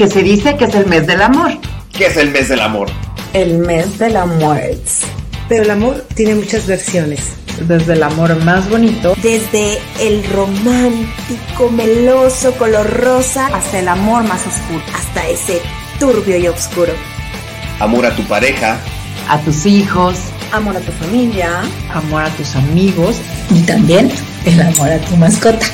[0.00, 1.52] que se dice que es el mes del amor.
[1.92, 2.88] ¿Qué es el mes del amor?
[3.34, 4.58] El mes del amor.
[5.46, 7.20] Pero el amor tiene muchas versiones.
[7.68, 9.12] Desde el amor más bonito.
[9.22, 13.48] Desde el romántico, meloso, color rosa.
[13.48, 14.82] Hasta el amor más oscuro.
[14.94, 15.60] Hasta ese
[15.98, 16.94] turbio y oscuro.
[17.78, 18.78] Amor a tu pareja.
[19.28, 20.16] A tus hijos.
[20.50, 21.60] Amor a tu familia.
[21.92, 23.16] Amor a tus amigos.
[23.50, 24.10] Y también
[24.46, 25.66] el amor a tu mascota.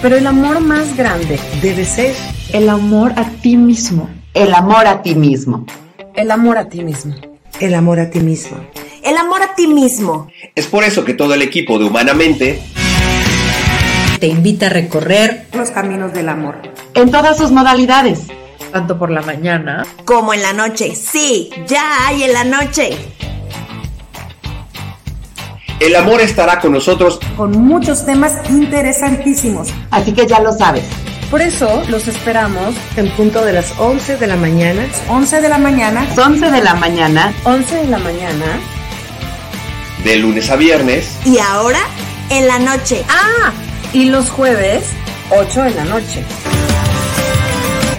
[0.00, 2.14] Pero el amor más grande debe ser
[2.52, 4.08] el amor a ti mismo.
[4.34, 5.66] El amor a ti mismo.
[6.14, 7.14] El amor a ti mismo.
[7.60, 8.58] El amor a ti mismo.
[9.02, 10.28] El amor a ti mismo.
[10.54, 12.62] Es por eso que todo el equipo de Humanamente
[14.18, 16.56] te invita a recorrer los caminos del amor.
[16.94, 18.20] En todas sus modalidades.
[18.72, 20.94] Tanto por la mañana como en la noche.
[20.94, 22.90] Sí, ya hay en la noche.
[25.80, 29.68] El amor estará con nosotros con muchos temas interesantísimos.
[29.90, 30.84] Así que ya lo sabes.
[31.30, 34.86] Por eso los esperamos en punto de las 11 de la mañana.
[35.08, 36.06] 11 de la mañana.
[36.16, 37.34] 11 de la mañana.
[37.44, 38.46] 11 de la mañana.
[40.04, 41.18] De lunes a viernes.
[41.26, 41.80] Y ahora
[42.30, 43.04] en la noche.
[43.10, 43.52] Ah,
[43.92, 44.84] y los jueves
[45.28, 46.24] 8 de la noche.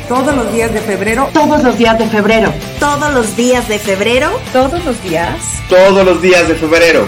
[0.07, 1.29] Todos los días de febrero.
[1.31, 2.51] Todos los días de febrero.
[2.79, 4.31] Todos los días de febrero.
[4.51, 5.35] Todos los días.
[5.69, 7.07] Todos los días de febrero.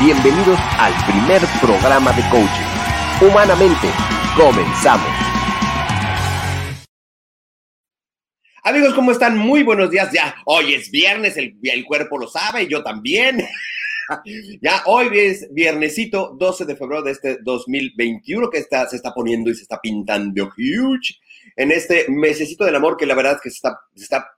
[0.00, 3.28] Bienvenidos al primer programa de coaching.
[3.28, 3.86] Humanamente,
[4.34, 5.06] comenzamos.
[8.64, 9.36] Amigos, ¿cómo están?
[9.36, 10.10] Muy buenos días.
[10.10, 13.44] Ya, hoy es viernes, el, cuerpo lo sabe, yo también.
[14.62, 19.50] ya, hoy es viernesito 12 de febrero de este 2021 que está, se está poniendo
[19.50, 21.20] y se está pintando huge
[21.56, 24.30] en este mesecito del amor que la verdad es que se está, se está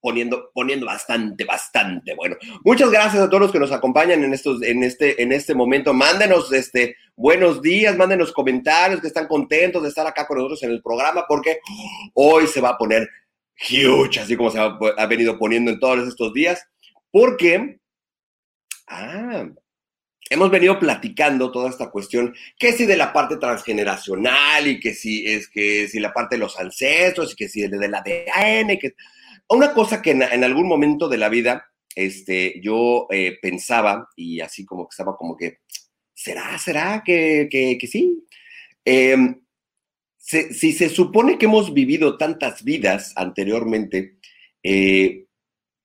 [0.00, 2.36] poniendo, poniendo bastante, bastante bueno.
[2.64, 5.92] Muchas gracias a todos los que nos acompañan en, estos, en, este, en este momento.
[5.92, 10.70] Mándenos este, buenos días, mándenos comentarios que están contentos de estar acá con nosotros en
[10.70, 11.60] el programa porque
[12.14, 13.08] hoy se va a poner
[13.70, 16.64] huge, así como se ha, ha venido poniendo en todos estos días,
[17.10, 17.78] porque
[18.86, 19.48] ah,
[20.30, 25.26] hemos venido platicando toda esta cuestión, que si de la parte transgeneracional y que si
[25.26, 28.94] es que si la parte de los ancestros y que si de, la ADN, que
[29.50, 34.64] una cosa que en, algún momento de la vida este, yo eh, pensaba y así
[34.64, 35.60] como que estaba como que,
[36.14, 38.24] ¿será, será que, que, que sí?
[38.84, 44.18] Se, si se supone que hemos vivido tantas vidas anteriormente,
[44.62, 45.28] eh,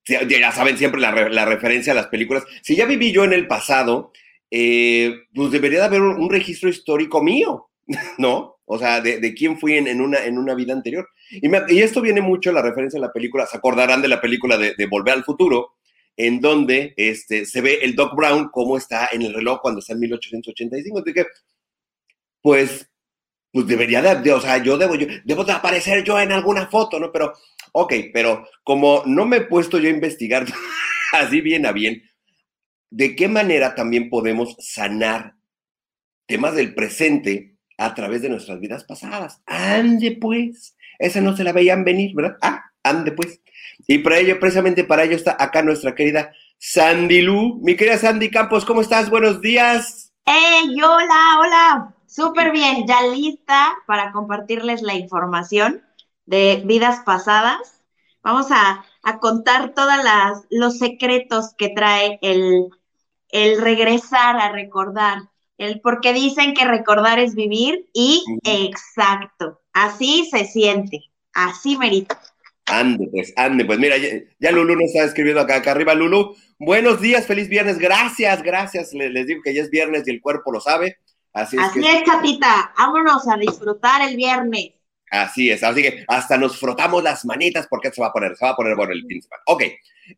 [0.06, 4.12] ya saben siempre la, referencia a las películas, si ya viví yo en el pasado,
[4.52, 7.70] eh, pues debería de haber un, registro histórico mío,
[8.18, 8.53] ¿no?
[8.66, 11.08] O sea, de, de quién fui en, una, en una vida anterior.
[11.30, 14.74] Y, esto viene mucho la referencia de la película, se acordarán de la película de,
[14.78, 15.74] de, Volver al Futuro,
[16.16, 19.94] en donde este, se ve el Doc Brown cómo está en el reloj cuando está
[19.94, 21.00] en 1885.
[21.00, 21.26] Así que,
[22.42, 22.90] pues,
[23.52, 26.68] pues debería de, de, o sea, yo debo, yo debo de aparecer yo en alguna
[26.68, 27.12] foto, ¿no?
[27.12, 27.34] Pero,
[27.72, 30.46] ok, pero como no me he puesto yo a investigar
[31.14, 32.02] así bien a bien,
[32.90, 35.36] ¿de qué manera también podemos sanar
[36.26, 37.53] temas del presente
[37.86, 39.42] a través de nuestras vidas pasadas?
[39.46, 42.38] Ande pues, esa no se la veían venir, ¿verdad?
[42.42, 43.42] Ah, ande pues.
[43.88, 47.60] Y para ello, precisamente para ello está acá nuestra querida Sandy Lu.
[47.62, 49.10] Mi querida Sandy Campos, ¿cómo estás?
[49.10, 50.14] Buenos días.
[50.26, 51.96] ¡Hey, hola, hola!
[52.06, 55.84] Súper bien, ya lista para compartirles la información
[56.26, 57.82] de vidas pasadas.
[58.22, 59.96] Vamos a, a contar todos
[60.50, 62.70] los secretos que trae el,
[63.30, 65.24] el regresar a recordar,
[65.64, 68.70] el porque dicen que recordar es vivir y uh -huh.
[68.70, 71.02] exacto, así se siente,
[71.34, 72.20] así merita.
[72.66, 76.36] Ande, pues, ande, pues mira, ya, ya Lulu nos está escribiendo acá, acá arriba, Lulu.
[76.58, 78.94] Buenos días, feliz viernes, gracias, gracias.
[78.94, 80.98] Les, les, digo que ya es viernes y el cuerpo lo sabe.
[81.34, 82.74] Así es, que, es, chatita.
[82.78, 84.72] Vámonos a disfrutar el viernes.
[85.12, 88.46] así es, así que hasta nos frotamos las manitas porque se va a poner, se
[88.46, 89.44] va a poner bueno el fin de semana.
[89.48, 89.64] Ok,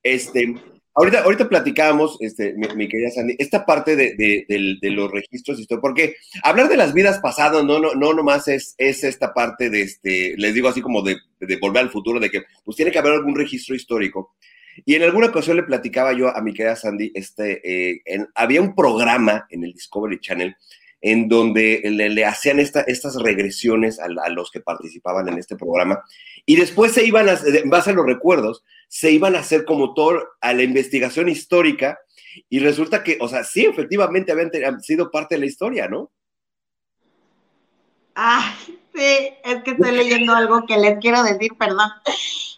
[0.03, 0.53] este,
[0.95, 5.11] ahorita, ahorita platicábamos, este, mi, mi querida Sandy, esta parte de, de- del- de los
[5.11, 9.69] registros porque hablar de las vidas pasadas no, no, no nomás es, es esta parte
[9.69, 12.91] de, este, les digo así como de, de volver al futuro, de que pues tiene
[12.91, 14.35] que haber algún registro histórico.
[14.85, 17.61] Y en alguna ocasión le platicaba yo a mi querida Sandy, este,
[17.95, 18.01] eh,
[18.35, 20.55] había un programa en el Discovery Channel
[21.07, 26.03] en donde le, hacían esta- estas regresiones a, los que participaban en este programa
[26.47, 29.93] y después se iban, a, en base a los recuerdos, se iban a hacer como
[29.93, 31.99] todo a la investigación histórica
[32.49, 36.11] y resulta que, o sea, sí, efectivamente habían sido parte de la historia, ¿no?
[38.15, 38.55] Ay,
[38.95, 41.89] sí, es que estoy leyendo algo que les quiero decir, perdón.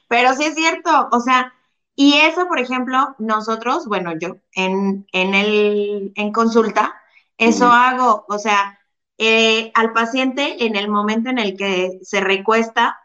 [0.07, 1.53] Pero sí es cierto, o sea,
[1.97, 6.95] y eso, por ejemplo, nosotros, bueno, yo en, en el, en consulta,
[7.37, 8.79] eso hago, o sea,
[9.17, 12.99] eh, al paciente en el momento en el que se recuesta,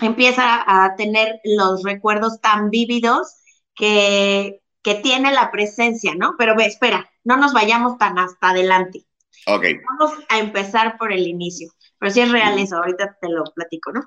[0.00, 3.34] empieza a tener los recuerdos tan vívidos
[3.74, 6.34] que, que tiene la presencia, ¿no?
[6.38, 9.06] Pero ve, espera, no nos vayamos tan hasta adelante.
[9.46, 13.44] Ok, Vamos a empezar por el inicio, pero sí es real eso, ahorita te lo
[13.54, 14.00] platico, ¿no?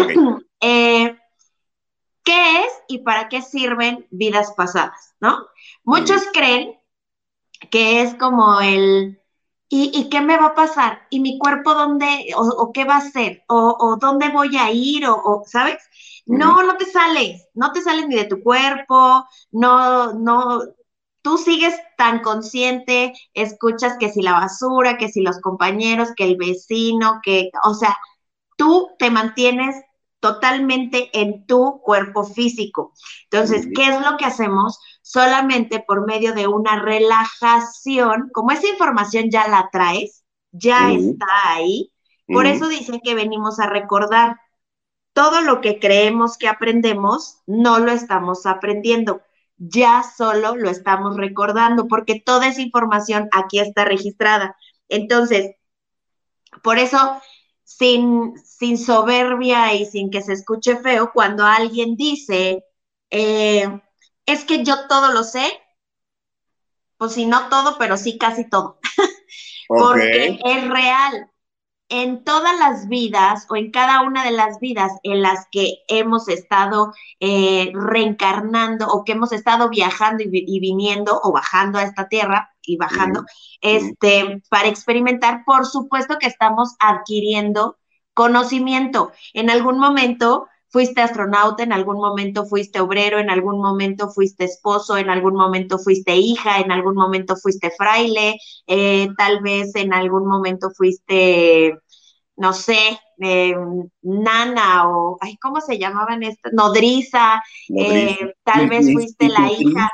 [0.00, 0.42] ok.
[0.64, 1.18] Eh,
[2.24, 5.44] ¿Qué es y para qué sirven vidas pasadas, no?
[5.82, 6.78] Muchos creen
[7.70, 9.20] que es como el,
[9.68, 11.06] ¿y, y qué me va a pasar?
[11.10, 12.06] ¿Y mi cuerpo dónde,
[12.36, 13.44] o, o qué va a ser?
[13.48, 15.06] ¿O, o dónde voy a ir?
[15.06, 15.78] ¿O, o, sabes?
[16.26, 20.60] No, no te sales, no te sales ni de tu cuerpo, no, no,
[21.22, 26.36] tú sigues tan consciente, escuchas que si la basura, que si los compañeros, que el
[26.36, 27.96] vecino, que, o sea,
[28.56, 29.76] tú te mantienes
[30.20, 32.92] totalmente en tu cuerpo físico.
[33.30, 34.78] Entonces, ¿qué es lo que hacemos?
[35.02, 41.92] Solamente por medio de una relajación, como esa información ya la traes, ya está ahí,
[42.26, 44.36] por eso dicen que venimos a recordar.
[45.12, 49.20] Todo lo que creemos que aprendemos, no lo estamos aprendiendo,
[49.58, 54.56] ya solo lo estamos recordando, porque toda esa información aquí está registrada.
[54.88, 55.56] Entonces,
[56.62, 57.20] por eso,
[57.64, 62.64] sin, sin soberbia y sin que se escuche feo, cuando alguien dice,
[63.10, 63.80] eh,
[64.32, 65.44] es que yo todo lo sé,
[66.96, 68.78] pues si no todo, pero sí casi todo,
[69.76, 71.28] porque es real.
[71.88, 76.28] En todas las vidas o en cada una de las vidas en las que hemos
[76.28, 81.82] estado eh, reencarnando o que hemos estado viajando y, vi- y viniendo o bajando a
[81.84, 83.24] esta tierra y bajando,
[83.60, 87.78] este, para experimentar, por supuesto que estamos adquiriendo
[88.14, 89.12] conocimiento.
[89.34, 94.96] En algún momento fuiste astronauta, en algún momento fuiste obrero, en algún momento fuiste esposo,
[94.96, 100.26] en algún momento fuiste hija, en algún momento fuiste fraile, eh, tal vez en algún
[100.26, 101.78] momento fuiste,
[102.36, 103.54] no sé, eh,
[104.00, 106.54] nana o, ay, ¿cómo se llamaban estas?
[106.54, 108.32] Nodriza, eh, Nodriza.
[108.42, 109.90] tal vez fuiste la hija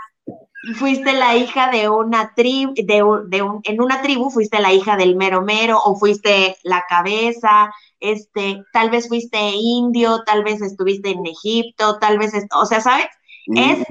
[0.78, 4.72] fuiste la hija de una tribu, de, un- de un, en una tribu fuiste la
[4.72, 10.60] hija del mero mero, o fuiste la cabeza, este, tal vez fuiste indio, tal vez
[10.62, 13.06] estuviste en Egipto, tal vez, o sea, ¿sabes?
[13.54, 13.86] Es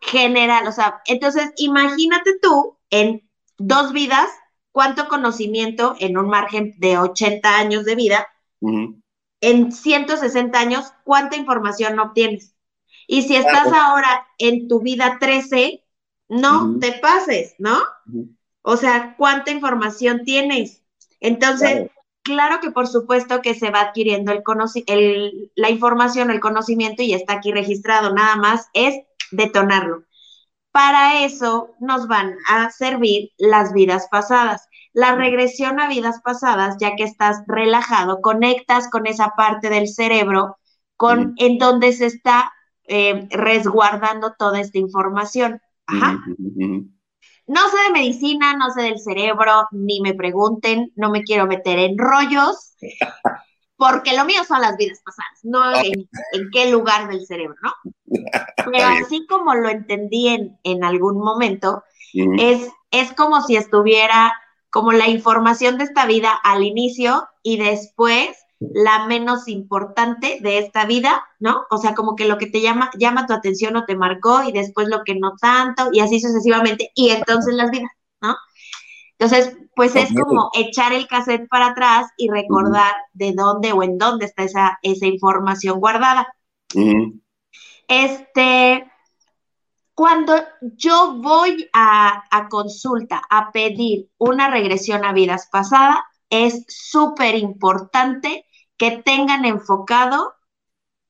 [0.00, 4.28] general, o sea, entonces imagínate tú en dos vidas,
[4.72, 8.26] cuánto conocimiento en un margen de 80 años de vida,
[9.42, 12.54] en 160 años, cuánta información obtienes.
[13.10, 13.76] Y si estás Claro.
[13.76, 15.84] ahora en tu vida 13,
[16.28, 17.76] no te pases, ¿no?
[18.62, 20.84] O sea, ¿cuánta información tienes?
[21.20, 21.90] Entonces, Claro.
[22.22, 24.42] claro, que por supuesto que se va adquiriendo el
[24.86, 28.94] el- la información, el conocimiento y está aquí registrado, nada más es
[29.32, 30.04] detonarlo.
[30.72, 34.68] Para eso nos van a servir las vidas pasadas.
[34.92, 40.58] La regresión a vidas pasadas, ya que estás relajado, conectas con esa parte del cerebro
[40.96, 42.52] con, en donde se está
[42.92, 45.62] eh, resguardando toda esta información.
[45.86, 46.18] Ajá.
[47.46, 51.78] No sé de medicina, no sé del cerebro, ni me pregunten, no me quiero meter
[51.78, 52.74] en rollos,
[53.76, 57.72] porque lo mío son las vidas pasadas, no en, en qué lugar del cerebro, ¿no?
[58.72, 64.32] Pero así como lo entendí en, en algún momento, es, es como si estuviera
[64.68, 70.84] como la información de esta vida al inicio y después la menos importante de esta
[70.84, 71.64] vida, ¿no?
[71.70, 74.52] O sea, como que lo que te llama, llama tu atención o te marcó y
[74.52, 77.90] después lo que no tanto y así sucesivamente y entonces las vidas,
[78.20, 78.36] ¿no?
[79.18, 83.96] Entonces, pues es como echar el cassette para atrás y recordar de dónde o en
[83.96, 86.26] dónde está esa, esa información guardada.
[87.88, 88.90] Este,
[89.94, 96.00] cuando yo voy a, a consulta a pedir una regresión a vidas pasadas,
[96.30, 98.46] es súper importante
[98.80, 100.34] que tengan enfocado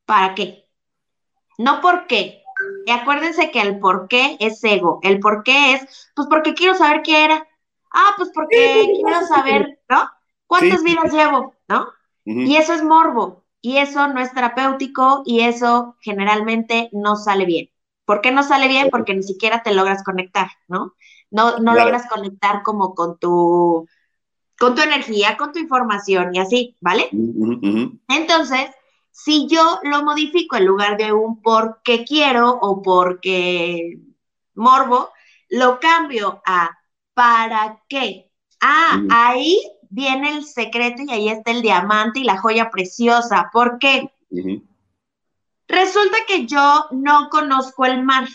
[0.07, 0.69] para qué.
[1.59, 2.43] No por qué.
[2.87, 5.01] Y acuérdense que el por qué es ego.
[5.03, 7.47] El por qué es, pues porque quiero saber qué era.
[7.93, 10.11] Ah, pues porque quiero saber, ¿no?
[10.47, 10.85] ¿Cuántas Sí.
[10.85, 11.55] vidas llevo?
[11.69, 11.89] ¿No?
[12.43, 13.45] Y eso es morbo.
[13.63, 17.71] Y eso no es terapéutico y eso generalmente no sale bien.
[18.07, 18.91] ¿Por qué no sale bien?
[18.91, 20.95] Porque ni siquiera te logras conectar, ¿no?
[21.31, 21.77] No, no Claro.
[21.77, 23.87] logras conectar como con tu,
[24.61, 27.09] con tu energía, con tu información y así, ¿vale?
[28.09, 28.69] Entonces,
[29.11, 33.99] si yo lo modifico en lugar de un porque quiero o porque
[34.53, 35.09] morbo,
[35.49, 36.77] lo cambio a
[37.15, 38.31] para qué.
[38.61, 43.49] Ah, ahí viene el secreto y ahí está el diamante y la joya preciosa.
[43.51, 44.13] ¿Por qué?
[45.69, 48.29] Resulta que yo no conozco el mar.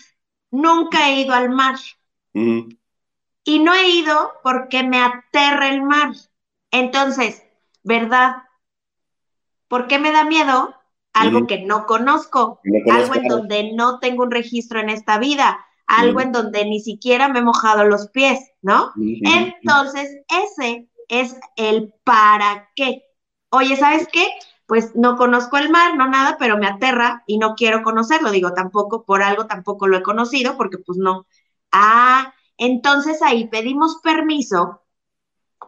[0.50, 1.76] Nunca he ido al mar.
[3.46, 6.10] Y no he ido porque me aterra el mar.
[6.72, 7.44] Entonces,
[7.84, 8.38] ¿verdad?
[9.70, 10.76] ¿Por qué me da miedo?
[11.14, 15.18] Algo que no conozco, No conozco algo en donde no tengo un registro en esta
[15.18, 18.92] vida, algo en donde ni siquiera me he mojado los pies, ¿no?
[18.98, 23.04] Entonces, ese es el para qué.
[23.50, 24.28] Oye, ¿sabes qué?
[24.66, 28.32] Pues no conozco el mar, no nada, pero me aterra y no quiero conocerlo.
[28.32, 31.28] Digo, tampoco, por algo tampoco lo he conocido, porque pues no.
[31.72, 34.82] Ah, entonces ahí pedimos permiso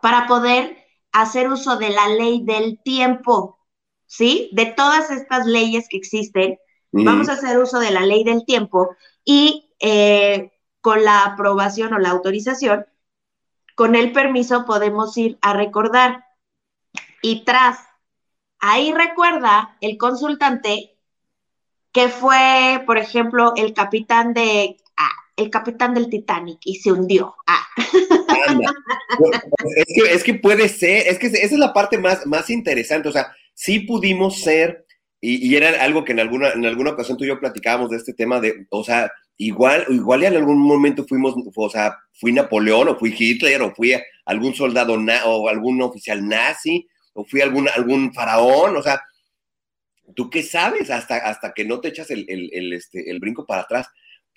[0.01, 0.77] para poder
[1.11, 3.59] hacer uso de la ley del tiempo,
[4.05, 4.49] ¿sí?
[4.53, 6.57] De todas estas leyes que existen,
[6.91, 8.89] vamos a hacer uso de la ley del tiempo
[9.23, 10.51] y eh,
[10.81, 12.85] con la aprobación o la autorización,
[13.75, 16.25] con el permiso podemos ir a recordar.
[17.21, 17.79] Y tras,
[18.59, 20.97] ahí recuerda el consultante
[21.91, 24.77] que fue, por ejemplo, el capitán de,
[25.37, 27.35] el capitán del Titanic y se hundió.
[27.45, 27.65] Ah.
[29.75, 33.07] Es que, es que puede ser, es que esa es la parte más, más interesante.
[33.07, 34.85] O sea, sí pudimos ser,
[35.21, 38.13] y, era algo que en alguna, en alguna ocasión tú y yo platicábamos de este
[38.13, 42.97] tema de, o sea, igual, igual en algún momento fuimos, o sea, fui Napoleón, o
[42.97, 43.93] fui Hitler, o fui
[44.25, 49.01] algún soldado na- o algún oficial nazi, o fui algún, algún faraón, o sea,
[50.15, 53.61] ¿tú qué sabes hasta, hasta que no te echas el, el, este, el brinco para
[53.61, 53.87] atrás?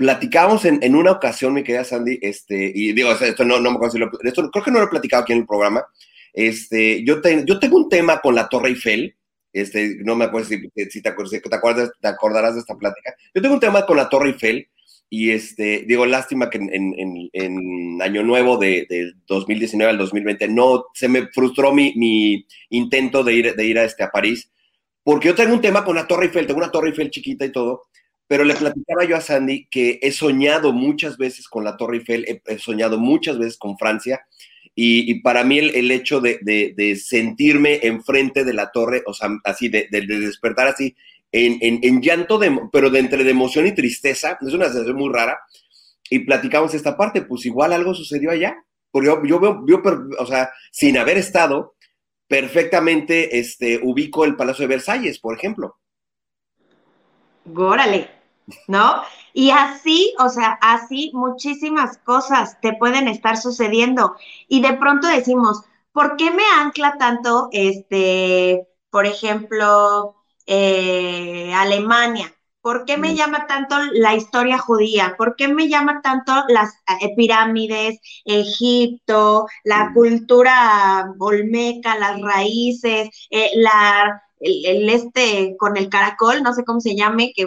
[0.00, 3.76] Platicamos en, en, una ocasión, mi querida Sandy, este, y digo, esto no, no me
[3.76, 5.85] acuerdo si lo, esto creo que no lo he platicado aquí en el programa.
[6.33, 9.14] Este, yo, te, yo tengo un tema con la Torre Eiffel,
[9.52, 13.14] este, no me acuerdo si, si, te, si te, acuerdas, te acordarás de esta plática.
[13.35, 14.69] Yo tengo un tema con la Torre Eiffel,
[15.11, 20.49] y este, digo, lástima que en, en, en Año Nuevo de, de, 2019 al 2020
[20.49, 24.50] no se me frustró mi, mi intento de ir, de ir a, este, a París,
[25.02, 27.52] porque yo tengo un tema con la Torre Eiffel, tengo una Torre Eiffel chiquita y
[27.52, 27.88] todo,
[28.30, 32.42] pero le platicaba yo a Sandy que he soñado muchas veces con la Torre Eiffel,
[32.46, 34.25] he, soñado muchas veces con Francia,
[34.72, 39.30] y, para mí el, hecho de, de, de, sentirme enfrente de la torre, o sea,
[39.42, 40.94] así, de, de despertar así,
[41.32, 42.38] en, en, en, llanto,
[42.70, 45.40] pero de entre de emoción y tristeza, es una sensación muy rara,
[46.08, 49.64] y platicamos esta parte, pues igual algo sucedió allá, porque yo, yo veo,
[50.20, 51.75] o sea, sin haber estado,
[52.28, 55.78] perfectamente este, ubico el Palacio de Versalles, por ejemplo.
[57.44, 58.19] Górale,
[58.66, 59.02] ¿no?
[59.33, 64.16] Y así, o sea, así muchísimas cosas te pueden estar sucediendo.
[64.49, 70.16] Y de pronto decimos, ¿por qué me ancla tanto, este, por ejemplo,
[70.47, 72.35] eh, Alemania?
[72.62, 75.14] ¿Por qué me llama tanto la historia judía?
[75.16, 83.50] ¿Por qué me llama tanto las eh, pirámides, Egipto, la cultura olmeca, las raíces, eh,
[83.54, 87.47] la, el, el, este con el caracol, no sé cómo se llame, que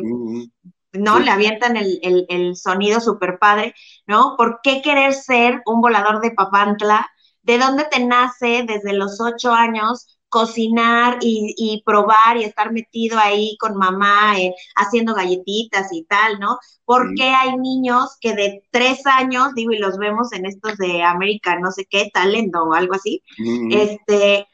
[0.93, 1.19] ¿no?
[1.19, 1.23] Sí.
[1.23, 3.73] Le avientan el, el, el sonido súper padre,
[4.07, 4.35] ¿no?
[4.37, 7.07] ¿Por qué querer ser un volador de papantla?
[7.41, 13.19] ¿De dónde te nace desde los ocho años cocinar y, y probar y estar metido
[13.19, 16.57] ahí con mamá eh, haciendo galletitas y tal, ¿no?
[16.85, 17.15] ¿Por Sí.
[17.15, 21.59] qué hay niños que de tres años, digo, y los vemos en estos de América,
[21.59, 23.21] no sé qué, talento o algo así,
[23.69, 24.47] este,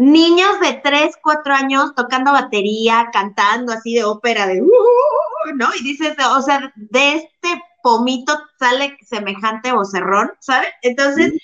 [0.00, 5.68] niños de 3, 4 años tocando batería, cantando así de ópera, de, "Uh", ¿no?
[5.78, 10.70] Y dices, o sea, de este pomito sale semejante vocerrón, ¿sabes?
[10.80, 11.34] Entonces,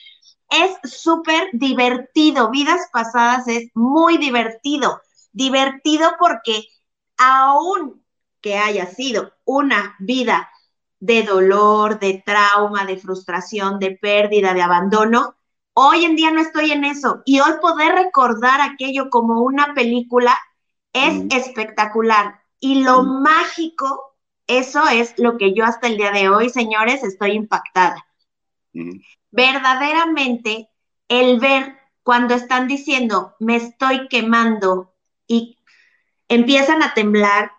[0.49, 2.51] es súper divertido.
[2.51, 5.03] Vidas pasadas es muy divertido.
[5.33, 6.65] Divertido porque
[7.19, 8.03] aún
[8.41, 10.49] que haya sido una vida
[10.99, 15.37] de dolor, de trauma, de frustración, de pérdida, de abandono,
[15.79, 17.23] hoy en día no estoy en eso.
[17.27, 20.37] Y hoy poder recordar aquello como una película
[20.93, 21.29] es Mm.
[21.33, 22.41] espectacular.
[22.61, 23.23] Y lo Mm.
[23.23, 24.17] mágico
[24.49, 28.07] eso es lo que yo hasta el día de hoy, señores, estoy impactada.
[29.31, 30.69] Verdaderamente,
[31.09, 34.95] el ver cuando están diciendo, me estoy quemando
[35.27, 35.59] y
[36.29, 37.53] empiezan a temblar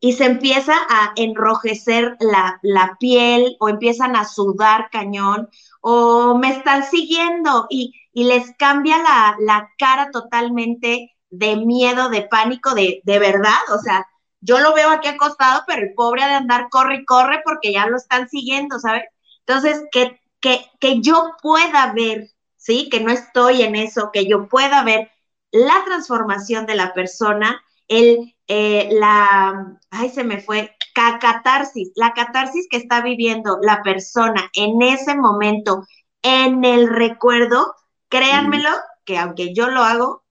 [0.00, 5.48] y se empieza a enrojecer la, la, piel o empiezan a sudar cañón
[5.82, 12.22] o me están siguiendo y, y les cambia la, la, cara totalmente de miedo, de
[12.22, 13.58] pánico, de, de verdad.
[13.74, 14.06] O sea,
[14.40, 17.72] yo lo veo aquí acostado, pero el pobre ha de andar corre y corre porque
[17.72, 19.02] ya lo están siguiendo, ¿sabes?
[19.46, 22.88] Entonces, que, que, que yo pueda ver, ¿sí?
[22.88, 25.10] Que no estoy en eso, que yo pueda ver
[25.50, 32.66] la transformación de la persona, el, eh, la, ay, se me fue, catarsis, la catarsis
[32.70, 35.86] que está viviendo la persona en ese momento,
[36.22, 37.74] en el recuerdo,
[38.08, 38.70] créanmelo,
[39.04, 40.24] que aunque yo lo hago,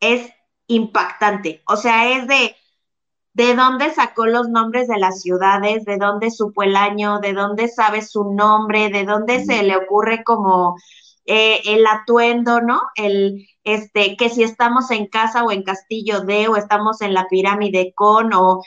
[0.00, 0.30] es
[0.66, 1.62] impactante.
[1.66, 2.56] O sea, es de,
[3.32, 7.68] de dónde sacó los nombres de las ciudades, de dónde supo el año, de dónde
[7.68, 10.76] sabe su nombre, de dónde se le ocurre como
[11.24, 12.80] eh, el atuendo, ¿no?
[12.94, 17.26] El, este, que si estamos en casa o en Castillo de, o estamos en la
[17.28, 18.62] pirámide con, o...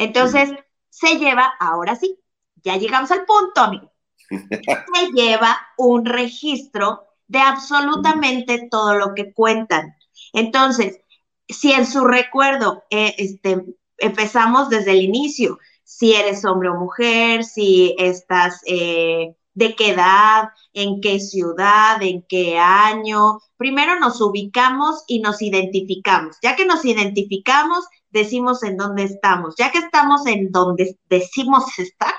[0.00, 0.50] Entonces,
[0.88, 2.18] se lleva, ahora sí,
[2.64, 3.92] ya llegamos al punto, amigo.
[4.30, 9.94] se lleva un registro de absolutamente todo lo que cuentan.
[10.32, 11.00] Entonces,
[11.46, 13.62] si en su recuerdo eh, este,
[13.98, 20.50] empezamos desde el inicio, si eres hombre o mujer, si estás, eh, de qué edad,
[20.72, 23.40] en qué ciudad, en qué año.
[23.58, 26.36] Primero nos ubicamos y nos identificamos.
[26.42, 29.54] Ya que nos identificamos, decimos en dónde estamos.
[29.58, 32.14] Ya que estamos en donde decimos estar,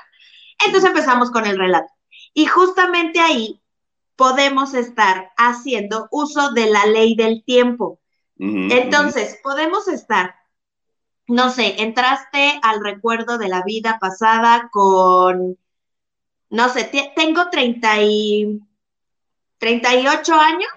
[0.64, 1.92] entonces empezamos con el relato.
[2.34, 3.60] Y justamente ahí
[4.16, 7.98] podemos estar haciendo uso de la ley del tiempo.
[8.38, 10.34] Entonces, podemos estar,
[11.28, 15.56] no sé, entraste al recuerdo de la vida pasada con,
[16.50, 18.60] no sé, tengo 30 y,
[19.62, 20.72] 38 años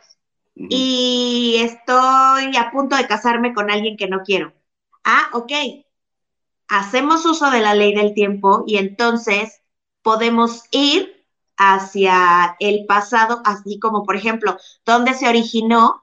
[0.53, 4.53] y estoy a punto de casarme con alguien que no quiero.
[5.05, 5.51] Ah, ok.
[6.67, 9.61] Hacemos uso de la ley del tiempo y entonces
[10.01, 11.25] podemos ir
[11.57, 16.01] hacia el pasado, así como, por ejemplo, dónde se originó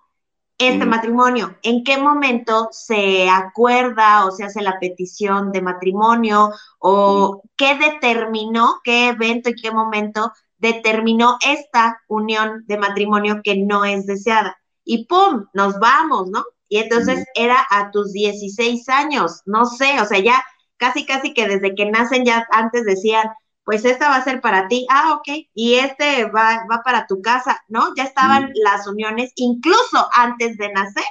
[0.59, 7.43] este matrimonio, en qué momento se acuerda o se hace la petición de matrimonio o
[7.57, 14.07] qué determinó, qué evento y qué momento determinó esta unión de matrimonio que no es
[14.07, 14.57] deseada.
[14.85, 15.47] Y ¡pum!
[15.53, 16.45] Nos vamos, ¿no?
[16.73, 20.43] Y entonces era a tus 16 años, no sé, o sea, ya
[20.79, 23.29] casi, casi que desde que nacen ya antes decían,
[23.63, 27.21] pues esta va a ser para ti, ah, ok, y este va, va para tu
[27.21, 27.95] casa, ¿no?
[27.95, 31.05] Ya estaban las uniones, incluso antes de nacer,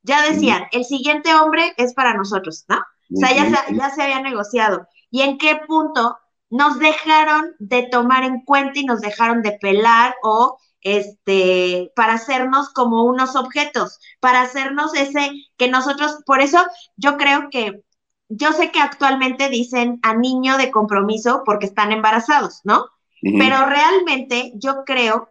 [0.00, 2.78] ya decían, el siguiente hombre es para nosotros, ¿no?
[2.78, 4.88] O sea, ya se, ya se había negociado.
[5.10, 6.16] ¿Y en qué punto
[6.48, 12.68] nos dejaron de tomar en cuenta y nos dejaron de pelar o este, para hacernos
[12.68, 16.64] como unos objetos, para hacernos ese que nosotros, por eso
[16.96, 17.82] yo creo que
[18.28, 22.86] yo sé que actualmente dicen a niño de compromiso porque están embarazados, ¿no?
[23.20, 25.28] Pero realmente yo creo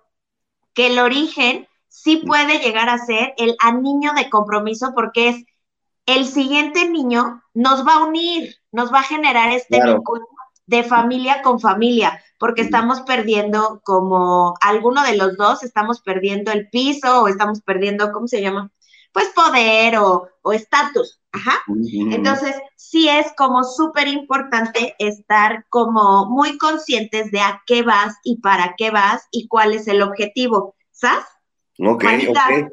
[0.73, 5.45] que el origen sí puede llegar a ser el a niño de compromiso porque es
[6.05, 10.27] el siguiente niño nos va a unir, nos va a generar este vínculo
[10.65, 16.69] de familia con familia, porque estamos perdiendo como alguno de los dos, estamos perdiendo el
[16.69, 18.71] piso o estamos perdiendo, ¿cómo se llama?
[19.12, 21.19] Pues poder o estatus.
[21.31, 21.63] Ajá.
[22.12, 28.39] Entonces, sí es como súper importante estar como muy conscientes de a qué vas y
[28.41, 30.75] para qué vas y cuál es el objetivo.
[30.91, 31.25] ¿Sabes?
[31.79, 32.69] Ok, ok.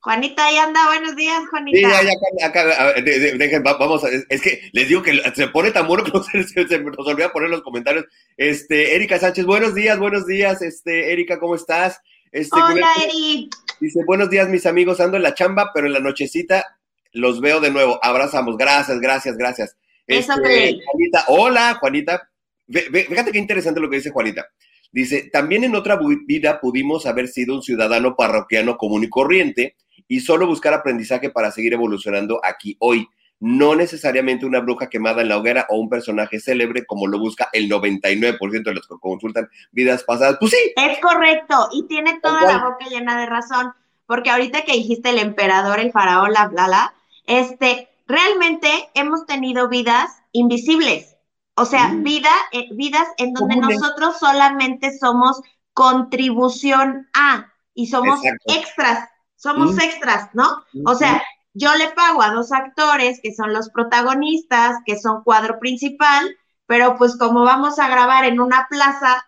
[0.00, 1.76] Juanita, ahí anda, buenos días, Juanita.
[1.76, 4.60] Sí, ya, ya, acá, acá, a ver, de- de- dejen, va- vamos, a- es que
[4.72, 7.50] les digo que se pone tan bueno que no se, se- se nos olvida poner
[7.50, 8.04] los comentarios.
[8.36, 12.00] Este, Erika Sánchez, buenos días, buenos días, este, Erika, ¿cómo estás?
[12.30, 13.48] Este, Hola, Eri.
[13.80, 16.64] Dice, buenos días, mis amigos, ando en la chamba, pero en la nochecita
[17.12, 17.98] los veo de nuevo.
[18.02, 19.76] Abrazamos, gracias, gracias, gracias.
[20.06, 20.78] Eso Este.
[20.86, 22.30] Juanita, hola, Juanita.
[22.70, 24.46] Fíjate qué interesante lo que dice Juanita.
[24.92, 30.20] Dice, también en otra vida pudimos haber sido un ciudadano parroquiano común y corriente y
[30.20, 33.08] solo buscar aprendizaje para seguir evolucionando aquí hoy.
[33.40, 37.48] No necesariamente una bruja quemada en la hoguera o un personaje célebre como lo busca
[37.52, 40.38] el 99% de los que consultan vidas pasadas.
[40.40, 43.72] Pues sí, Es correcto, y tiene toda la boca llena de razón,
[44.06, 46.94] porque ahorita que dijiste el emperador, el faraón, la bla, bla,
[47.26, 51.14] este, realmente hemos tenido vidas invisibles,
[51.54, 52.02] o sea, Mm.
[52.02, 53.78] vida, eh, vidas en donde Comunes.
[53.80, 55.40] nosotros solamente somos
[55.74, 58.52] contribución a, y somos Exacto.
[58.54, 59.08] extras,
[59.38, 59.80] somos Mm.
[59.80, 60.64] extras, ¿no?
[60.84, 61.22] O sea,
[61.54, 66.96] yo le pago a dos actores que son los protagonistas, que son cuadro principal, pero
[66.96, 69.24] pues como vamos a grabar en una plaza,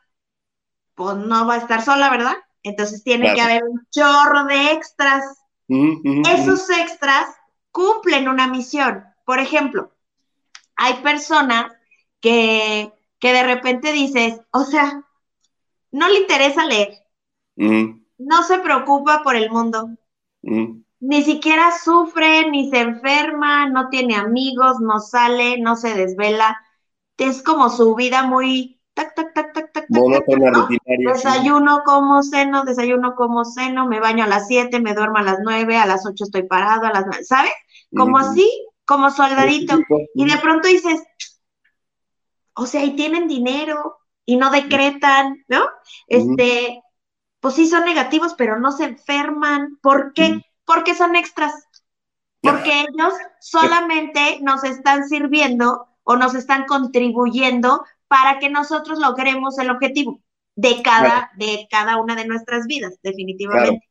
[0.95, 2.37] pues no va a estar sola, ¿verdad?
[2.63, 5.25] Entonces tiene que haber un chorro de extras.
[5.69, 7.29] Esos extras
[7.71, 9.05] cumplen una misión.
[9.25, 9.93] Por ejemplo,
[10.77, 11.73] hay personas
[12.21, 15.05] que, que de repente dices, o sea,
[15.93, 16.99] no le interesa leer,
[18.21, 19.89] no se preocupa por el mundo,
[21.01, 26.61] ni siquiera sufre, ni se enferma, no tiene amigos, no sale, no se desvela.
[27.17, 29.87] Es como su vida muy tac, tac, tac, tac, tac.
[31.13, 35.39] Desayuno como seno, desayuno como seno, me baño a las 7, me duermo a las
[35.43, 37.53] 9, a las 8 estoy parado, a las 9, ¿sabes?
[37.95, 38.49] Como así,
[38.85, 39.79] como soldadito.
[40.15, 41.03] Y de pronto dices,
[42.55, 45.63] o sea, y tienen dinero y no decretan, ¿no?
[46.07, 46.83] Este,
[47.41, 49.79] pues sí son negativos, pero no se enferman.
[49.83, 50.43] ¿Por qué?
[50.65, 51.53] Porque son extras.
[52.43, 59.71] Porque ellos solamente nos están sirviendo o nos están contribuyendo para que nosotros logremos el
[59.71, 60.21] objetivo
[60.57, 63.89] de cada, de cada una de nuestras vidas, definitivamente.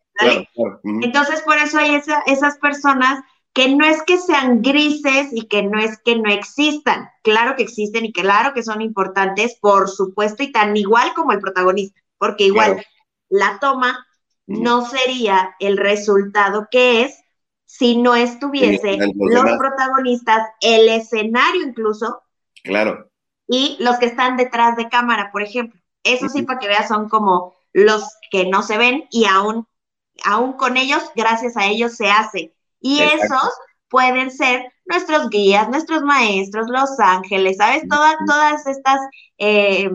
[0.84, 5.80] Entonces, por eso hay esas personas que no es que sean grises y que no
[5.80, 7.10] es que no existan.
[7.24, 11.40] Claro que existen y claro que son importantes, por supuesto, y tan igual como el
[11.40, 12.86] protagonista, porque igual
[13.30, 14.06] la toma
[14.48, 17.20] no sería el resultado que es
[17.66, 22.24] si no estuviese los, protagonistas, el escenario incluso.
[22.64, 23.12] Claro.
[23.48, 25.80] Y los que están detrás de cámara, por ejemplo.
[26.04, 29.68] Eso sí, para que veas, son como los que no se ven y aún,
[30.24, 32.56] aún con ellos, gracias a ellos se hace.
[32.80, 33.52] Y esos
[33.88, 37.84] pueden ser nuestros guías, nuestros maestros, los ángeles, ¿sabes?
[37.88, 39.00] Todas, todas estas
[39.38, 39.92] eh,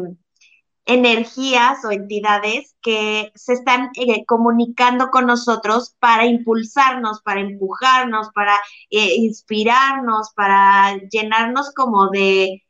[0.86, 8.54] energías o entidades que se están eh, comunicando con nosotros para impulsarnos, para empujarnos, para
[8.90, 12.62] eh, inspirarnos, para llenarnos como de,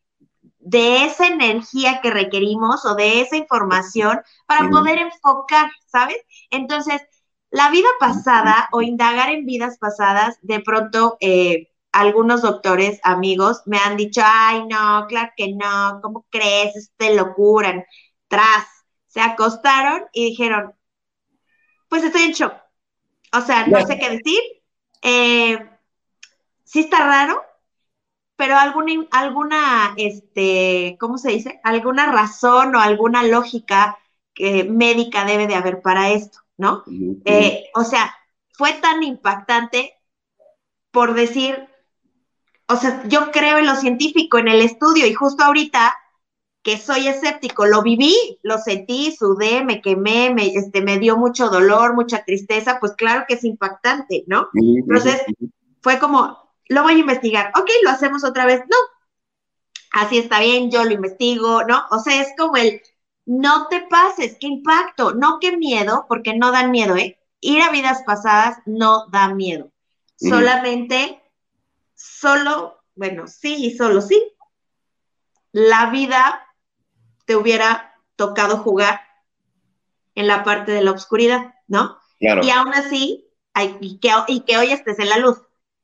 [0.59, 6.19] de esa energía que requerimos o de esa información para poder enfocar, ¿sabes?
[6.51, 7.03] Entonces,
[7.51, 13.79] la vida pasada o indagar en vidas pasadas, de pronto eh, algunos doctores, amigos, me
[13.79, 16.75] han dicho, ay, no, claro que no, ¿cómo crees?
[16.75, 17.87] Este locura.
[18.35, 18.67] Tras,
[19.07, 20.75] se acostaron y dijeron,
[21.89, 22.55] pues estoy en shock.
[23.33, 24.41] O sea, no sé qué decir.
[25.03, 25.71] Eh,
[26.65, 27.41] sí está raro,
[28.35, 31.61] pero alguna, alguna, este, ¿cómo se dice?
[31.63, 33.99] Alguna razón o alguna lógica
[34.35, 36.41] que médica debe de haber para esto.
[36.57, 36.85] ¿no?
[37.25, 38.15] Eh, o sea,
[38.53, 39.95] fue tan impactante
[40.91, 41.69] por decir,
[42.69, 45.95] o sea, yo creo en lo científico, en el estudio, y justo ahorita
[46.65, 51.51] que soy escéptico, lo viví, lo sentí, sudé, me quemé, me, este, me dio mucho
[51.51, 54.49] dolor, mucha tristeza, pues claro que es impactante, ¿no?
[54.55, 55.23] Entonces,
[55.83, 58.77] fue como, lo voy a investigar, ok, lo hacemos otra vez, no,
[59.93, 61.85] así está bien, yo lo investigo, ¿no?
[61.91, 62.81] O sea, es como el,
[63.27, 67.19] no te pases, qué impacto, no qué miedo, porque no dan miedo, ¿eh?
[67.41, 69.71] Ir a vidas pasadas no da miedo.
[70.17, 71.21] Solamente,
[71.95, 74.19] solo, bueno, sí y solo sí,
[75.53, 76.44] la vida
[77.25, 79.01] te hubiera tocado jugar
[80.15, 81.99] en la parte de la oscuridad, ¿no?
[82.21, 85.39] Y aún así, hay, y, que, y que hoy estés en la luz,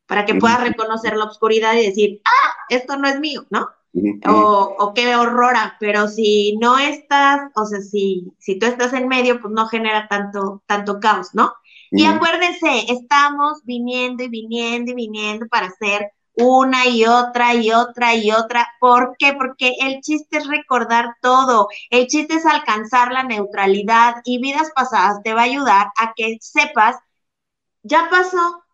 [0.07, 3.69] para que puedas reconocer la oscuridad y decir, ah, esto no es mío, ¿no?
[4.27, 9.09] o, o, qué horrora, pero si no estás, o sea, si, si tú estás en
[9.09, 11.53] medio, pues no genera tanto, tanto caos, ¿no?
[11.93, 18.15] Y acuérdense, estamos viniendo y viniendo y viniendo para hacer una y otra y otra
[18.15, 18.69] y otra.
[18.81, 19.35] ¿Por qué?
[19.35, 25.23] Porque el chiste es recordar todo, el chiste es alcanzar la neutralidad y vidas pasadas
[25.23, 26.97] te va a ayudar a que sepas,
[27.83, 28.65] ya pasó,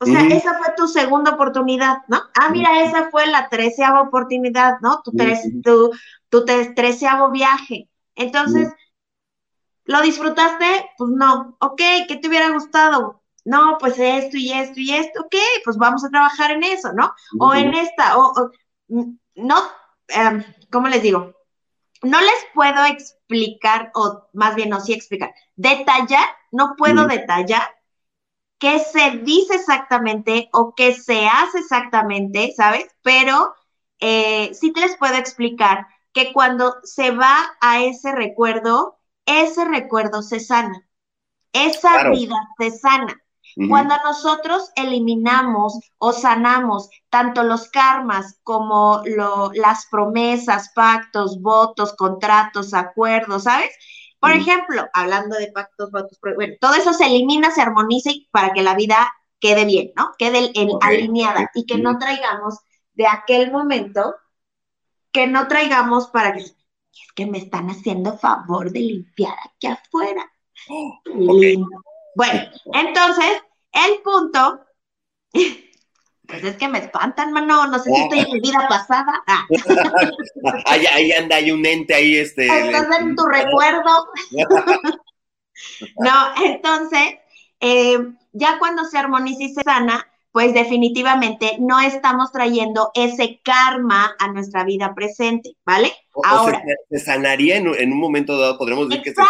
[0.00, 2.22] o sea, esa fue tu segunda oportunidad, ¿no?
[2.40, 5.02] Ah, mira, esa fue la treceava oportunidad, ¿no?
[5.02, 5.12] Tu,
[5.62, 5.90] tu,
[6.28, 7.88] tu treceavo viaje.
[8.16, 8.68] Entonces,
[9.84, 10.90] ¿lo disfrutaste?
[10.98, 11.56] Pues no.
[11.60, 13.21] Ok, ¿qué te hubiera gustado?
[13.44, 15.22] No, pues esto y esto y esto.
[15.22, 17.12] Ok, pues vamos a trabajar en eso, ¿no?
[17.38, 18.50] O en esta, o,
[18.88, 19.56] no,
[20.08, 21.34] em, ¿cómo les digo?
[22.02, 27.62] No les puedo explicar, o más bien no sí explicar, detallar, no puedo detallar
[28.58, 32.86] qué se dice exactamente o qué se hace exactamente, ¿sabes?
[33.02, 33.54] Pero
[33.98, 40.22] eh, sí te les puedo explicar que cuando se va a ese recuerdo, ese recuerdo
[40.22, 40.86] se sana,
[41.52, 43.21] esa vida se sana.
[43.68, 49.02] Cuando nosotros eliminamos o sanamos tanto los karmas como
[49.54, 53.70] las promesas, pactos, votos, contratos, acuerdos, ¿sabes?
[54.18, 58.62] Por ejemplo, hablando de pactos, votos, bueno, todo eso se elimina, se armoniza para que
[58.62, 60.12] la vida quede bien, ¿no?
[60.16, 60.78] Quede Okay.
[60.80, 62.58] alineada y que no traigamos
[62.94, 64.14] de aquel momento,
[65.10, 66.56] que no traigamos para que es
[67.14, 70.30] que me están haciendo favor de limpiar aquí afuera.
[72.14, 72.40] Bueno,
[72.72, 74.60] entonces, el punto,
[75.32, 79.22] pues es que me espantan, mano, no sé si estoy en mi vida pasada.
[79.26, 79.46] Ah,
[80.66, 82.46] ahí, ahí anda, hay un ente ahí, este.
[82.46, 84.08] estás en tu recuerdo.
[85.98, 87.14] No, entonces,
[87.60, 87.96] eh,
[88.32, 94.28] ya cuando se armoniza y se sana, pues definitivamente no estamos trayendo ese karma a
[94.28, 95.92] nuestra vida presente, ¿vale?
[96.14, 99.10] O- o Ahora, se, se sanaría en, un- en un momento dado, podremos decir que
[99.14, 99.22] se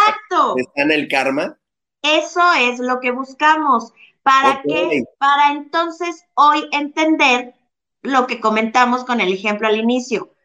[0.75, 1.57] sana el karma.
[2.03, 3.93] Eso es lo que buscamos.
[4.21, 5.03] ¿Para qué?
[5.17, 7.55] Para entonces hoy entender
[8.01, 10.35] lo que comentamos con el ejemplo al inicio.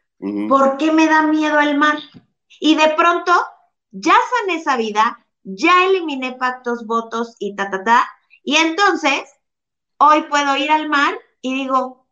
[0.49, 1.97] ¿Por qué me da miedo el mar?
[2.59, 3.31] Y de pronto
[3.91, 8.09] ya sané esa vida, ya eliminé pactos, votos y ta, ta, ta.
[8.43, 9.23] Y entonces
[9.97, 12.07] hoy puedo ir al mar y digo,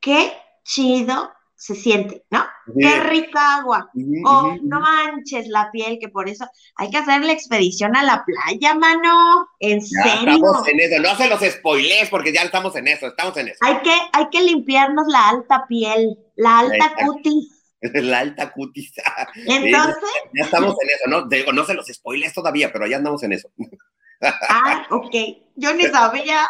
[0.00, 2.44] qué chido se siente, ¿no?
[2.78, 3.90] Qué rica agua.
[4.24, 8.24] Oh, no manches la piel, que por eso hay que hacer la expedición a la
[8.24, 9.48] playa, mano.
[9.60, 10.34] En Ya serio.
[10.34, 11.02] estamos en eso.
[11.02, 13.58] No se los spoilees porque ya estamos en eso, estamos en eso.
[13.62, 17.52] Hay que, hay que limpiarnos la alta piel, la alta cutis.
[17.82, 18.90] La alta cutis.
[19.46, 20.02] Entonces,
[20.32, 21.28] ya estamos en eso, ¿no?
[21.28, 23.50] Digo, no se los spoilees todavía, pero ya andamos en eso.
[24.22, 25.14] ah, ok,
[25.54, 26.48] yo ni sabía.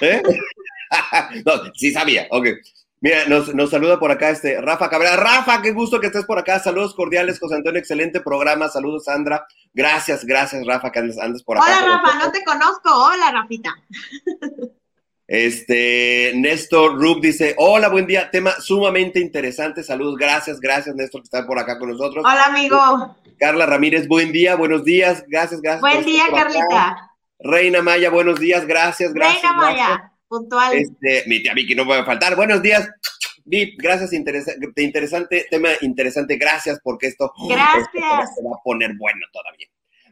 [0.00, 0.22] ¿Eh?
[1.44, 2.46] no, sí sabía, ok.
[3.02, 5.16] Mira, nos, nos saluda por acá este Rafa Cabrera.
[5.16, 6.60] Rafa, qué gusto que estés por acá.
[6.60, 8.68] Saludos cordiales, José Antonio, excelente programa.
[8.68, 9.44] Saludos, Sandra.
[9.74, 11.66] Gracias, gracias, Rafa, que andes, andes por acá.
[11.66, 12.94] Hola, Rafa, no te conozco.
[12.94, 13.74] Hola, Rafita.
[15.26, 21.24] Este, Néstor Rub dice, hola, buen día, tema sumamente interesante, saludos, gracias, gracias Néstor que
[21.24, 22.22] está por acá con nosotros.
[22.24, 23.16] Hola, amigo.
[23.38, 25.80] Carla Ramírez, buen día, buenos días, gracias, gracias.
[25.80, 26.36] Buen día, acá.
[26.36, 27.10] Carlita.
[27.38, 29.42] Reina Maya, buenos días, gracias, gracias.
[29.42, 29.88] Reina gracias.
[29.88, 30.72] Maya, puntual.
[30.78, 32.88] Este, mi tía Vicky no puede faltar, buenos días.
[33.44, 37.84] Vip, gracias, interesa- te interesante, tema interesante, gracias porque esto, Gracias.
[37.84, 38.00] esto
[38.36, 39.66] se va a poner bueno todavía.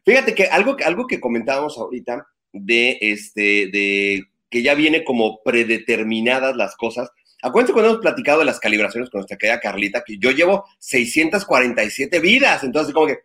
[0.05, 5.43] Fíjate que algo, que- algo que comentábamos ahorita de este, de que ya viene como
[5.43, 7.09] predeterminadas las cosas.
[7.41, 12.21] Acuérdense cuando hemos platicado de las calibraciones con nuestra querida Carlita, que yo llevo 647
[12.21, 13.21] vidas, entonces como que,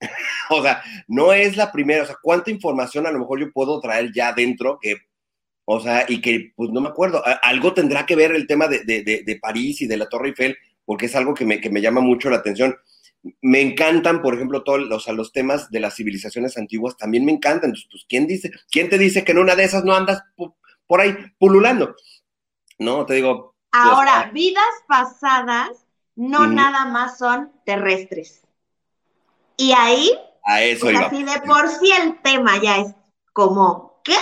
[0.50, 3.80] o sea, no es la primera, o sea, cuánta información a lo mejor yo puedo
[3.80, 4.96] traer ya dentro que,
[5.64, 8.84] o sea, y que, pues no me acuerdo, algo tendrá que ver el tema de,
[8.84, 11.70] de- de- de París y de la Torre Eiffel, porque es algo que me, que
[11.70, 12.76] me llama mucho la atención.
[13.40, 17.32] Me encantan, por ejemplo, todos los, a los temas de las civilizaciones antiguas, también me
[17.32, 17.70] encantan.
[17.70, 20.22] Entonces, pues, ¿quién dice, quién te dice que en una de esas no andas
[20.86, 21.94] por ahí pululando?
[22.78, 28.42] No, te digo, Ahora, vidas pasadas no nada más son terrestres.
[29.56, 30.10] Y ahí,
[30.44, 31.06] a eso pues iba.
[31.06, 32.94] así de por sí el tema ya es
[33.32, 34.14] como, ¿qué?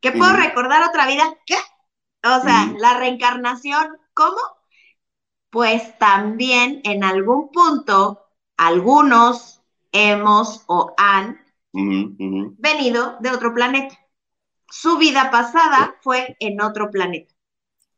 [0.00, 1.24] ¿Que puedo recordar otra vida?
[1.46, 1.56] ¿Qué?
[2.24, 4.38] O sea, la reencarnación, ¿cómo?
[5.50, 11.40] Pues también en algún punto, algunos hemos o han
[11.72, 13.98] venido de otro planeta.
[14.68, 17.34] Su vida pasada fue en otro planeta.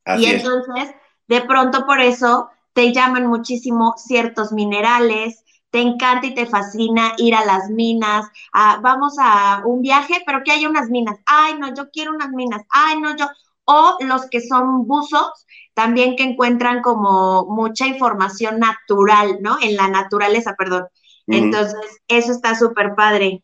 [0.04, 0.44] Así y es.
[0.44, 0.94] entonces,
[1.26, 7.34] de pronto por eso te llaman muchísimo ciertos minerales, te encanta y te fascina ir
[7.34, 11.16] a las minas, a- vamos a un viaje, pero que haya unas minas.
[11.26, 12.62] Ay, no, yo quiero unas minas.
[12.70, 13.26] Ay, no, yo.
[13.64, 19.58] O los que son buzos, también que encuentran como mucha información natural, ¿no?
[19.60, 20.86] En la naturaleza, perdón.
[21.28, 21.74] Entonces,
[22.08, 23.42] eso está súper padre.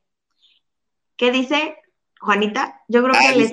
[1.17, 1.77] ¿Qué dice
[2.21, 2.81] Juanita?
[2.89, 3.53] Yo creo que les...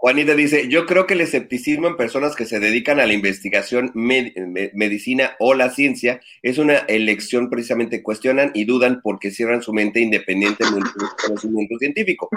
[0.00, 3.90] Juanita dice, yo creo que el escepticismo en personas que se dedican a la investigación,
[3.94, 9.60] med- me- medicina o la ciencia es una elección precisamente cuestionan y dudan porque cierran
[9.60, 12.30] su mente independientemente del conocimiento científico.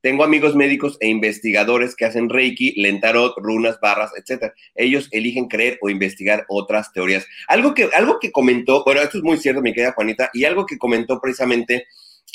[0.00, 4.54] Tengo amigos médicos e investigadores que hacen reiki, lentarot, runas, barras, etcétera.
[4.74, 7.26] Ellos eligen creer o investigar otras teorías.
[7.46, 10.64] Algo que, algo que comentó, bueno, esto es muy cierto, mi querida Juanita, y algo
[10.64, 11.88] que comentó precisamente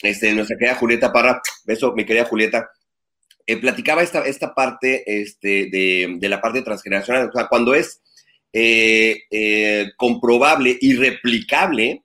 [0.03, 2.69] este, nuestra querida Julieta Parra, beso, mi querida Julieta,
[3.47, 8.01] eh, platicaba esta, esta parte este, de, de la parte transgeneracional, o sea, cuando es
[8.53, 12.03] eh, eh, comprobable y replicable,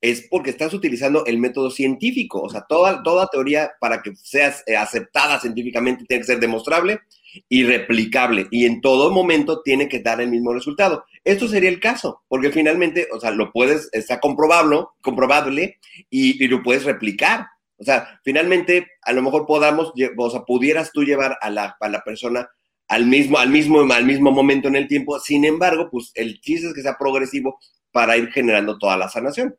[0.00, 4.62] es porque estás utilizando el método científico, o sea, toda, toda teoría para que seas
[4.78, 7.00] aceptada científicamente tiene que ser demostrable
[7.48, 11.04] y replicable, y en todo momento tiene que dar el mismo resultado.
[11.24, 16.48] Esto sería el caso, porque finalmente, o sea, lo puedes, está comprobable, comprobable y, y
[16.48, 17.46] lo puedes replicar.
[17.78, 21.88] O sea, finalmente, a lo mejor podamos, o sea, pudieras tú llevar a la, a
[21.88, 22.48] la persona
[22.88, 25.18] al mismo, al mismo, al mismo momento en el tiempo.
[25.20, 27.58] Sin embargo, pues el chiste es que sea progresivo
[27.92, 29.56] para ir generando toda la sanación.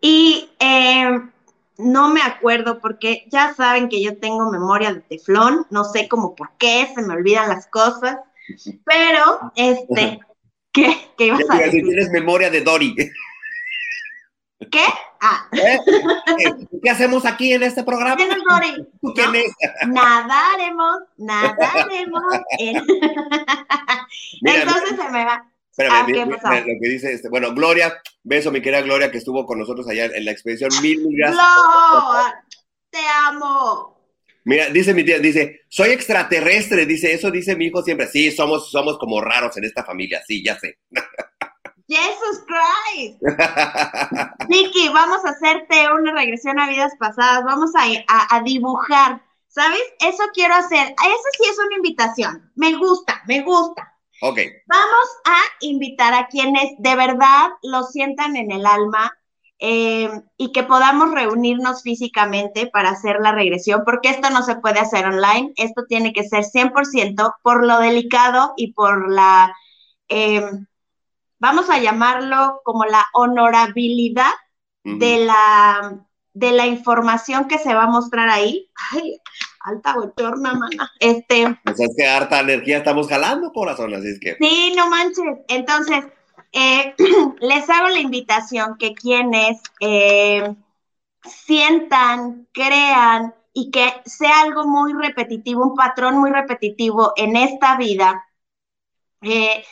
[0.00, 1.20] Y eh,
[1.78, 6.34] no me acuerdo porque ya saben que yo tengo memoria de teflón, no sé cómo
[6.34, 8.18] por qué se me olvidan las cosas,
[8.84, 10.20] pero este,
[10.72, 11.84] ¿qué, qué ibas a decir?
[11.84, 12.94] tienes memoria de Dory.
[14.70, 14.84] ¿Qué?
[15.24, 15.46] Ah.
[15.52, 15.78] ¿Eh?
[16.82, 18.16] ¿Qué hacemos aquí en este programa?
[18.16, 18.32] ¿Quién
[19.36, 19.52] es
[19.86, 19.92] ¿No?
[19.94, 22.22] Nadaremos, nadaremos.
[22.58, 22.84] en-
[24.42, 25.44] Mira, Entonces se me va.
[25.70, 26.48] Espérame, Ah, mi- ¿qué mi- pasó?
[26.54, 30.06] lo que dice este, bueno, Gloria, beso mi querida Gloria que estuvo con nosotros allá
[30.06, 31.40] en la expedición, mil, gracias.
[31.40, 32.32] ¡Lo!
[32.90, 33.98] ¡Te amo!
[34.44, 38.72] Mira, dice mi tía, dice, soy extraterrestre, dice, eso dice mi hijo siempre, sí, somos,
[38.72, 40.78] somos como raros en esta familia, sí, ya sé.
[41.94, 43.20] ¡Jesus Christ!
[44.44, 49.80] Vicky, vamos a hacerte una regresión a vidas pasadas, vamos a, a- a dibujar, ¿sabes?
[50.00, 53.94] Eso quiero hacer, eso sí es una invitación, me gusta, me gusta.
[54.20, 59.12] ok, Vamos a invitar a quienes de verdad lo sientan en el alma
[59.58, 64.80] eh, y que podamos reunirnos físicamente para hacer la regresión, porque esto no se puede
[64.80, 69.54] hacer online, esto tiene que ser 100% por lo delicado y por la,
[70.08, 70.42] eh,
[71.42, 74.30] vamos a llamarlo como la honorabilidad
[74.84, 78.70] de la, de la información que se va a mostrar ahí.
[78.92, 79.18] Ay,
[79.60, 80.88] alta bochorna, mana.
[81.00, 85.40] Este, Pues es que harta energía estamos jalando, corazón, así es que, Sí, no manches.
[85.48, 86.04] Entonces,
[86.52, 86.94] eh,
[87.40, 90.54] les hago la invitación que quienes eh,
[91.24, 98.28] sientan, crean y que sea algo muy repetitivo, un patrón muy repetitivo en esta vida,
[99.22, 99.64] eh,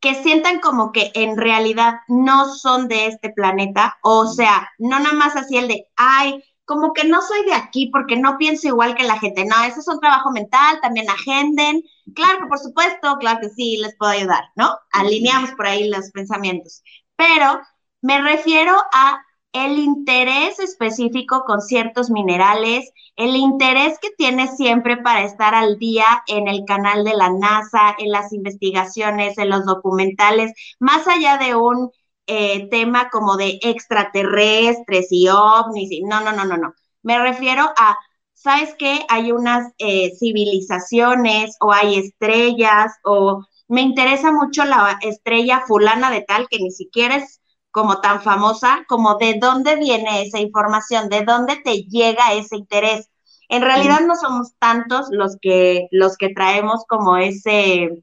[0.00, 5.14] que sientan como que en realidad no son de este planeta, o sea, no nada
[5.14, 8.94] más así el de, ay, como que no soy de aquí porque no pienso igual
[8.94, 11.82] que la gente, no, ese es un trabajo mental, también agenden,
[12.14, 14.78] claro que por supuesto, claro que sí, les puedo ayudar, ¿no?
[14.92, 16.82] Alineamos por ahí los pensamientos,
[17.16, 17.60] pero
[18.00, 19.20] me refiero a
[19.52, 26.04] el interés específico con ciertos minerales, el interés que tienes siempre para estar al día
[26.28, 31.56] en el canal de la NASA, en las investigaciones, en los documentales, más allá de
[31.56, 31.90] un
[32.26, 36.74] eh, tema como de extraterrestres y ovnis, y no, no, no, no, no.
[37.02, 37.96] Me refiero a,
[38.34, 39.04] ¿sabes qué?
[39.08, 46.22] Hay unas eh, civilizaciones o hay estrellas o me interesa mucho la estrella fulana de
[46.22, 47.39] tal que ni siquiera es
[47.70, 53.08] como tan famosa, como de dónde viene esa información, de dónde te llega ese interés.
[53.48, 58.02] En realidad no somos tantos los que, los que traemos como ese,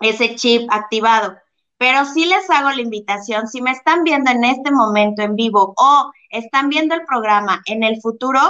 [0.00, 1.36] ese chip activado,
[1.76, 5.74] pero sí les hago la invitación, si me están viendo en este momento en vivo
[5.76, 8.40] o están viendo el programa en el futuro,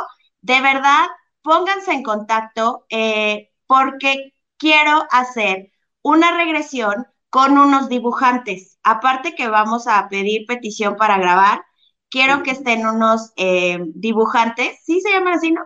[0.43, 1.07] de verdad,
[1.43, 5.73] pónganse en contacto eh, porque quiero hacer
[6.03, 8.70] una regresión con unos dibujantes.
[8.83, 11.63] Aparte que vamos a pedir petición para grabar,
[12.09, 15.63] quiero que estén unos eh, dibujantes, sí se llaman así, ¿no?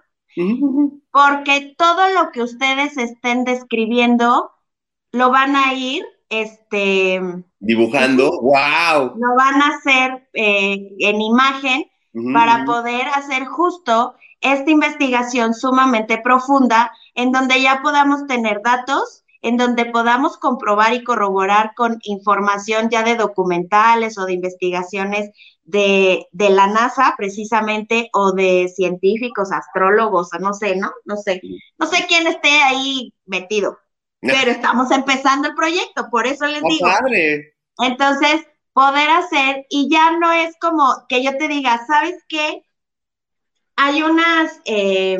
[1.12, 4.50] Porque todo lo que ustedes estén describiendo
[5.12, 7.20] lo van a ir, este,
[7.60, 9.14] dibujando, wow.
[9.16, 11.84] lo van a hacer eh, en imagen
[12.32, 19.58] para poder hacer justo esta investigación sumamente profunda en donde ya podamos tener datos, en
[19.58, 25.30] donde podamos comprobar y corroborar con información ya de documentales o de investigaciones
[25.64, 30.92] de, de la NASA precisamente o de científicos, astrólogos, o no sé, ¿no?
[31.04, 31.42] No sé,
[31.78, 33.78] no sé quién esté ahí metido,
[34.20, 36.88] pero estamos empezando el proyecto, por eso les Está digo.
[36.88, 37.54] padre.
[37.80, 42.64] Entonces, poder hacer, y ya no es como que yo te diga, ¿sabes qué?
[43.76, 45.18] Hay unas eh,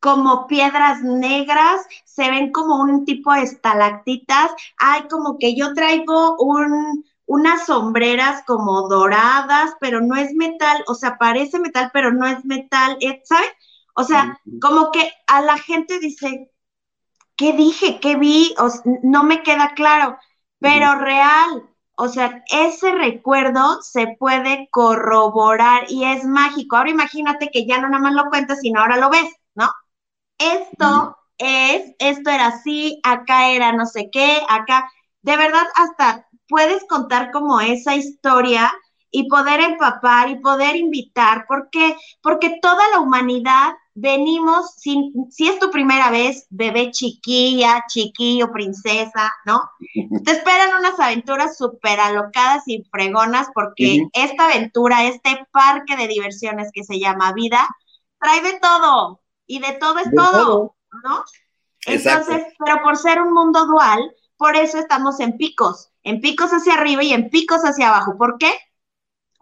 [0.00, 6.36] como piedras negras, se ven como un tipo de estalactitas, hay como que yo traigo
[6.38, 12.26] un, unas sombreras como doradas, pero no es metal, o sea, parece metal, pero no
[12.26, 13.50] es metal, eh, ¿sabes?
[13.94, 16.50] O sea, como que a la gente dice,
[17.36, 18.00] ¿qué dije?
[18.00, 18.54] ¿Qué vi?
[18.58, 18.68] O
[19.02, 20.18] no me queda claro,
[20.60, 21.70] pero real.
[21.96, 26.76] O sea, ese recuerdo se puede corroborar y es mágico.
[26.76, 29.70] Ahora imagínate que ya no nada más lo cuentas, sino ahora lo ves, ¿no?
[30.38, 34.90] Esto es, esto era así, acá era no sé qué, acá.
[35.22, 38.72] De verdad, hasta puedes contar como esa historia
[39.10, 41.46] y poder empapar y poder invitar.
[41.46, 41.96] ¿Por qué?
[42.22, 49.32] Porque toda la humanidad venimos, si, si es tu primera vez, bebé chiquilla, chiquillo, princesa,
[49.46, 49.62] ¿no?
[50.24, 56.70] Te esperan unas aventuras súper alocadas y fregonas porque esta aventura, este parque de diversiones
[56.72, 57.66] que se llama vida,
[58.20, 60.76] trae de todo y de todo es De todo, todo.
[61.04, 61.24] ¿no?
[61.86, 62.32] Exacto.
[62.32, 66.74] Entonces, pero por ser un mundo dual, por eso estamos en picos, en picos hacia
[66.74, 68.16] arriba y en picos hacia abajo.
[68.18, 68.52] ¿Por qué?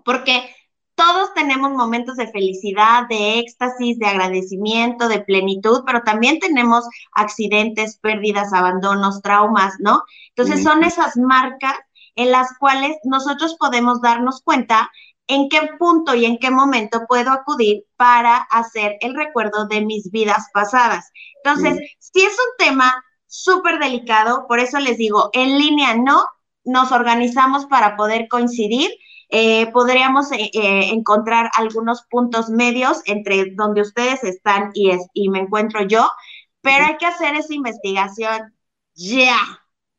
[0.05, 0.55] Porque
[0.95, 7.99] todos tenemos momentos de felicidad, de éxtasis, de agradecimiento, de plenitud, pero también tenemos accidentes,
[7.99, 10.05] pérdidas, abandonos, traumas, ¿no?
[10.37, 11.77] Entonces son esas marcas
[12.15, 14.91] en las cuales nosotros podemos darnos cuenta
[15.27, 20.11] en qué punto y en qué momento puedo acudir para hacer el recuerdo de mis
[20.11, 21.11] vidas pasadas.
[21.43, 26.27] Entonces, si es un tema súper delicado, por eso les digo, en línea no,
[26.65, 28.91] nos organizamos para poder coincidir.
[29.31, 35.29] Eh, podríamos eh, eh, encontrar algunos puntos medios entre donde ustedes están y, es, y
[35.31, 36.09] me encuentro yo,
[36.61, 38.55] pero hay que hacer esa investigación
[38.95, 39.37] ya.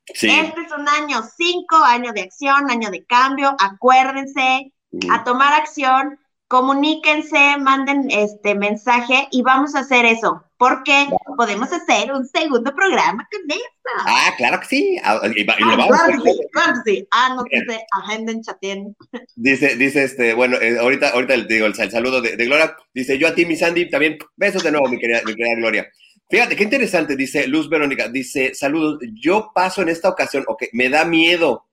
[0.05, 3.55] Este es un año cinco, año de acción, año de cambio.
[3.59, 4.71] Acuérdense
[5.09, 12.11] a tomar acción, comuníquense, manden este mensaje y vamos a hacer eso, porque podemos hacer
[12.13, 14.05] un segundo programa con esto.
[14.05, 14.97] Ah, claro que sí.
[15.03, 15.55] Ah, y, ah,
[15.87, 17.07] claro, que sí claro que sí.
[17.11, 18.95] Ah, no sé, agenden, chateen.
[19.35, 22.75] Dice, dice este, bueno, eh, ahorita, ahorita le digo el, saludo de, Gloria.
[22.93, 25.87] Dice, yo a ti, mi Sandy, también besos de nuevo, mi querida, mi querida Gloria.
[26.29, 30.89] Fíjate, qué interesante, dice Luz Verónica, dice, saludos, yo paso en esta ocasión, ok, me
[30.89, 31.65] da miedo.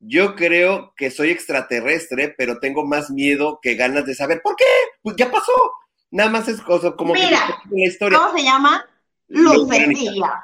[0.00, 4.64] Yo creo que soy extraterrestre, pero tengo más miedo que ganas de saber por qué.
[5.02, 5.52] Pues ya pasó.
[6.10, 8.18] Nada más es cosa como mira, la historia.
[8.18, 8.84] ¿Cómo se llama?
[9.28, 10.42] Lucecilla.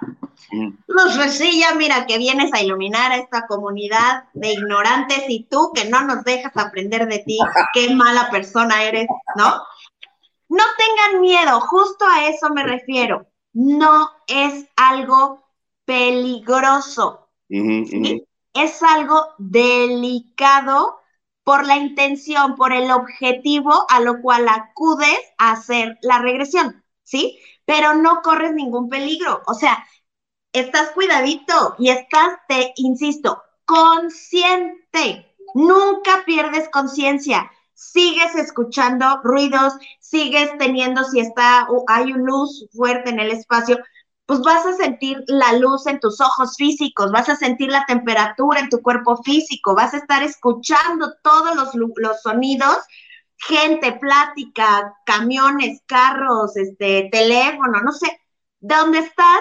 [0.53, 0.69] Mm.
[0.87, 6.03] Lucecilla, mira que vienes a iluminar a esta comunidad de ignorantes y tú que no
[6.03, 7.39] nos dejas aprender de ti,
[7.75, 9.61] qué mala persona eres, ¿no?
[10.49, 13.27] No tengan miedo, justo a eso me refiero
[13.57, 15.43] no es algo
[15.87, 17.31] peligroso.
[18.57, 20.99] Es algo delicado
[21.45, 27.39] por la intención, por el objetivo a lo cual acudes a hacer la regresión, ¿sí?
[27.65, 29.43] Pero no corres ningún peligro.
[29.47, 29.87] O sea,
[30.53, 35.35] estás cuidadito y estás, te insisto, consciente.
[35.55, 43.21] Nunca pierdes conciencia sigues escuchando ruidos, sigues teniendo, si está, hay una luz fuerte en
[43.21, 43.79] el espacio,
[44.27, 48.61] pues vas a sentir la luz en tus ojos físicos, vas a sentir la temperatura
[48.61, 52.79] en tu cuerpo físico, vas a estar escuchando todos los, los sonidos,
[53.37, 58.21] gente, plática, camiones, carros, este, teléfono, no sé,
[58.61, 59.41] ¿dónde estás?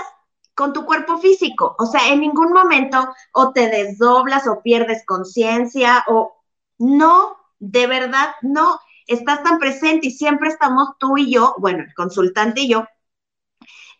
[0.55, 1.75] con tu cuerpo físico.
[1.77, 6.33] O sea, en ningún momento o te desdoblas o pierdes conciencia o
[6.77, 11.93] no de verdad no estás tan presente y siempre estamos tú y yo, bueno, el
[11.93, 12.85] consultante y yo,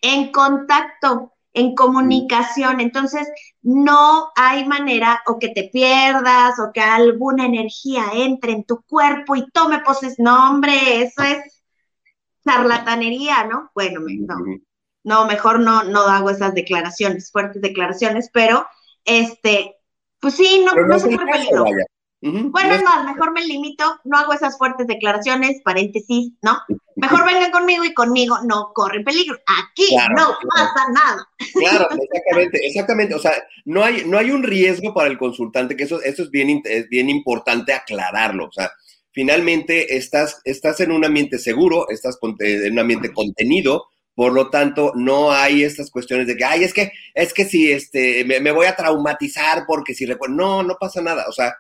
[0.02, 2.80] en contacto, en comunicación.
[2.80, 3.28] Entonces,
[3.62, 9.36] no hay manera o que te pierdas o que alguna energía entre en tu cuerpo
[9.36, 10.16] y tome poses.
[10.20, 11.64] No, hombre, eso es
[12.46, 13.72] charlatanería, ¿no?
[13.74, 14.38] Bueno, no,
[15.04, 18.68] no mejor no, no hago esas declaraciones, fuertes declaraciones, pero
[19.04, 19.76] este,
[20.20, 21.66] pues sí, no, no, se peligro.
[22.32, 26.58] Bueno, es más, mejor me limito, no hago esas fuertes declaraciones, paréntesis, ¿no?
[26.96, 29.38] Mejor vengan conmigo y conmigo no corren peligro.
[29.46, 31.28] Aquí no pasa nada.
[31.54, 33.14] Claro, exactamente, exactamente.
[33.14, 33.34] O sea,
[33.66, 36.90] no hay, no hay un riesgo para el consultante, que eso, eso es, bien, es
[36.90, 38.46] bien importante aclararlo.
[38.46, 38.72] O sea,
[39.12, 44.94] finalmente estás, estás en un ambiente seguro, estás en un ambiente contenido, por lo tanto,
[44.96, 48.52] no hay estas cuestiones de que, ay, es que, es que si este, me, me
[48.52, 51.26] voy a traumatizar porque si recuerdo, no, no pasa nada.
[51.28, 51.54] O sea,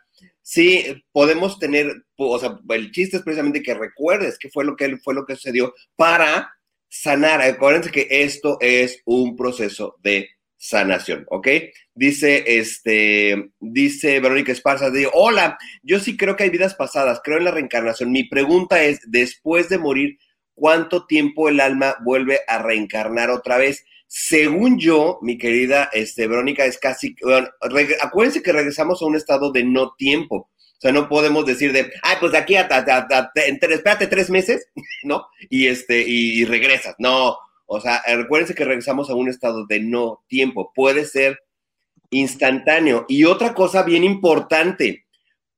[0.45, 4.95] sí podemos tener, o sea, el chiste es precisamente que recuerdes qué fue lo que
[4.97, 6.53] fue lo que sucedió para
[6.87, 7.41] sanar.
[7.41, 11.47] Acuérdense que esto es un proceso de sanación, ¿ok?
[11.95, 17.39] Dice, este, dice Verónica Esparza, dice, hola, yo sí creo que hay vidas pasadas, creo
[17.39, 18.11] en la reencarnación.
[18.11, 20.19] Mi pregunta es, después de morir,
[20.53, 23.83] ¿cuánto tiempo el alma vuelve a reencarnar otra vez?
[24.17, 27.49] Según yo, mi querida este, Verónica, es casi, bueno,
[28.01, 30.37] acuérdense que regresamos a un estado de no tiempo.
[30.37, 34.69] O sea, no podemos decir de, ay, pues de aquí a, espérate tres meses,
[35.03, 35.27] ¿no?
[35.49, 36.95] Y este, y, regresas.
[36.97, 37.35] No,
[37.65, 40.71] o sea, recuérdense que regresamos a un estado de no tiempo.
[40.73, 41.41] Puede ser
[42.09, 43.03] instantáneo.
[43.09, 45.07] Y otra cosa bien importante,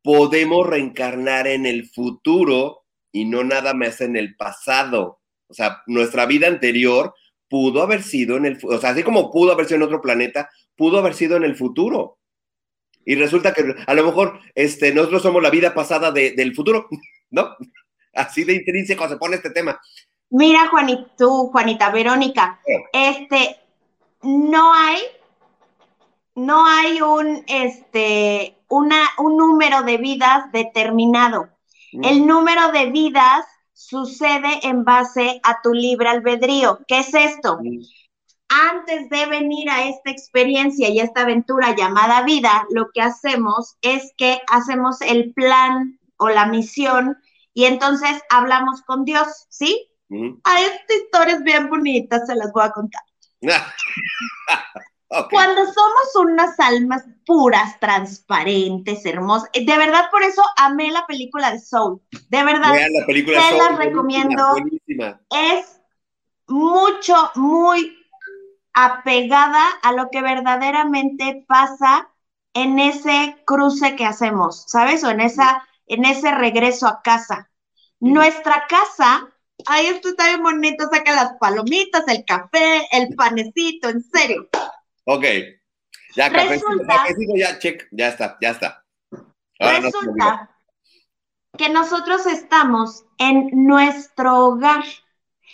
[0.01, 5.21] podemos reencarnar en el futuro y no nada más en el pasado.
[5.47, 7.13] O sea, nuestra vida anterior
[7.49, 10.49] pudo haber sido en el, o sea, así como pudo haber sido en otro planeta,
[10.75, 12.17] pudo haber sido en el futuro.
[13.05, 16.87] Y resulta que a lo mejor este, nosotros somos la vida pasada del futuro,
[17.29, 17.55] ¿no?
[18.13, 19.79] Así de intrínseco se pone este tema.
[20.29, 22.59] Mira, Juanita, tú, Juanita, Verónica,
[22.91, 23.55] este,
[24.23, 24.99] no hay,
[26.35, 31.47] no hay un, este, una, un número de vidas determinado.
[31.93, 32.03] Mm.
[32.03, 33.45] El número de vidas
[33.77, 36.79] sucede en base a tu libre albedrío.
[36.87, 37.59] ¿Qué es esto?
[38.49, 44.13] Antes de venir a esta experiencia y esta aventura llamada vida, lo que hacemos es
[44.17, 47.17] que hacemos el plan o la misión
[47.53, 49.87] y entonces hablamos con Dios, ¿sí?
[50.43, 53.03] A esta historia es bien bonita, se las voy a contar.
[55.31, 61.51] Cuando somos unas almas puras, transparentes, hermosas, eh, de verdad por eso amé la película
[61.51, 63.39] de Soul, de verdad, Vean la película.
[63.39, 64.51] te Soul, las recomiendo.
[64.51, 65.21] Buenísima.
[65.31, 65.79] es
[66.47, 67.97] mucho, muy
[68.73, 72.09] apegada a lo que verdaderamente pasa
[72.53, 75.03] en ese cruce que hacemos, ¿sabes?
[75.03, 77.49] O en esa, en ese regreso a casa.
[77.99, 79.27] Nuestra casa,
[79.65, 84.49] ay, esto está bien bonito, saca las palomitas, el café, el panecito, en serio.
[85.07, 85.23] Ok.
[86.15, 87.87] Ya, cafecito, Resulta- cafecito, ya, check.
[87.91, 88.85] Ya está, ya está.
[89.59, 89.85] Ahora no.
[89.85, 90.51] Resulta
[91.57, 94.83] que nosotros estamos en nuestro hogar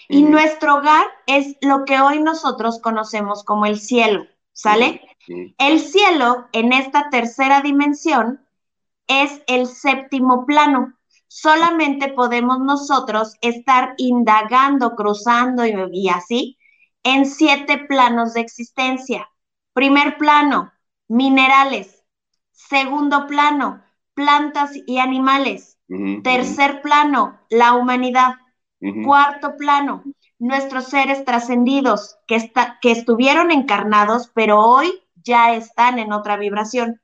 [0.09, 5.01] y nuestro hogar es lo que hoy nosotros conocemos como el cielo, ¿sale?
[5.57, 8.45] El cielo en esta tercera dimensión
[9.07, 10.97] es el séptimo plano.
[11.27, 16.57] Solamente podemos nosotros estar indagando, cruzando y, y así
[17.03, 19.29] en siete planos de existencia.
[19.73, 20.71] Primer plano,
[21.07, 22.03] minerales.
[22.51, 25.77] Segundo plano, plantas y animales.
[26.21, 28.35] Tercer plano, la humanidad.
[29.01, 30.03] Cuarto plano,
[30.39, 37.01] nuestros seres trascendidos que, está- que estuvieron encarnados, pero hoy ya están en otra vibración.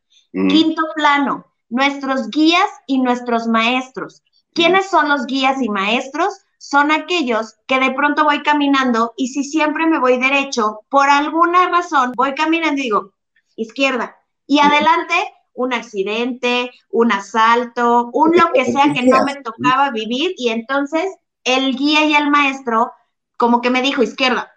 [0.48, 4.24] Quinto plano, nuestros guías y nuestros maestros.
[4.54, 6.46] ¿Quiénes son los guías y maestros?
[6.60, 11.70] Son aquellos que de pronto voy caminando y si siempre me voy derecho, por alguna
[11.70, 13.14] razón voy caminando y digo,
[13.55, 14.18] izquierda.
[14.45, 15.16] Y adelante,
[15.53, 21.05] un accidente, un asalto, un lo que sea que no me tocaba vivir y entonces
[21.45, 22.91] el guía y el maestro
[23.38, 24.51] como que me dijo, izquierda,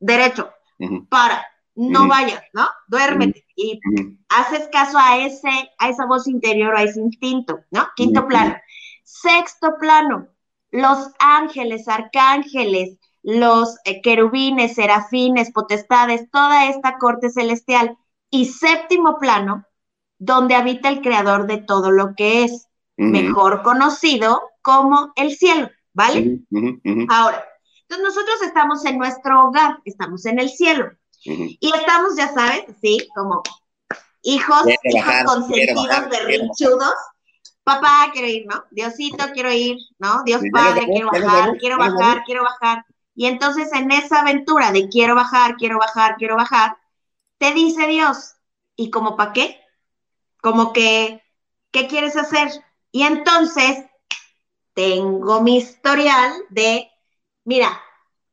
[0.00, 0.50] derecho,
[1.08, 2.66] para, no vayas, ¿no?
[2.88, 3.44] Duérmete.
[3.54, 3.78] Y
[4.28, 7.86] haces caso a ese, a esa voz interior, a ese instinto, ¿no?
[7.94, 8.56] Quinto plano.
[9.04, 10.26] Sexto plano,
[10.70, 17.96] los ángeles, arcángeles, los eh, querubines, serafines, potestades, toda esta corte celestial.
[18.30, 19.64] Y séptimo plano,
[20.18, 26.40] donde habita el creador de todo lo que es, mejor conocido como el cielo, ¿vale?
[27.08, 27.44] Ahora,
[27.82, 30.90] entonces nosotros estamos en nuestro hogar, estamos en el cielo.
[31.22, 33.42] Y estamos, ya sabes, sí, como
[34.22, 36.94] hijos, hijos bajar, consentidos, bajar, berrinchudos.
[37.66, 38.64] Papá, quiero ir, ¿no?
[38.70, 40.22] Diosito, quiero ir, ¿no?
[40.22, 42.86] Dios Padre, quiero bajar, quiero bajar, quiero bajar.
[43.16, 46.76] Y entonces en esa aventura de quiero bajar, quiero bajar, quiero bajar,
[47.38, 48.36] te dice Dios,
[48.76, 49.60] ¿y como para qué?
[50.40, 51.24] Como que,
[51.72, 52.50] ¿qué quieres hacer?
[52.92, 53.84] Y entonces
[54.72, 56.88] tengo mi historial de,
[57.44, 57.80] mira,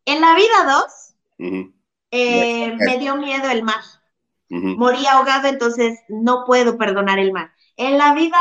[0.05, 1.73] en la vida 2 Ujú,
[2.11, 3.81] eh, me dio miedo el mar.
[4.51, 7.51] Morí ahogado, entonces no puedo perdonar el mar.
[7.77, 8.37] En la vida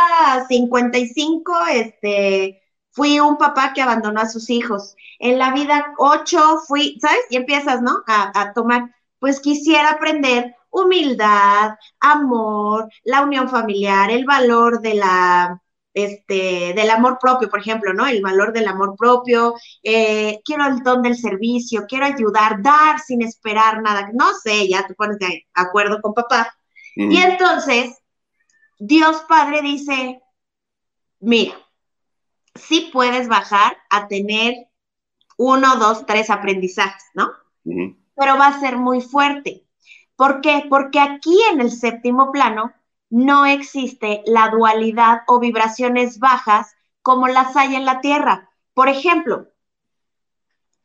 [0.48, 4.94] 55, este, fui un papá que abandonó a sus hijos.
[5.18, 7.20] En la vida 8 fui, ¿sabes?
[7.30, 8.02] Y empiezas, ¿no?
[8.06, 15.62] A, a tomar, pues quisiera aprender humildad, amor, la unión familiar, el valor de la,
[15.94, 18.06] este, del amor propio, por ejemplo, ¿no?
[18.06, 23.22] El valor del amor propio, eh, quiero el don del servicio, quiero ayudar, dar sin
[23.22, 26.52] esperar nada, no sé, ya te pones de acuerdo con papá.
[26.94, 28.01] Y entonces,
[28.84, 30.20] Dios Padre dice,
[31.20, 31.54] mira,
[32.56, 34.54] sí puedes bajar a tener
[35.38, 37.30] uno, dos, tres aprendizajes, ¿no?
[37.62, 39.64] Pero va a ser muy fuerte.
[40.16, 40.66] ¿Por qué?
[40.68, 42.72] Porque aquí en el séptimo plano
[43.08, 48.50] no existe la dualidad o vibraciones bajas como las hay en la Tierra.
[48.74, 49.46] Por ejemplo,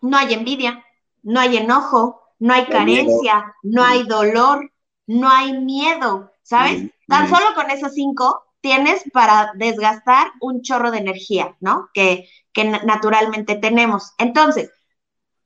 [0.01, 0.85] no hay envidia,
[1.23, 4.71] no hay enojo, no hay carencia, no hay dolor,
[5.07, 6.83] no hay miedo, ¿sabes?
[7.07, 11.89] Tan solo con esos cinco tienes para desgastar un chorro de energía, ¿no?
[11.93, 14.13] Que, que na- naturalmente tenemos.
[14.17, 14.71] Entonces,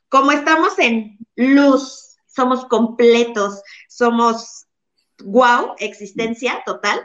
[0.09, 4.65] como estamos en luz, somos completos, somos
[5.23, 7.01] wow, existencia total,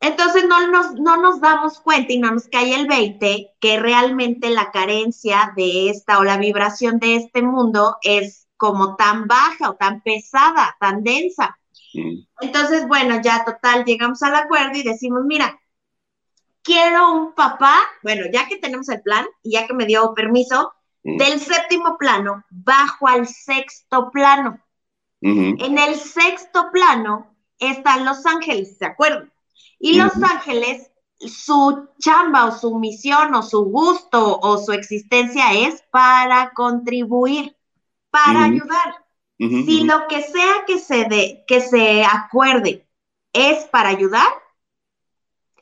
[0.00, 4.48] entonces no nos, no nos damos cuenta y no nos cae el 20 que realmente
[4.50, 9.76] la carencia de esta o la vibración de este mundo es como tan baja o
[9.76, 11.58] tan pesada, tan densa.
[12.40, 15.60] Entonces, bueno, ya total, llegamos al acuerdo y decimos, mira,
[16.62, 20.72] quiero un papá, bueno, ya que tenemos el plan y ya que me dio permiso,
[21.02, 24.60] del séptimo plano bajo al sexto plano.
[25.22, 29.28] En el sexto plano están los ángeles, ¿de acuerdo?
[29.78, 35.82] Y los ángeles, su chamba o su misión o su gusto o su existencia es
[35.90, 37.56] para contribuir,
[38.10, 39.04] para ayudar.
[39.48, 42.86] Si lo que sea que se, de, que se acuerde
[43.32, 44.28] es para ayudar,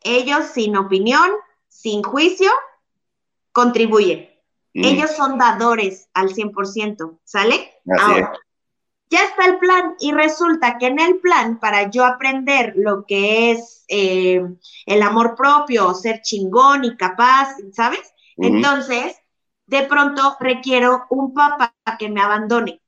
[0.03, 1.31] ellos sin opinión,
[1.69, 2.51] sin juicio,
[3.53, 4.31] contribuyen.
[4.75, 7.55] Mm, Ellos son dadores al 100%, ¿sale?
[7.87, 8.33] así Ahora,
[9.11, 13.53] ya está el plan y resulta que en el plan, para yo aprender lo que
[13.53, 14.43] es eh,
[14.87, 18.13] el amor propio, ser chingón y capaz, ¿sabes?
[18.37, 19.17] Entonces,
[19.67, 22.81] de pronto requiero un papá que me abandone.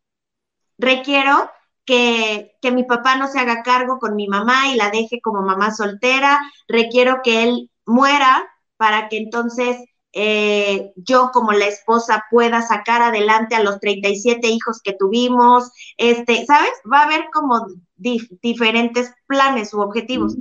[0.81, 1.51] Requiero
[1.85, 5.43] que, que mi papá no se haga cargo con mi mamá y la deje como
[5.43, 6.41] mamá soltera.
[6.69, 9.77] Requiero que él muera para que entonces
[10.13, 16.45] eh, yo como la esposa pueda sacar adelante a los 37 hijos que tuvimos, este,
[16.47, 16.73] ¿sabes?
[16.93, 17.67] Va a haber como
[17.97, 20.37] dif- diferentes planes u objetivos.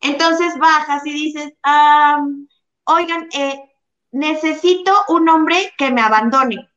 [0.00, 2.24] Entonces bajas y dices, "Ah,
[2.84, 3.60] oigan, eh,
[4.12, 6.70] necesito un hombre que me abandone.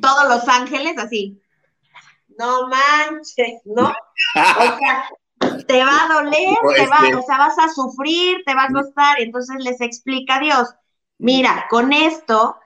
[0.00, 1.39] Todos los ángeles así.
[2.40, 3.88] No manches, ¿no?
[3.88, 3.92] O
[4.78, 5.10] sea,
[5.66, 8.72] te va a doler, No, te va, o sea, vas a sufrir, te va a
[8.72, 9.20] costar.
[9.20, 10.68] Entonces les explica Dios,
[11.18, 12.56] mira, con esto,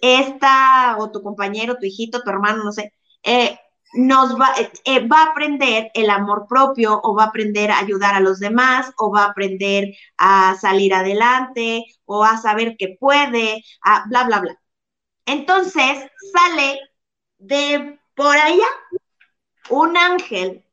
[0.00, 2.92] esta, o tu compañero, tu hijito, tu hermano, no sé,
[3.22, 3.56] eh,
[3.94, 7.78] nos va, eh, eh, va a aprender el amor propio, o va a aprender a
[7.78, 12.96] ayudar a los demás, o va a aprender a salir adelante, o a saber que
[12.98, 14.58] puede, a bla, bla, bla.
[15.26, 16.80] Entonces sale
[17.38, 18.66] de por allá
[19.70, 20.64] un ángel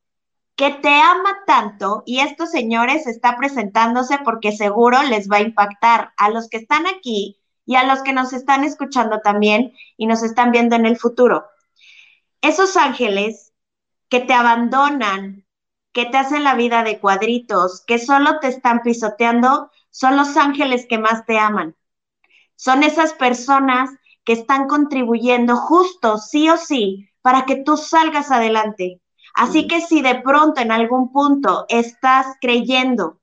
[0.56, 6.12] que te ama tanto y estos señores está presentándose porque seguro les va a impactar
[6.18, 10.22] a los que están aquí y a los que nos están escuchando también y nos
[10.22, 11.46] están viendo en el futuro.
[12.42, 13.54] Esos ángeles
[14.10, 15.46] que te abandonan,
[15.94, 20.88] que te hacen la vida de cuadritos, que solo te están pisoteando, son los ángeles
[20.90, 21.76] que más te aman.
[22.56, 23.92] Son esas personas
[24.26, 29.02] que están contribuyendo justo, sí o sí, para que tú salgas adelante.
[29.36, 33.20] Así que si de pronto en algún punto estás creyendo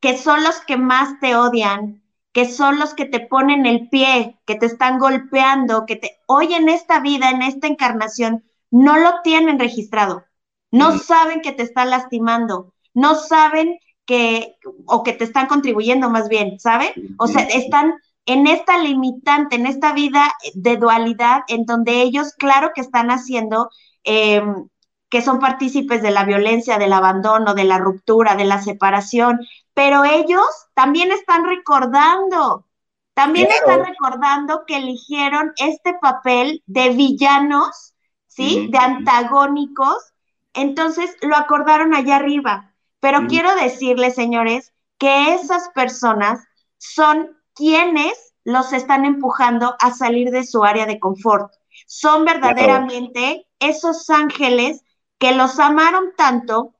[0.00, 4.38] que son los que más te odian, que son los que te ponen el pie,
[4.44, 9.22] que te están golpeando, que te hoy en esta vida, en esta encarnación, no lo
[9.24, 10.26] tienen registrado.
[10.70, 10.98] No Ujú.
[10.98, 16.60] saben que te están lastimando, no saben que, o que te están contribuyendo más bien,
[16.60, 17.16] ¿saben?
[17.16, 17.94] O sea, están
[18.26, 23.70] en esta limitante, en esta vida de dualidad, en donde ellos, claro que están haciendo,
[24.04, 24.42] eh,
[25.08, 29.40] que son partícipes de la violencia, del abandono, de la ruptura, de la separación,
[29.74, 32.66] pero ellos también están recordando,
[33.14, 33.60] también Claro.
[33.60, 37.94] están recordando que eligieron este papel de villanos,
[38.26, 38.68] ¿sí?
[38.70, 39.96] De antagónicos,
[40.54, 42.72] entonces lo acordaron allá arriba.
[43.00, 46.40] Pero quiero decirles, señores, que esas personas
[46.78, 51.52] son quienes los están empujando a salir de su área de confort.
[51.86, 54.82] Son verdaderamente esos ángeles
[55.18, 56.74] que los amaron tanto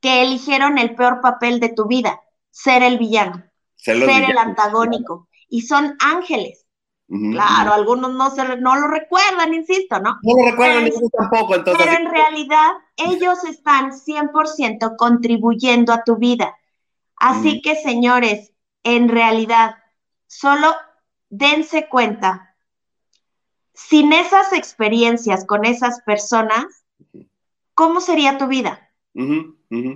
[0.00, 2.20] que eligieron el peor papel de tu vida,
[2.50, 3.44] ser el villano,
[3.76, 5.28] Ser el antagónico.
[5.48, 6.66] Y son ángeles.
[7.08, 10.16] Claro, algunos no, se, no lo recuerdan, insisto, ¿no?
[10.22, 11.84] No lo recuerdo Pero- tampoco, entonces.
[11.84, 16.54] Pero en realidad ellos están 100% contribuyendo a tu vida.
[17.16, 18.52] Así que, señores,
[18.84, 19.74] en realidad,
[20.30, 20.72] solo
[21.28, 22.54] dense cuenta,
[23.74, 26.84] sin esas experiencias con esas personas,
[27.74, 28.90] ¿cómo sería tu vida?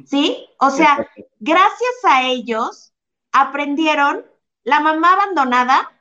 [0.06, 0.48] ¿Sí?
[0.58, 1.22] O sea, Exacto.
[1.38, 2.92] gracias a ellos
[3.30, 4.26] aprendieron,
[4.64, 5.92] la mamá abandonada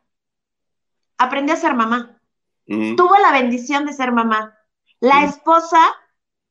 [1.18, 2.20] aprendió a ser mamá
[2.66, 4.58] tuvo la bendición de ser mamá.
[5.00, 5.80] La esposa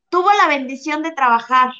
[0.09, 1.73] tuvo la bendición de trabajar,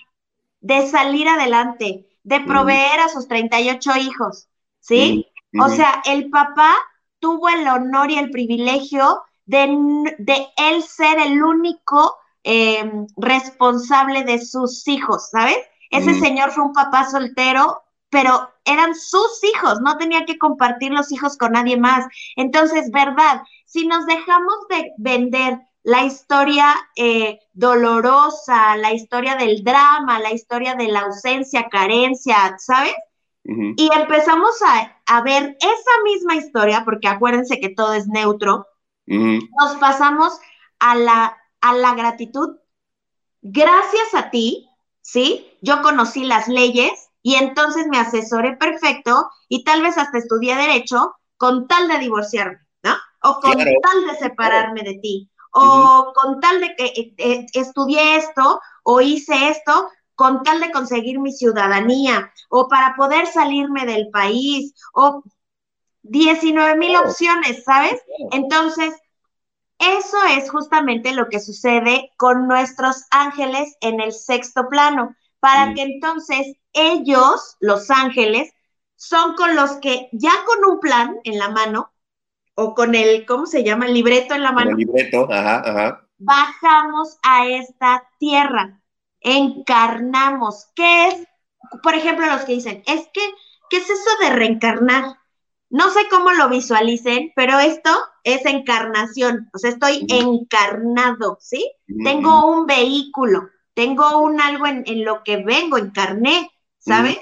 [0.60, 4.48] de salir adelante, de proveer a sus 38 hijos,
[4.80, 5.28] ¿sí?
[5.60, 6.74] O sea, el papá
[7.20, 9.68] tuvo el honor y el privilegio de,
[10.20, 15.58] de él ser el único eh, responsable de sus hijos, ¿sabes?
[15.90, 21.12] Ese señor fue un papá soltero, pero eran sus hijos, no tenía que compartir los
[21.12, 22.06] hijos con nadie más.
[22.36, 30.20] Entonces, verdad, si nos dejamos de vender la historia eh, dolorosa, la historia del drama,
[30.20, 32.94] la historia de la ausencia, carencia, ¿sabes?
[33.46, 38.68] Y empezamos a, a ver esa misma historia, porque acuérdense que todo es neutro,
[39.06, 40.40] nos pasamos
[40.80, 42.58] a la, a la gratitud.
[43.42, 44.70] Gracias a ti,
[45.02, 45.58] ¿sí?
[45.62, 51.16] Yo conocí las leyes y entonces me asesoré perfecto y tal vez hasta estudié derecho
[51.38, 52.94] con tal de divorciarme, ¿no?
[53.24, 53.72] O con Claro.
[53.82, 59.02] tal de separarme de ti, o con tal de que eh, eh, estudié esto o
[59.02, 59.90] hice esto
[60.24, 65.22] con tal de conseguir mi ciudadanía o para poder salirme del país o
[66.04, 67.10] 19 mil Claro.
[67.10, 68.02] opciones, ¿sabes?
[68.32, 68.94] Entonces,
[69.80, 75.82] eso es justamente lo que sucede con nuestros ángeles en el sexto plano, para que
[75.82, 78.54] entonces ellos, los ángeles,
[78.96, 81.92] son con los que ya con un plan en la mano
[82.56, 83.88] o con el, ¿cómo se llama?
[83.88, 84.72] El libreto en la mano.
[84.72, 86.08] El libreto, ajá, ajá.
[86.18, 88.80] Bajamos a esta tierra,
[89.24, 90.68] encarnamos.
[90.76, 91.28] ¿Qué es?
[91.82, 93.22] Por ejemplo, los que dicen, es que,
[93.70, 95.18] ¿qué es eso de reencarnar?
[95.70, 97.90] No sé cómo lo visualicen, pero esto
[98.24, 101.72] es encarnación, o sea, estoy encarnado, ¿sí?
[102.04, 107.18] Tengo un vehículo, tengo un algo en, en lo que vengo, encarné, ¿sabes?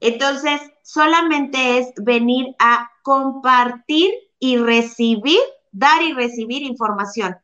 [0.00, 5.40] Entonces, solamente es venir a compartir y recibir,
[5.72, 7.36] dar y recibir información.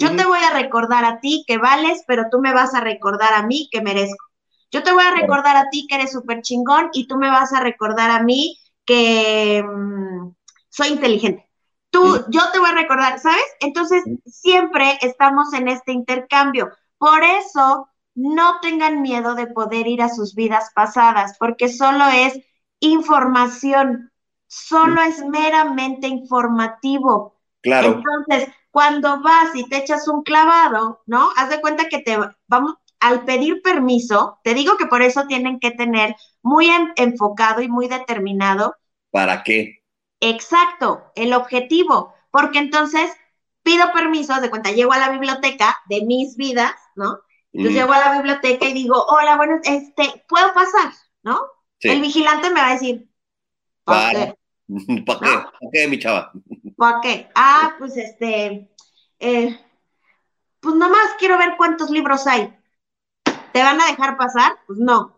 [0.00, 3.34] Yo te voy a recordar a ti que vales, pero tú me vas a recordar
[3.34, 4.24] a mí que merezco.
[4.70, 7.52] Yo te voy a recordar a ti que eres súper chingón y tú me vas
[7.52, 10.30] a recordar a mí que mm,
[10.70, 11.46] soy inteligente.
[11.90, 13.44] Tú, yo te voy a recordar, ¿sabes?
[13.60, 16.70] Entonces, siempre estamos en este intercambio.
[16.98, 22.38] Por eso, no tengan miedo de poder ir a sus vidas pasadas, porque solo es
[22.78, 24.12] información,
[24.46, 27.36] solo es meramente informativo.
[27.60, 27.88] Claro.
[27.88, 31.30] Entonces, cuando vas y te echas un clavado, ¿no?
[31.36, 32.16] Haz de cuenta que te
[32.46, 37.62] vamos al pedir permiso, te digo que por eso tienen que tener muy en, enfocado
[37.62, 38.76] y muy determinado.
[39.10, 39.82] ¿Para qué?
[40.20, 43.10] Exacto, el objetivo, porque entonces
[43.62, 47.18] pido permiso, haz de cuenta, llego a la biblioteca de mis vidas, ¿no?
[47.52, 50.92] Entonces llego a la biblioteca y digo, hola, bueno, este, ¿puedo pasar?
[51.22, 51.40] ¿No?
[51.78, 51.88] Sí.
[51.88, 53.08] El vigilante me va a decir,
[53.84, 54.10] ¿para?
[54.12, 54.34] ¿Para qué?
[55.06, 56.32] ¿Para qué, mi chava?
[56.80, 57.28] ¿Para qué?
[57.34, 58.70] Ah, pues este,
[59.18, 59.60] eh,
[60.60, 62.56] pues nomás quiero ver cuántos libros hay.
[63.52, 64.52] ¿Te van a dejar pasar?
[64.66, 65.14] Pues no,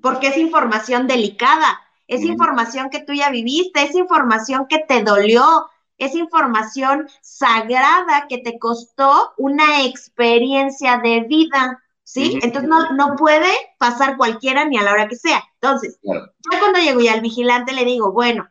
[0.00, 2.26] porque es información delicada, es mm.
[2.26, 5.68] información que tú ya viviste, es información que te dolió,
[5.98, 12.38] es información sagrada que te costó una experiencia de vida, ¿sí?
[12.40, 15.42] Entonces no, no, puede pasar cualquiera ni a la hora que sea.
[15.54, 16.32] Entonces, claro.
[16.52, 18.48] yo cuando llego y al vigilante le digo, bueno,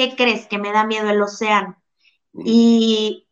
[0.00, 0.46] ¿qué crees?
[0.46, 1.76] Que me da miedo el océano.
[2.32, 3.28] Y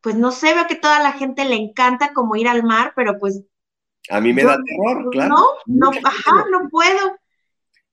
[0.00, 3.18] pues no sé, veo que toda la gente le encanta como ir al mar, pero
[3.18, 3.42] pues...
[4.10, 5.34] A mí me yo, da terror, claro.
[5.66, 7.16] No, no, ajá, no puedo.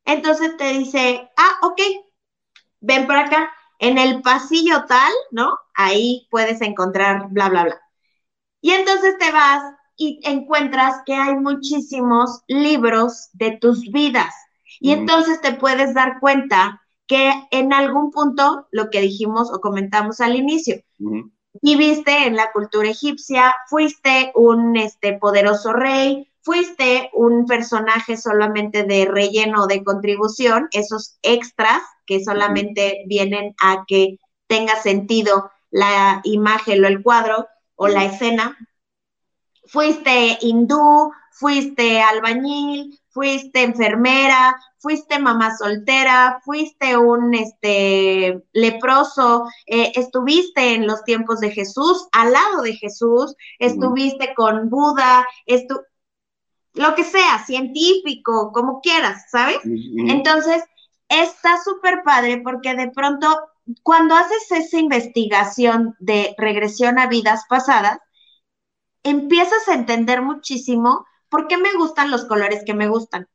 [0.06, 1.82] Entonces te dice, ah, ok,
[2.82, 5.58] ven para acá en el pasillo tal, ¿no?
[5.74, 7.82] Ahí puedes encontrar bla, bla, bla.
[8.60, 9.64] Y entonces te vas
[9.96, 14.36] y encuentras que hay muchísimos libros de tus vidas.
[14.80, 20.22] Y entonces te puedes dar cuenta que en algún punto, lo que dijimos o comentamos
[20.22, 20.82] al inicio,
[21.62, 29.04] viviste en la cultura egipcia, fuiste un este, poderoso rey, fuiste un personaje solamente de
[29.04, 36.88] relleno de contribución, esos extras que solamente vienen a que tenga sentido la imagen o
[36.88, 37.46] el cuadro
[37.76, 38.58] o la escena.
[39.66, 50.74] Fuiste hindú, fuiste albañil, fuiste enfermera, fuiste mamá soltera, fuiste un este, leproso, eh, estuviste
[50.74, 55.80] en los tiempos de Jesús, al lado de Jesús, estuviste con Buda, estu
[56.74, 59.60] lo que sea, científico, como quieras, ¿sabes?
[59.66, 60.64] Entonces,
[61.10, 63.28] está súper padre porque de pronto,
[63.84, 68.00] cuando haces esa investigación de regresión a vidas pasadas,
[69.04, 73.28] empiezas a entender muchísimo por qué me gustan los colores que me gustan.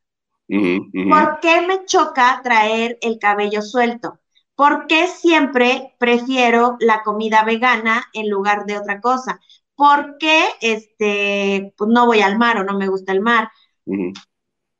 [1.07, 4.19] ¿Por qué me choca traer el cabello suelto?
[4.55, 9.39] ¿Por qué siempre prefiero la comida vegana en lugar de otra cosa?
[9.75, 13.49] ¿Por qué este, pues no voy al mar o no me gusta el mar?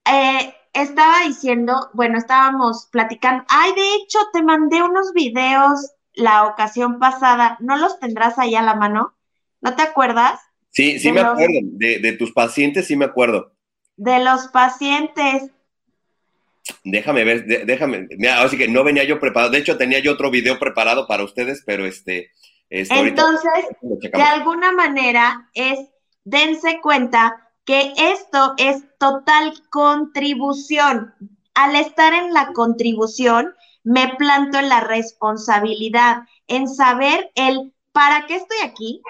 [0.05, 6.99] eh, estaba diciendo, bueno, estábamos platicando, ay, de hecho, te mandé unos videos la ocasión
[6.99, 9.15] pasada, ¿no los tendrás ahí a la mano?
[9.61, 10.39] ¿No te acuerdas?
[10.69, 11.59] Sí, sí De me los- acuerdo.
[11.63, 13.53] De, de tus pacientes sí me acuerdo.
[13.95, 15.51] De los pacientes.
[16.83, 18.07] Déjame ver, de- déjame.
[18.17, 19.51] Mira, así que no venía yo preparado.
[19.51, 22.31] De hecho, tenía yo otro video preparado para ustedes, pero este.
[22.69, 23.51] este, Entonces,
[23.81, 25.79] de alguna manera es,
[26.25, 31.13] dense cuenta que esto es total contribución.
[31.53, 33.53] Al estar en la contribución,
[33.83, 39.01] me planto en la responsabilidad, en saber el para qué estoy aquí,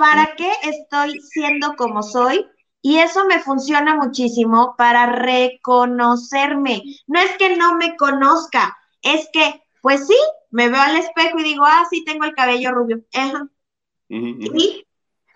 [0.00, 2.46] para qué estoy siendo como soy.
[2.82, 6.82] Y eso me funciona muchísimo para reconocerme.
[7.06, 10.16] No es que no me conozca, es que, pues sí,
[10.50, 13.02] me veo al espejo y digo, ah, sí, tengo el cabello rubio.
[13.12, 13.46] Ajá.
[14.08, 14.86] Sí,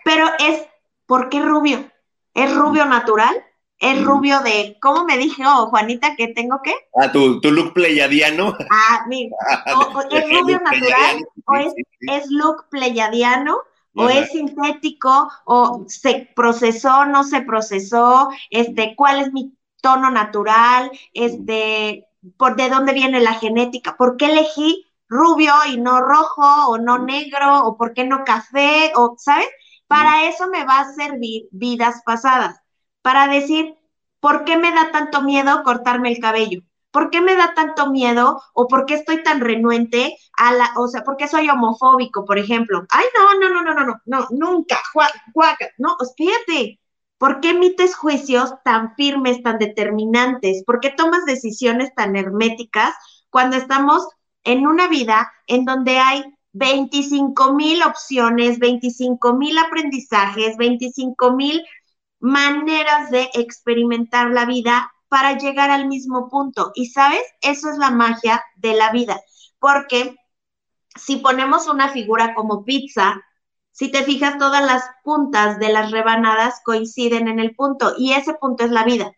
[0.05, 0.63] pero es,
[1.07, 1.91] ¿por qué rubio?
[2.33, 3.45] ¿Es rubio natural?
[3.79, 6.73] ¿Es rubio de, cómo me dije, oh, Juanita, que tengo qué?
[6.99, 8.57] Ah, tu, tu look pleyadiano.
[8.71, 9.37] Ah, mira,
[9.77, 11.29] o- o ¿es rubio natural?
[11.45, 11.75] ¿O es,
[12.11, 13.59] es look pleyadiano?
[13.97, 15.31] ¿O es sintético?
[15.45, 18.29] ¿O se procesó, no se procesó?
[18.51, 20.91] Este, ¿cuál es mi tono natural?
[21.13, 26.79] Este, por de dónde viene la genética, por qué elegí rubio y no rojo o
[26.79, 29.49] no negro o por qué no café o, ¿sabes?
[29.87, 32.61] Para eso me va a servir vidas pasadas,
[33.03, 33.77] para decir,
[34.21, 36.63] ¿por qué me da tanto miedo cortarme el cabello?
[36.95, 40.87] ¿Por qué me da tanto miedo o por qué estoy tan renuente a la, o
[40.87, 42.87] sea, por qué soy homofóbico, por ejemplo?
[42.89, 44.79] Ay, no, no, no, no, no, no, no, nunca,
[45.35, 46.79] guaca, no, espérate.
[47.19, 50.63] ¿Por qué emites juicios tan firmes, tan determinantes?
[50.65, 52.95] ¿Por qué tomas decisiones tan herméticas
[53.29, 54.07] cuando estamos
[54.45, 56.23] en una vida en donde hay
[56.53, 61.61] 25 mil opciones, 25 mil aprendizajes, 25 mil
[62.21, 66.73] maneras de experimentar la vida para llegar al mismo punto.
[66.75, 69.21] Y sabes, eso es la magia de la vida,
[69.59, 70.17] porque
[70.97, 73.23] si ponemos una figura como pizza,
[73.73, 78.35] si te fijas, todas las puntas de las rebanadas coinciden en el punto y ese
[78.35, 79.13] punto es la vida.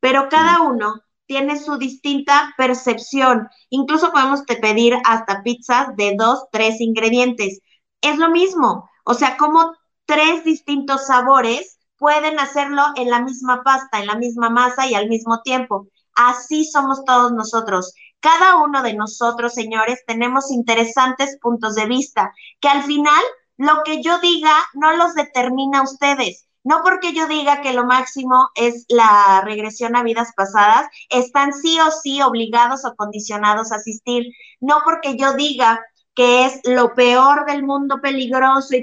[0.00, 3.48] Pero cada uno tiene su distinta percepción.
[3.68, 7.60] Incluso podemos pedir hasta pizzas de dos, tres ingredientes.
[8.00, 8.88] Es lo mismo.
[9.04, 9.74] O sea, como
[10.06, 15.08] tres distintos sabores pueden hacerlo en la misma pasta, en la misma masa y al
[15.08, 15.88] mismo tiempo.
[16.14, 17.94] Así somos todos nosotros.
[18.20, 23.22] Cada uno de nosotros, señores, tenemos interesantes puntos de vista que al final
[23.56, 26.46] lo que yo diga no los determina a ustedes.
[26.64, 31.78] No porque yo diga que lo máximo es la regresión a vidas pasadas, están sí
[31.80, 34.26] o sí obligados o condicionados a asistir.
[34.60, 35.80] No porque yo diga
[36.14, 38.82] que es lo peor del mundo peligroso y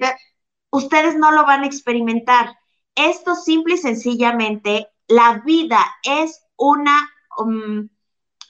[0.72, 2.56] ustedes no lo van a experimentar.
[2.96, 7.90] Esto simple y sencillamente, la vida es una um,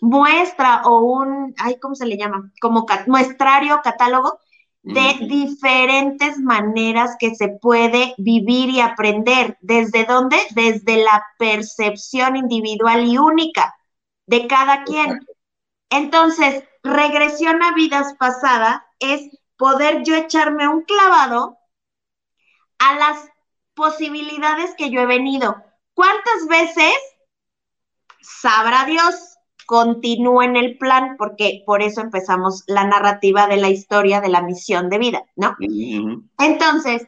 [0.01, 2.51] muestra o un, ay, ¿cómo se le llama?
[2.61, 4.39] Como muestrario, catálogo
[4.85, 9.57] de diferentes maneras que se puede vivir y aprender.
[9.61, 10.37] ¿Desde dónde?
[10.51, 13.75] Desde la percepción individual y única
[14.27, 15.25] de cada quien.
[15.89, 19.27] Entonces, regresión a vidas pasadas es
[19.57, 21.57] poder yo echarme un clavado
[22.77, 23.27] a las
[23.75, 25.63] posibilidades que yo he venido.
[25.93, 26.93] ¿Cuántas veces
[28.21, 29.35] sabrá Dios?
[29.65, 34.89] continúen el plan, porque por eso empezamos la narrativa de la historia de la misión
[34.89, 35.55] de vida, ¿no?
[36.37, 37.05] Entonces,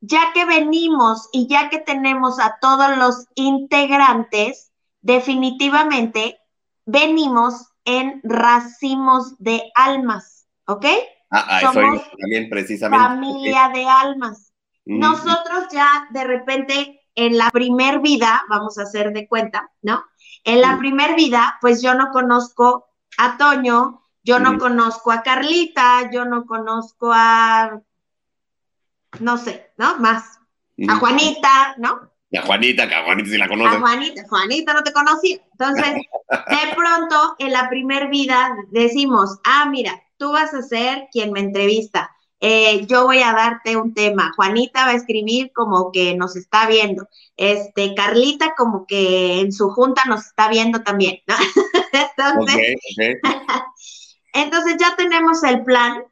[0.00, 4.70] ya que venimos y ya que tenemos a todos los integrantes,
[5.02, 6.38] definitivamente
[6.86, 10.86] venimos en racimos de almas, ¿ok?
[11.30, 13.04] Ah, ah Somos también precisamente.
[13.04, 14.47] Familia de almas.
[14.88, 20.04] Nosotros ya de repente en la primer vida, vamos a hacer de cuenta, ¿no?
[20.44, 22.86] En la primer vida, pues yo no conozco
[23.18, 27.80] a Toño, yo no conozco a Carlita, yo no conozco a,
[29.20, 29.98] no sé, ¿no?
[29.98, 30.38] Más.
[30.88, 32.08] A Juanita, ¿no?
[32.30, 33.76] Y a Juanita, que a Juanita sí la conoce.
[33.76, 35.38] A Juanita, Juanita no te conocía.
[35.50, 35.94] Entonces,
[36.30, 41.40] de pronto, en la primer vida decimos, ah, mira, tú vas a ser quien me
[41.40, 42.14] entrevista.
[42.40, 44.32] Eh, yo voy a darte un tema.
[44.36, 47.08] Juanita va a escribir como que nos está viendo.
[47.36, 51.34] Este, Carlita como que en su junta nos está viendo también, ¿no?
[52.16, 52.76] entonces,
[54.32, 56.04] entonces ya tenemos el plan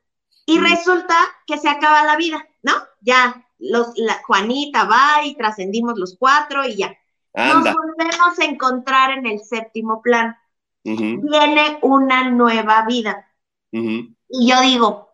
[0.47, 0.63] y mm.
[0.63, 1.17] resulta
[1.47, 2.73] que se acaba la vida, ¿no?
[3.01, 6.97] Ya los, la, Juanita va y trascendimos los cuatro y ya.
[7.35, 10.37] Nos volvemos a encontrar en el séptimo plan.
[10.83, 13.31] Viene una nueva vida.
[13.71, 15.13] Y yo digo,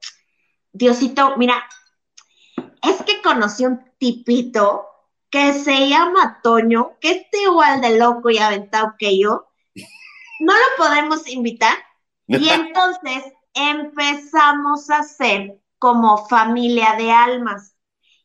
[0.73, 1.63] Diosito, mira,
[2.83, 4.87] es que conocí un tipito
[5.31, 9.49] que se llama Toño, que está igual de loco y aventado que yo.
[10.41, 11.77] No lo podemos invitar.
[12.27, 17.77] Y entonces empezamos a ser como familia de almas.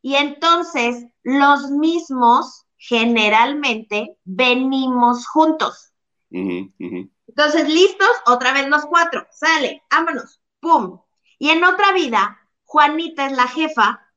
[0.02, 5.91] Y entonces los mismos generalmente venimos juntos.
[6.30, 11.00] Entonces, listos, otra vez los cuatro, sale, vámonos, pum,
[11.39, 12.37] y en otra vida,
[12.68, 14.07] Juanita es la jefa,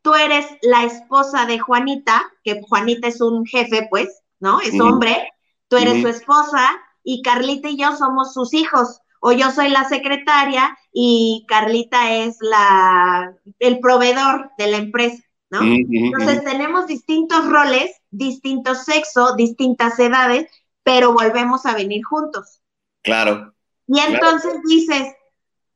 [0.00, 4.60] tú eres la esposa de Juanita, que Juanita es un jefe, pues, ¿no?
[4.60, 5.32] Es hombre,
[5.66, 6.70] tú eres su esposa
[7.02, 9.00] y Carlita y yo somos sus hijos.
[9.18, 15.20] O yo soy la secretaria y Carlita es la el proveedor de la empresa,
[15.50, 15.62] ¿no?
[15.62, 20.48] Entonces tenemos distintos roles, distintos sexos, distintas edades,
[20.84, 22.60] pero volvemos a venir juntos.
[23.02, 23.52] Claro.
[23.88, 25.15] Y entonces dices,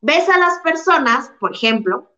[0.00, 2.12] ves a las personas, por ejemplo,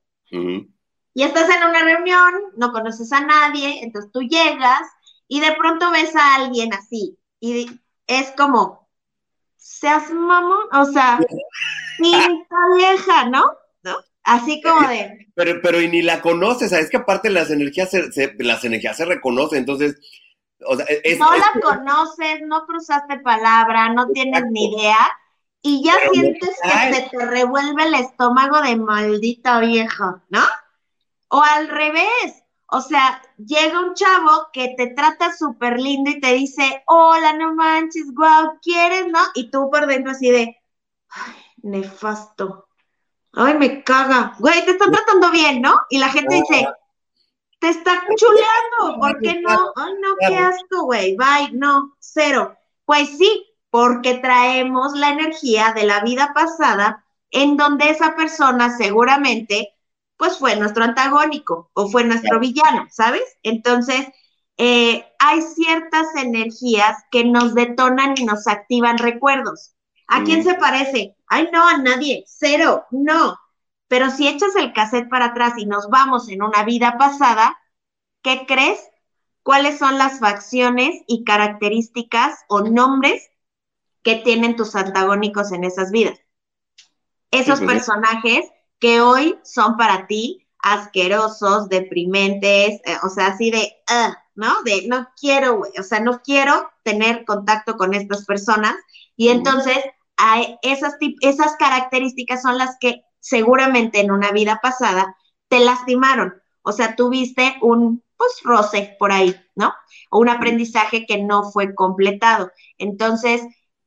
[1.14, 4.82] y estás en una reunión, no conoces a nadie, entonces tú llegas
[5.28, 7.70] y de pronto ves a alguien así y
[8.06, 8.88] es como,
[9.56, 11.18] seas mamón, o sea,
[11.98, 13.44] pinta vieja, ¿no?
[13.82, 13.96] ¿no?
[14.24, 15.28] Así como de...
[15.34, 16.90] Pero, pero y ni la conoces, ¿sabes?
[16.90, 19.96] que aparte las energías se, las energías se reconocen, entonces
[20.66, 24.96] O sea, es, no es- la conoces, no cruzaste palabra, no tienes ni idea,
[25.62, 30.42] y ya Pero sientes que se te revuelve el estómago de maldita vieja, ¿no?
[31.28, 36.32] O al revés, o sea, llega un chavo que te trata súper lindo y te
[36.34, 39.20] dice, hola, no manches, guau, ¿quieres, no?
[39.34, 40.60] Y tú por dentro así de,
[41.08, 41.32] ay,
[41.62, 42.68] nefasto,
[43.32, 45.80] ay, me caga, güey, te están tratando bien, ¿no?
[45.90, 46.66] Y la gente dice,
[47.60, 49.72] te está chuleando, ¿por qué no?
[49.76, 52.56] Ay, no, qué asco, güey, bye, no, cero.
[52.84, 59.70] Pues sí, porque traemos la energía de la vida pasada en donde esa persona seguramente,
[60.18, 63.22] pues fue nuestro antagónico o fue nuestro villano, ¿sabes?
[63.42, 64.08] Entonces,
[64.58, 69.74] eh, hay ciertas energías que nos detonan y nos activan recuerdos.
[70.06, 71.16] ¿A quién se parece?
[71.26, 73.38] Ay, no, a nadie, cero, no.
[73.88, 77.58] Pero si echas el cassette para atrás y nos vamos en una vida pasada,
[78.20, 78.86] ¿qué crees?
[79.42, 83.31] ¿Cuáles son las facciones y características o nombres
[84.02, 86.18] que tienen tus antagónicos en esas vidas?
[87.30, 93.72] Esos pues personajes que hoy son para ti asquerosos, deprimentes, eh, o sea, así de,
[93.90, 94.62] "Ugh", ¿no?
[94.64, 98.74] De no quiero, güey, o sea, no quiero tener contacto con estas personas.
[99.16, 99.78] Y entonces,
[100.62, 105.16] esas, esas características son las que seguramente en una vida pasada
[105.48, 106.34] te lastimaron.
[106.62, 109.74] O sea, tuviste un, pues, roce por ahí, ¿no?
[110.10, 112.52] O un aprendizaje que no fue completado.
[112.78, 113.42] Entonces,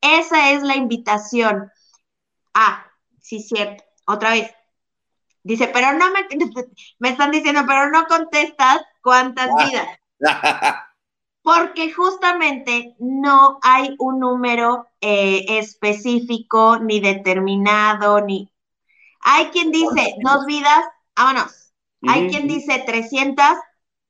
[0.05, 1.71] esa es la invitación.
[2.53, 2.85] Ah,
[3.21, 3.83] sí, cierto.
[4.05, 4.51] Otra vez.
[5.43, 6.27] Dice, pero no me,
[6.99, 9.87] me están diciendo, pero no contestas cuántas vidas.
[11.43, 18.51] Porque justamente no hay un número eh, específico, ni determinado, ni...
[19.21, 20.85] Hay quien dice dos vidas,
[21.15, 21.71] vámonos.
[22.07, 23.45] Hay quien dice 300,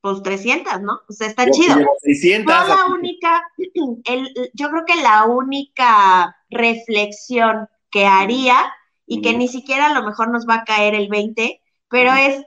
[0.00, 1.00] pues 300, ¿no?
[1.08, 1.76] O sea, está Yo chido.
[1.76, 3.42] llevo 600, Yo la única,
[4.04, 8.56] el- yo creo que la única reflexión que haría,
[9.06, 12.44] y que ni siquiera a lo mejor nos va a caer el 20, pero es,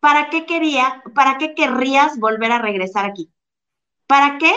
[0.00, 3.32] ¿para qué quería, para qué querrías volver a regresar aquí?
[4.06, 4.54] ¿Para qué?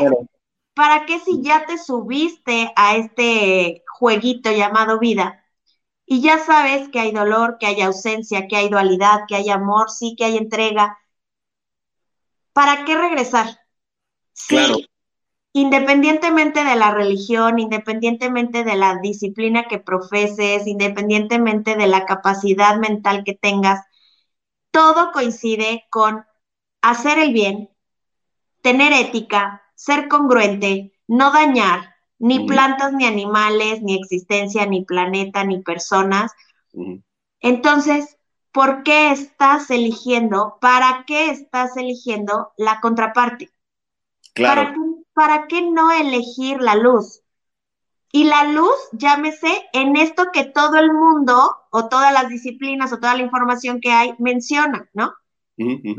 [0.76, 5.44] ¿Para qué si ya te subiste a este jueguito llamado vida
[6.08, 9.92] y ya sabes que hay dolor, que hay ausencia, que hay dualidad, que hay amor,
[9.92, 10.98] sí, que hay entrega?
[12.54, 13.48] ¿Para qué regresar?
[14.34, 14.78] Sí, Claro.
[15.54, 23.24] independientemente de la religión, independientemente de la disciplina que profeses, independientemente de la capacidad mental
[23.26, 23.82] que tengas,
[24.72, 26.26] todo coincide con
[26.82, 27.70] hacer el bien,
[28.62, 35.62] tener ética, ser congruente, no dañar ni plantas, ni animales, ni existencia, ni planeta, ni
[35.62, 36.32] personas.
[37.42, 38.18] Entonces,
[38.52, 40.58] ¿por qué estás eligiendo?
[40.62, 43.52] ¿Para qué estás eligiendo la contraparte?
[44.42, 44.74] ¿Para Claro.
[44.74, 44.80] qué,
[45.14, 47.22] para qué no elegir la luz?
[48.12, 53.00] Y la luz, llámese, en esto que todo el mundo o todas las disciplinas o
[53.00, 55.14] toda la información que hay menciona, ¿no?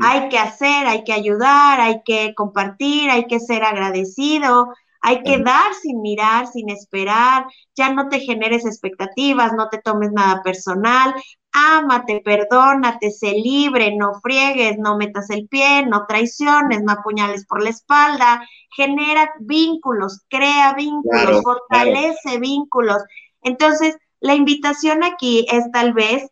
[0.01, 5.39] Hay que hacer, hay que ayudar, hay que compartir, hay que ser agradecido, hay que
[5.39, 7.45] dar sin mirar, sin esperar,
[7.75, 11.13] ya no te generes expectativas, no te tomes nada personal,
[11.51, 17.63] ámate, perdónate, sé libre, no friegues, no metas el pie, no traiciones, no apuñales por
[17.63, 22.97] la espalda, genera vínculos, crea vínculos, Claro, fortalece vínculos.
[23.41, 26.29] Entonces, la invitación aquí es tal vez,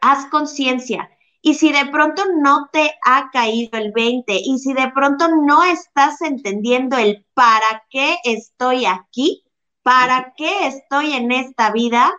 [0.00, 1.10] haz conciencia.
[1.46, 5.62] Y si de pronto no te ha caído el 20 y si de pronto no
[5.62, 9.44] estás entendiendo el para qué estoy aquí,
[9.84, 12.12] para qué estoy en esta vida,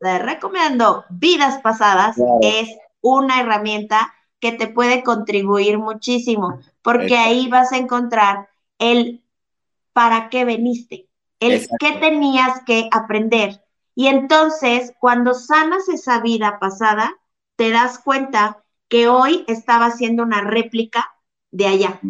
[0.00, 2.38] te recomiendo Vidas Pasadas, Claro.
[2.40, 2.70] es
[3.02, 7.28] una herramienta que te puede contribuir muchísimo, porque Exacto.
[7.28, 8.48] ahí vas a encontrar
[8.78, 9.22] el
[9.92, 11.10] para qué veniste,
[11.40, 11.76] el Exacto.
[11.78, 13.62] qué tenías que aprender.
[13.94, 17.14] Y entonces, cuando sanas esa vida pasada,
[17.56, 21.06] te das cuenta que hoy estaba haciendo una réplica
[21.50, 22.00] de allá,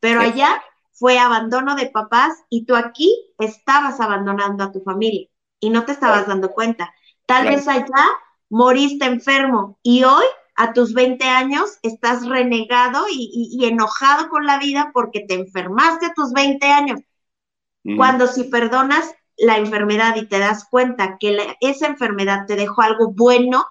[0.00, 0.26] pero Sí.
[0.26, 5.28] allá fue abandono de papás y tú aquí estabas abandonando a tu familia
[5.60, 6.92] y no te estabas dando cuenta.
[7.26, 8.06] Tal vez allá
[8.50, 10.24] moriste enfermo y hoy
[10.56, 15.34] a tus 20 años estás renegado y, y- y enojado con la vida porque te
[15.34, 17.00] enfermaste a tus 20 años.
[17.96, 22.82] Cuando si perdonas la enfermedad y te das cuenta que la- esa enfermedad te dejó
[22.82, 23.66] algo bueno,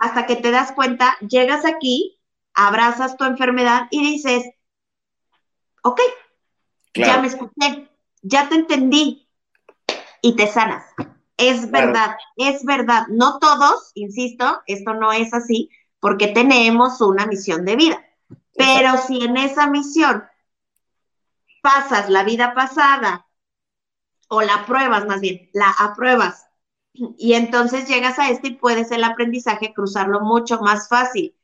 [0.00, 2.20] Hasta que te das cuenta, llegas aquí,
[2.54, 4.44] abrazas tu enfermedad y dices,
[5.82, 6.00] ok,
[6.94, 7.88] ya me escuché,
[8.22, 9.28] ya te entendí
[10.22, 10.84] y te sanas.
[11.36, 11.92] Es Claro.
[11.92, 13.06] verdad, es verdad.
[13.08, 18.04] No todos, insisto, esto no es así porque tenemos una misión de vida.
[18.56, 20.24] Pero si en esa misión
[21.62, 23.26] pasas la vida pasada,
[24.28, 26.47] o la pruebas más bien, la apruebas,
[27.16, 31.34] y entonces llegas a este y puedes el aprendizaje cruzarlo mucho más fácil.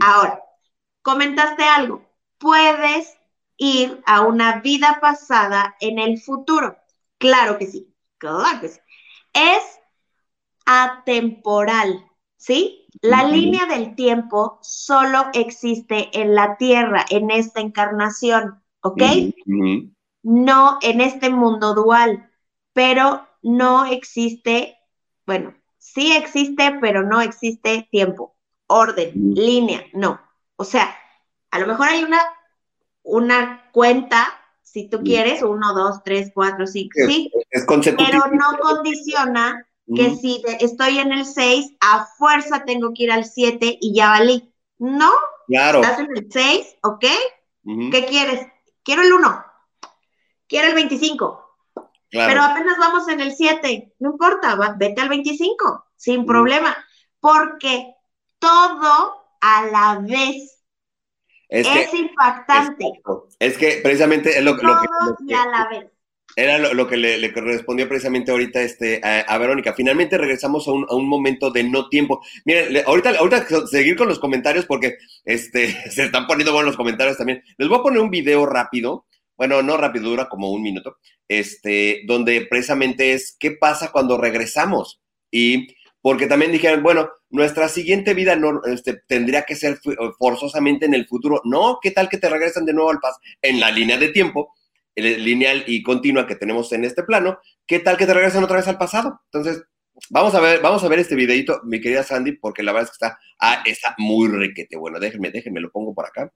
[0.00, 0.40] Ahora,
[1.02, 2.02] comentaste algo,
[2.38, 3.16] puedes
[3.56, 6.76] ir a una vida pasada en el futuro.
[7.18, 8.80] Claro que sí, claro que sí.
[9.32, 9.80] Es
[10.66, 12.04] atemporal,
[12.36, 12.86] ¿sí?
[13.02, 19.02] La línea del tiempo solo existe en la Tierra, en esta encarnación, ¿ok?
[20.22, 22.30] No en este mundo dual,
[22.72, 24.78] pero no existe,
[25.26, 30.20] bueno, sí existe, pero no existe tiempo, orden, línea, no.
[30.56, 30.96] O sea,
[31.50, 32.20] a lo mejor hay una,
[33.02, 34.26] una cuenta,
[34.62, 37.64] si tú quieres, uno, dos, tres, cuatro, cinco, Es- sí, Es
[37.96, 43.26] pero no condiciona que si estoy en el 6, a fuerza tengo que ir al
[43.26, 44.50] 7 y ya valí.
[44.78, 45.10] No,
[45.46, 45.82] Claro.
[45.82, 47.04] estás en el 6, ¿ok?
[47.92, 48.46] ¿Qué quieres?
[48.82, 49.44] Quiero el 1,
[50.48, 51.43] quiero el 25,
[52.10, 52.32] Claro.
[52.32, 56.76] pero apenas vamos en el 7, no importa, va- vete al 25, sin problema,
[57.20, 57.94] porque
[58.38, 60.60] todo a la vez
[61.48, 62.84] es es, que, impactante,
[63.38, 64.86] es que precisamente es lo, lo que,
[65.26, 65.86] y a la vez.
[66.36, 69.72] Era lo, lo que le, le respondió precisamente ahorita este, a, a Verónica.
[69.72, 72.22] Finalmente regresamos a un, a un momento de no tiempo.
[72.44, 76.76] Miren, le- ahorita, ahorita seguir con los comentarios porque este, se están poniendo buenos los
[76.76, 77.42] comentarios también.
[77.56, 79.06] Les voy a poner un video rápido.
[79.36, 80.98] Bueno, no rápido, dura como un minuto.
[81.28, 85.00] Este, donde precisamente es qué pasa cuando regresamos.
[85.30, 85.68] Y
[86.00, 89.78] porque también dijeron, bueno, nuestra siguiente vida no, este, tendría que ser
[90.18, 91.40] forzosamente en el futuro.
[91.44, 93.20] No, ¿qué tal que te regresan de nuevo al pasado?
[93.40, 94.54] En la línea de tiempo
[94.96, 98.68] lineal y continua que tenemos en este plano, ¿qué tal que te regresan otra vez
[98.68, 99.20] al pasado?
[99.32, 99.64] Entonces,
[100.10, 102.98] vamos a ver, vamos a ver este videito, mi querida Sandy, porque la verdad es
[102.98, 104.76] que está, ah, está muy requete.
[104.76, 106.32] Bueno, déjenme, déjenme, lo pongo por acá.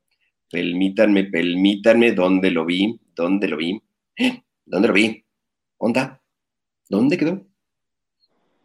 [0.51, 2.99] Permítanme, permítanme, ¿dónde lo vi?
[3.15, 3.81] ¿Dónde lo vi?
[4.17, 4.43] ¡Eh!
[4.65, 5.25] ¿Dónde lo vi?
[5.79, 6.23] ¿Onda?
[6.89, 7.47] ¿Dónde quedó?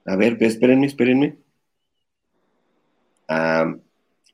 [0.05, 1.37] A ver, espérenme, espérenme.
[3.27, 3.73] Ah,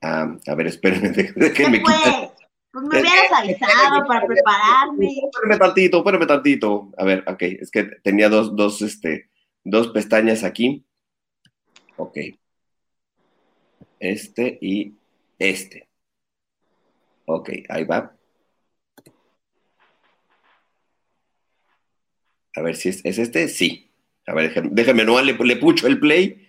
[0.02, 2.30] ah, a ver, espérenme, déjenme ¿Qué quitar- fue?
[2.72, 5.08] Pues me hubieras avisado para prepararme.
[5.08, 6.92] Espérame tantito, espérame tantito.
[6.98, 9.32] A ver, ok, es que tenía dos, dos, este,
[9.64, 10.86] dos pestañas aquí.
[11.98, 12.18] Ok.
[14.00, 14.94] Este y
[15.40, 15.89] este.
[17.32, 18.12] Ok, ahí va.
[22.56, 23.48] A ver si es, ¿es este.
[23.48, 23.92] Sí.
[24.26, 26.48] A ver, déjame, déjame no, le, le pucho el play.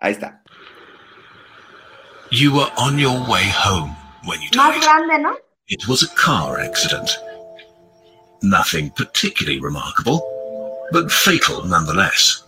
[0.00, 0.42] Ahí está.
[2.32, 3.94] You were on your way home
[4.24, 4.82] when you Más died.
[4.82, 5.36] grande, ¿no?
[5.68, 7.16] It was a car accident.
[8.42, 10.20] Nothing particularly remarkable,
[10.90, 12.42] but fatal nonetheless.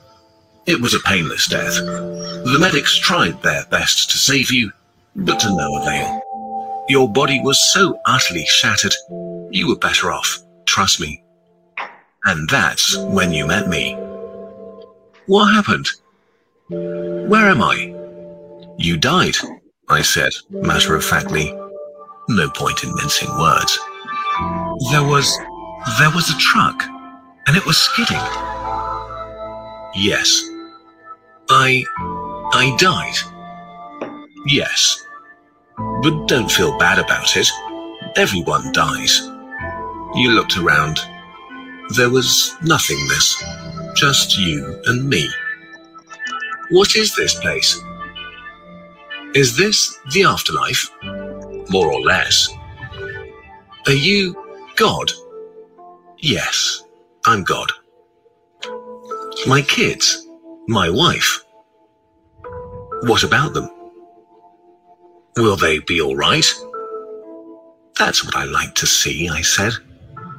[0.67, 1.77] It was a painless death.
[1.77, 4.73] The medics tried their best to save you,
[5.15, 6.21] but to no avail.
[6.89, 8.95] Your body was so utterly shattered,
[9.51, 11.23] you were better off, trust me.
[12.25, 13.95] And that's when you met me.
[15.27, 15.89] What happened?
[16.69, 17.95] Where am I?
[18.77, 19.37] You died,
[19.89, 21.53] I said, matter of factly.
[22.29, 23.79] No point in mincing words.
[24.91, 25.39] There was.
[25.99, 26.83] there was a truck,
[27.47, 28.17] and it was skidding.
[29.95, 30.43] Yes.
[31.51, 31.85] I.
[32.53, 33.17] I died.
[34.47, 35.03] Yes.
[35.77, 37.49] But don't feel bad about it.
[38.17, 39.21] Everyone dies.
[40.15, 41.01] You looked around.
[41.97, 43.43] There was nothingness.
[43.97, 45.29] Just you and me.
[46.71, 47.81] What is this place?
[49.35, 50.91] Is this the afterlife?
[51.71, 52.49] More or less.
[53.87, 54.35] Are you
[54.77, 55.11] God?
[56.19, 56.85] Yes,
[57.27, 57.71] I'm God.
[59.47, 60.27] My kids?
[60.69, 61.45] My wife?
[63.03, 63.69] What about them?
[65.37, 66.47] Will they be all right?
[67.99, 69.73] That's what I like to see, I said.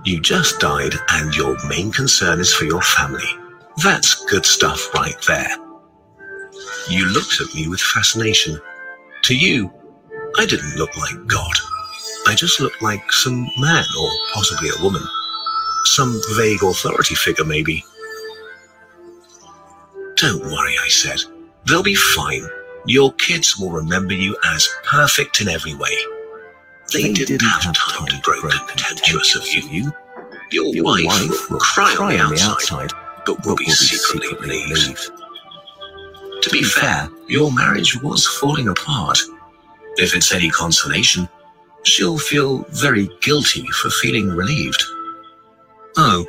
[0.05, 3.27] You just died, and your main concern is for your family.
[3.83, 5.49] That's good stuff right there.
[6.89, 8.59] You looked at me with fascination.
[9.23, 9.71] To you,
[10.37, 11.53] I didn't look like God.
[12.27, 15.03] I just looked like some man, or possibly a woman.
[15.85, 17.83] Some vague authority figure, maybe.
[20.15, 21.19] Don't worry, I said.
[21.65, 22.47] They'll be fine.
[22.87, 25.95] Your kids will remember you as perfect in every way.
[26.93, 29.91] They, didn't, have, time, to grow contemptuous of you.
[30.51, 32.91] Your, wife, will cry, on the outside,
[33.25, 35.11] but will be secretly relieved.
[36.43, 39.17] To be fair, your marriage was falling apart.
[39.97, 41.27] If it's any consolation,
[41.83, 44.83] she'll feel very guilty for feeling relieved.
[45.97, 46.25] Oh,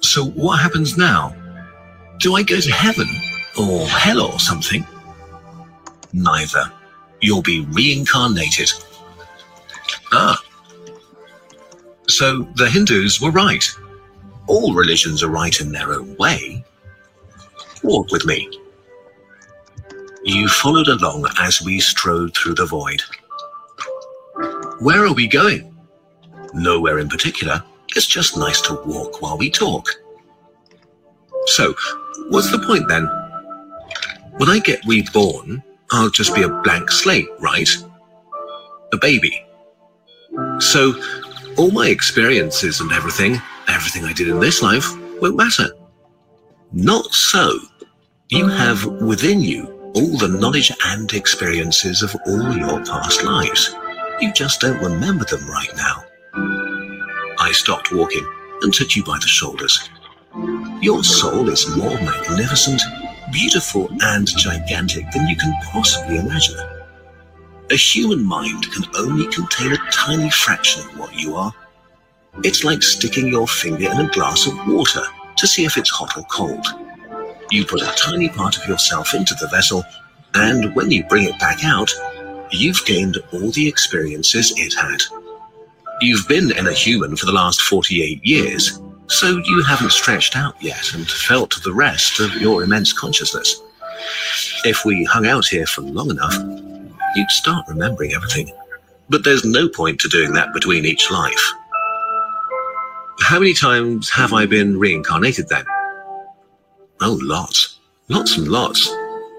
[0.00, 1.36] so what happens now?
[2.18, 3.06] Do I go to heaven
[3.56, 4.84] or hell or something?
[6.12, 6.70] Neither.
[7.20, 8.70] You'll be reincarnated.
[10.12, 10.42] Ah.
[12.08, 13.64] So the Hindus were right.
[14.46, 16.64] All religions are right in their own way.
[17.82, 18.48] Walk with me.
[20.24, 23.02] You followed along as we strode through the void.
[24.80, 25.74] Where are we going?
[26.54, 27.62] Nowhere in particular.
[27.96, 29.88] It's just nice to walk while we talk.
[31.46, 31.74] So,
[32.28, 33.06] what's the point then?
[34.38, 35.62] When I get reborn,
[35.92, 37.68] I'll just be a blank slate, right?
[38.92, 39.44] A baby.
[40.58, 40.94] So,
[41.58, 44.88] all my experiences and everything, everything I did in this life,
[45.20, 45.68] won't matter.
[46.72, 47.58] Not so.
[48.30, 53.76] You have within you all the knowledge and experiences of all your past lives.
[54.20, 56.04] You just don't remember them right now.
[57.38, 58.26] I stopped walking
[58.62, 59.90] and took you by the shoulders.
[60.80, 62.80] Your soul is more magnificent,
[63.32, 66.56] beautiful, and gigantic than you can possibly imagine.
[67.70, 71.52] A human mind can only contain a tiny fraction of what you are.
[72.44, 75.02] It's like sticking your finger in a glass of water
[75.36, 76.66] to see if it's hot or cold.
[77.50, 79.82] You put a tiny part of yourself into the vessel,
[80.34, 81.90] and when you bring it back out,
[82.50, 85.02] you've gained all the experiences it had.
[86.00, 90.54] You've been in a human for the last 48 years, so you haven't stretched out
[90.60, 93.60] yet and felt the rest of your immense consciousness.
[94.64, 96.34] If we hung out here for long enough,
[97.14, 98.52] you'd start remembering everything.
[99.08, 101.52] But there's no point to doing that between each life.
[103.20, 105.64] How many times have I been reincarnated then?
[107.00, 107.78] Oh, lots.
[108.08, 108.90] Lots and lots.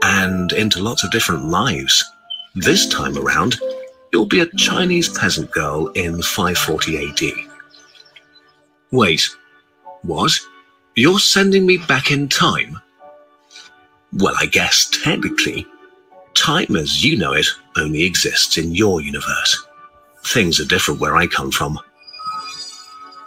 [0.04, 2.04] And into lots of different lives.
[2.56, 3.58] This time around,
[4.12, 7.34] you'll be a Chinese peasant girl in 540 AD.
[8.92, 9.28] Wait,
[10.04, 10.32] what?
[10.96, 12.80] You're sending me back in time?
[14.14, 15.66] Well, I guess technically,
[16.36, 17.48] time as you know it
[17.78, 19.66] only exists in your universe.
[20.26, 21.80] Things are different where I come from.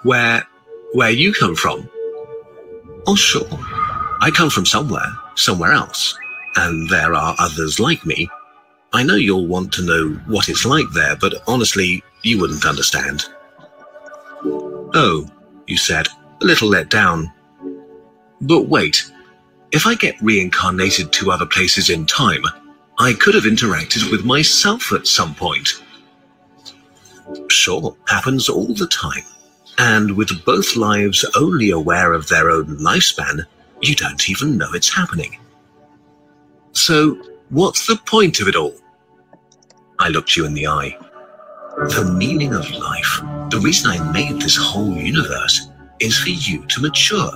[0.05, 0.47] Where,
[0.93, 1.89] where you come from?
[3.07, 3.48] Oh, sure.
[4.20, 6.16] I come from somewhere, somewhere else,
[6.57, 8.28] and there are others like me.
[8.93, 13.24] I know you'll want to know what it's like there, but honestly, you wouldn't understand.
[14.44, 15.27] Oh,
[15.66, 16.07] you said,
[16.41, 17.33] a little let down.
[18.41, 19.11] But wait,
[19.73, 22.43] if I get reincarnated to other places in time,
[22.99, 25.69] I could have interacted with myself at some point.
[27.49, 29.25] Sure, happens all the time.
[29.79, 33.45] And with both lives only aware of their own lifespan,
[33.83, 35.39] you don't even know it's happening.
[36.73, 38.75] So, what's the point of it all?
[39.99, 40.97] I looked you in the eye.
[41.77, 45.69] The meaning of life, the reason I made this whole universe,
[46.01, 47.31] is for you to mature.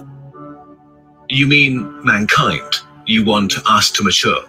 [1.29, 2.81] You mean mankind?
[3.07, 4.45] You want us to mature?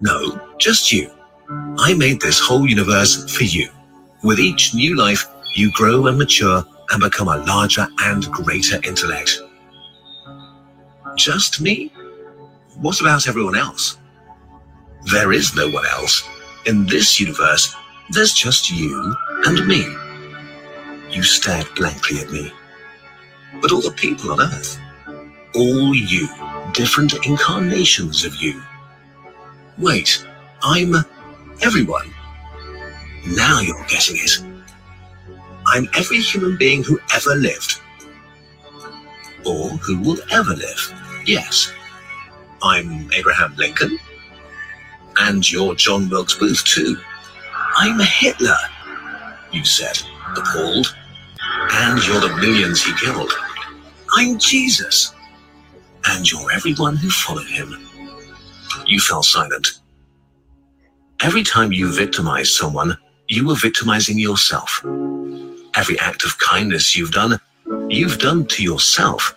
[0.00, 1.10] No, just you.
[1.78, 3.68] I made this whole universe for you.
[4.22, 9.38] With each new life, you grow and mature and become a larger and greater intellect.
[11.16, 11.92] Just me?
[12.76, 13.98] What about everyone else?
[15.10, 16.22] There is no one else.
[16.66, 17.74] In this universe,
[18.10, 19.14] there's just you
[19.44, 19.84] and me.
[21.12, 22.50] You stared blankly at me.
[23.60, 24.80] But all the people on Earth,
[25.54, 26.26] all you,
[26.72, 28.62] different incarnations of you.
[29.76, 30.26] Wait,
[30.62, 30.94] I'm
[31.60, 32.10] everyone.
[33.26, 34.42] Now you're getting it.
[35.66, 37.80] I'm every human being who ever lived.
[39.44, 40.94] Or who will ever live.
[41.26, 41.72] Yes.
[42.62, 43.98] I'm Abraham Lincoln.
[45.18, 46.96] And you're John Wilkes Booth, too.
[47.76, 48.56] I'm Hitler,
[49.52, 50.00] you said,
[50.36, 50.94] appalled.
[51.54, 53.32] And you're the millions he killed.
[54.14, 55.14] I'm Jesus.
[56.06, 57.76] And you're everyone who followed him.
[58.86, 59.80] You fell silent.
[61.22, 62.98] Every time you victimized someone,
[63.28, 64.84] you were victimizing yourself.
[65.74, 67.40] Every act of kindness you've done,
[67.88, 69.34] you've done to yourself.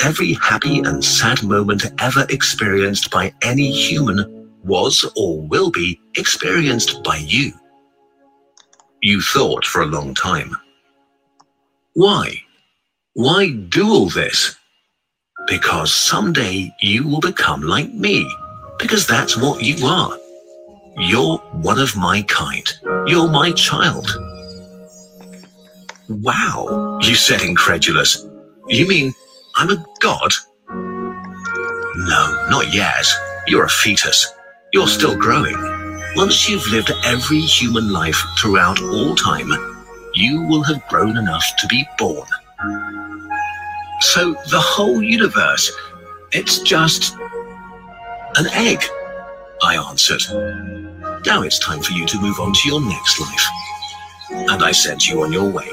[0.00, 7.02] Every happy and sad moment ever experienced by any human was or will be experienced
[7.04, 7.52] by you.
[9.02, 10.56] You thought for a long time.
[11.98, 12.44] Why?
[13.14, 14.54] Why do all this?
[15.48, 18.24] Because someday you will become like me.
[18.78, 20.16] Because that's what you are.
[20.96, 22.72] You're one of my kind.
[23.08, 24.06] You're my child.
[26.08, 28.24] Wow, you said incredulous.
[28.68, 29.12] You mean
[29.56, 30.30] I'm a god?
[30.68, 33.06] No, not yet.
[33.48, 34.24] You're a fetus.
[34.72, 35.56] You're still growing.
[36.14, 39.50] Once you've lived every human life throughout all time,
[40.14, 42.26] you will have grown enough to be born.
[44.00, 45.72] So the whole universe,
[46.32, 47.16] it's just
[48.36, 48.82] an egg,
[49.62, 50.22] I answered.
[51.26, 53.46] Now it's time for you to move on to your next life.
[54.30, 55.68] and I sent you on your way.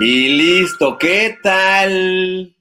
[0.00, 2.54] Y listo, ¿qué tal?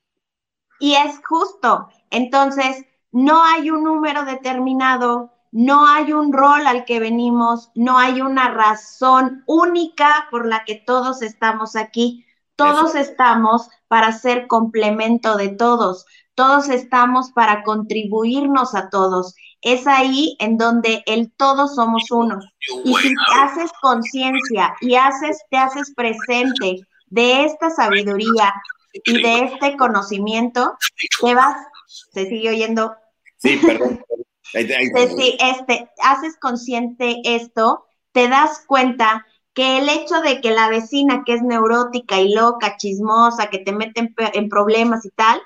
[0.79, 1.89] Y es justo.
[2.09, 8.21] Entonces, no hay un número determinado, no hay un rol al que venimos, no hay
[8.21, 12.25] una razón única por la que todos estamos aquí.
[12.55, 16.05] Todos estamos para ser complemento de todos,
[16.35, 19.35] todos estamos para contribuirnos a todos.
[19.61, 22.39] Es ahí en donde el todos somos uno.
[22.83, 28.53] Y si haces conciencia y haces, te haces presente de esta sabiduría
[28.93, 30.75] y de este conocimiento,
[31.21, 31.55] te vas,
[31.85, 32.95] se sigue oyendo.
[33.37, 34.03] Sí, perdón.
[34.51, 41.23] Sí, este, haces consciente esto, te das cuenta que el hecho de que la vecina
[41.25, 45.41] que es neurótica y loca, chismosa, que te mete en, en problemas y tal,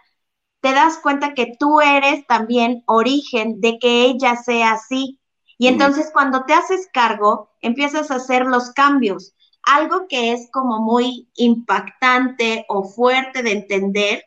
[0.61, 5.19] te das cuenta que tú eres también origen de que ella sea así.
[5.57, 9.33] Y entonces cuando te haces cargo, empiezas a hacer los cambios.
[9.63, 14.23] Algo que es como muy impactante o fuerte de entender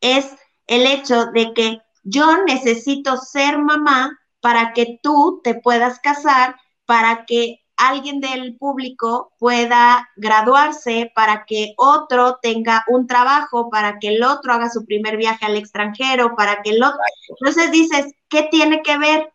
[0.00, 0.36] es
[0.66, 7.24] el hecho de que yo necesito ser mamá para que tú te puedas casar, para
[7.26, 14.22] que alguien del público pueda graduarse, para que otro tenga un trabajo, para que el
[14.22, 16.98] otro haga su primer viaje al extranjero, para que el otro...
[17.28, 19.32] Entonces dices, ¿qué tiene que ver?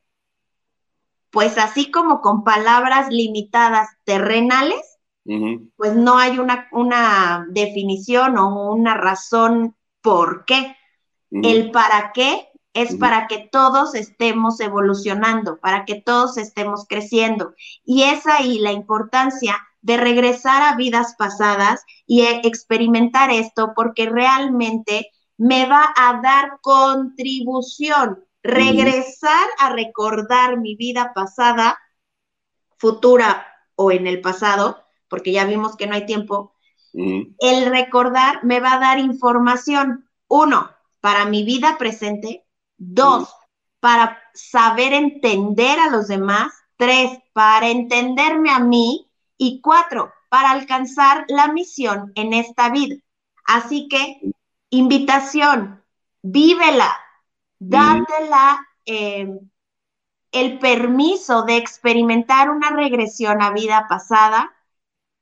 [1.30, 5.72] Pues así como con palabras limitadas terrenales, uh -huh.
[5.78, 10.76] pues no hay una, una, definición o una razón por qué.
[11.30, 11.52] Uh -huh.
[11.52, 17.54] El para qué es para que todos estemos evolucionando, para que todos estemos creciendo.
[17.84, 24.08] Y es ahí la importancia de regresar a vidas pasadas y e, experimentar esto porque
[24.08, 28.24] realmente me va a dar contribución.
[28.44, 31.78] Regresar a recordar mi vida pasada,
[32.78, 33.46] futura
[33.76, 36.56] o en el pasado, porque ya vimos que no hay tiempo.
[36.94, 40.10] El recordar me va a dar información.
[40.28, 40.72] Uno,
[41.02, 42.46] para mi vida presente,
[42.84, 43.32] Dos,
[43.80, 46.52] para saber entender a los demás.
[46.78, 49.08] Tres, para entenderme a mí.
[49.38, 52.96] Y cuatro, para alcanzar la misión en esta vida.
[53.46, 54.20] Así que,
[54.72, 55.84] invitación,
[56.24, 56.92] vívela,
[57.60, 59.28] dátela eh,
[60.32, 64.52] el permiso de experimentar una regresión a vida pasada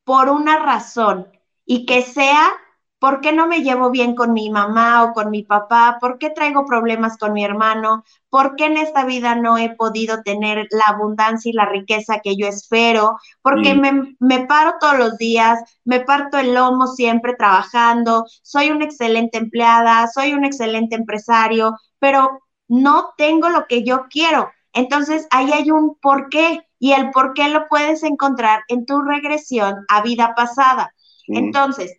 [0.06, 1.28] por una razón
[1.66, 2.52] y que sea
[3.00, 5.98] ¿Por qué no me llevo bien con mi mamá o con mi papá?
[6.02, 8.04] ¿Por qué traigo problemas con mi hermano?
[8.30, 12.36] ¿Por qué en esta vida no he podido tener la abundancia y la riqueza que
[12.36, 13.18] yo espero?
[13.42, 13.80] Porque mm.
[13.80, 19.38] me, me, paro todos los días, me parto el lomo siempre trabajando, soy una excelente
[19.38, 24.50] empleada, soy un excelente empresario, pero no tengo lo que yo quiero.
[24.74, 29.02] Entonces, ahí hay un por qué y el por qué lo puedes encontrar en tu
[29.02, 30.94] regresión a vida pasada.
[31.28, 31.38] Mm.
[31.38, 31.99] Entonces,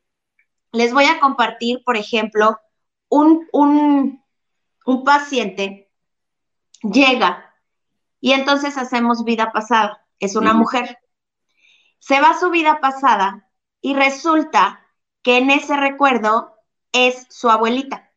[0.72, 2.58] les voy a compartir, por ejemplo,
[3.08, 4.24] un, un,
[4.86, 5.90] un paciente
[6.82, 7.54] llega
[8.20, 10.06] y entonces hacemos vida pasada.
[10.18, 10.98] Es una mujer.
[11.98, 13.48] Se va a su vida pasada
[13.80, 14.86] y resulta
[15.22, 16.54] que en ese recuerdo
[16.92, 18.10] es su abuelita.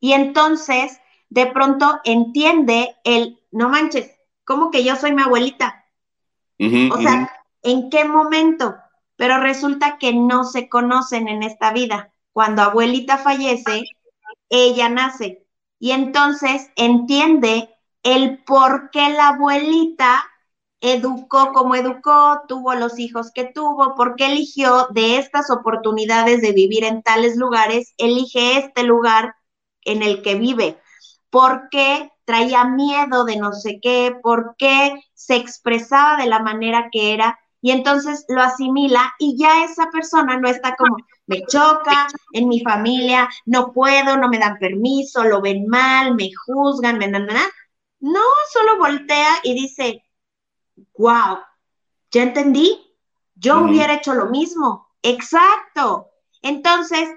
[0.00, 4.10] Y entonces, de pronto entiende el, no manches,
[4.44, 5.84] ¿cómo que yo soy mi abuelita?
[6.58, 7.30] Uh -huh, o sea, uh -huh.
[7.62, 8.76] ¿en qué momento?
[9.22, 12.12] Pero resulta que no se conocen en esta vida.
[12.32, 13.84] Cuando abuelita fallece,
[14.48, 15.46] ella nace.
[15.78, 17.70] Y entonces entiende
[18.02, 20.24] el por qué la abuelita
[20.80, 26.50] educó como educó, tuvo los hijos que tuvo, por qué eligió de estas oportunidades de
[26.50, 29.36] vivir en tales lugares, elige este lugar
[29.82, 30.80] en el que vive,
[31.30, 36.88] por qué traía miedo de no sé qué, por qué se expresaba de la manera
[36.90, 42.08] que era y entonces lo asimila y ya esa persona no está como, me choca,
[42.32, 47.08] en mi familia no puedo, no me dan permiso, lo ven mal, me juzgan, me
[47.08, 47.26] dan,
[48.00, 48.20] no,
[48.52, 50.04] solo voltea y dice,
[50.98, 51.38] wow,
[52.10, 52.96] ya entendí,
[53.36, 53.70] yo uh -huh.
[53.70, 56.10] hubiera hecho lo mismo, exacto.
[56.42, 57.08] Entonces,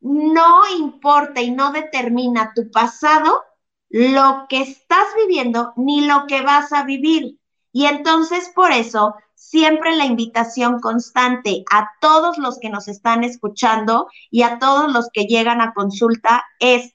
[0.00, 3.42] no importa y no determina tu pasado
[3.90, 7.38] lo que estás viviendo ni lo que vas a vivir.
[7.72, 14.08] Y entonces por eso siempre la invitación constante a todos los que nos están escuchando
[14.30, 16.94] y a todos los que llegan a consulta es,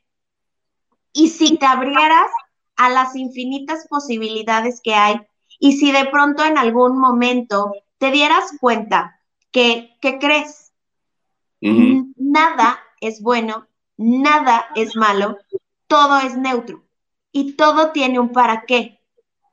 [1.12, 2.32] ¿y si te abrieras
[2.78, 5.22] a las infinitas posibilidades que hay?
[5.60, 9.20] Y si de pronto en algún momento te dieras cuenta
[9.52, 10.72] que, ¿qué crees?
[11.60, 13.68] Nada es bueno,
[13.98, 15.38] nada es malo,
[15.88, 16.84] todo es neutro
[17.32, 19.00] y todo tiene un para qué.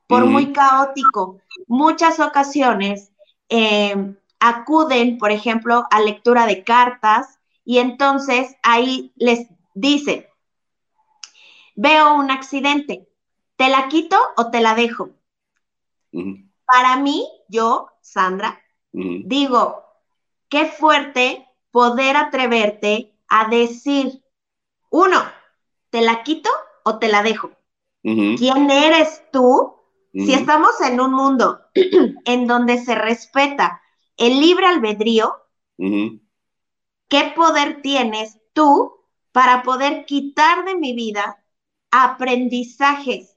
[0.07, 3.13] Por muy caótico, muchas ocasiones
[3.49, 10.27] eh, acuden, por ejemplo, a lectura de cartas y entonces ahí les dicen,
[11.75, 13.09] veo un accidente,
[13.57, 15.11] ¿te la quito o te la dejo?
[16.67, 18.61] Para mí, yo, Sandra,
[18.93, 19.85] digo,
[20.49, 24.23] qué fuerte poder atreverte a decir,
[24.91, 25.21] uno,
[25.91, 26.51] ¿te la quito
[26.85, 27.51] o te la dejo?
[28.03, 29.74] ¿Quién eres tú?
[30.15, 31.61] Si estamos en un mundo
[32.25, 33.83] en donde se respeta
[34.17, 35.35] el libre albedrío,
[37.09, 38.95] ¿qué poder tienes tú
[39.33, 41.43] para poder quitar de mi vida
[41.91, 43.37] aprendizajes?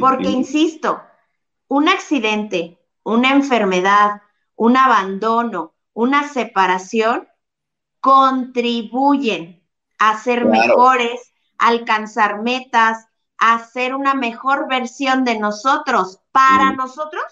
[0.00, 1.00] Porque, insisto,
[1.68, 4.22] un accidente, una enfermedad,
[4.56, 7.28] un abandono, una separación,
[8.00, 9.62] contribuyen
[9.98, 13.07] a ser mejores, a alcanzar metas,
[13.38, 17.22] a ser una mejor versión de nosotros, para nosotros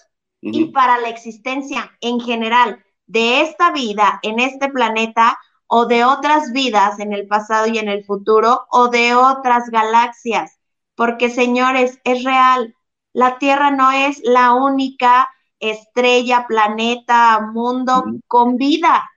[0.41, 6.53] y para la existencia en general de esta vida en este planeta o de otras
[6.53, 10.59] vidas en el pasado y en el futuro o de otras galaxias.
[10.95, 12.75] Porque, señores, es real.
[13.13, 15.29] La Tierra no es la única
[15.59, 19.09] estrella, planeta, mundo con vida.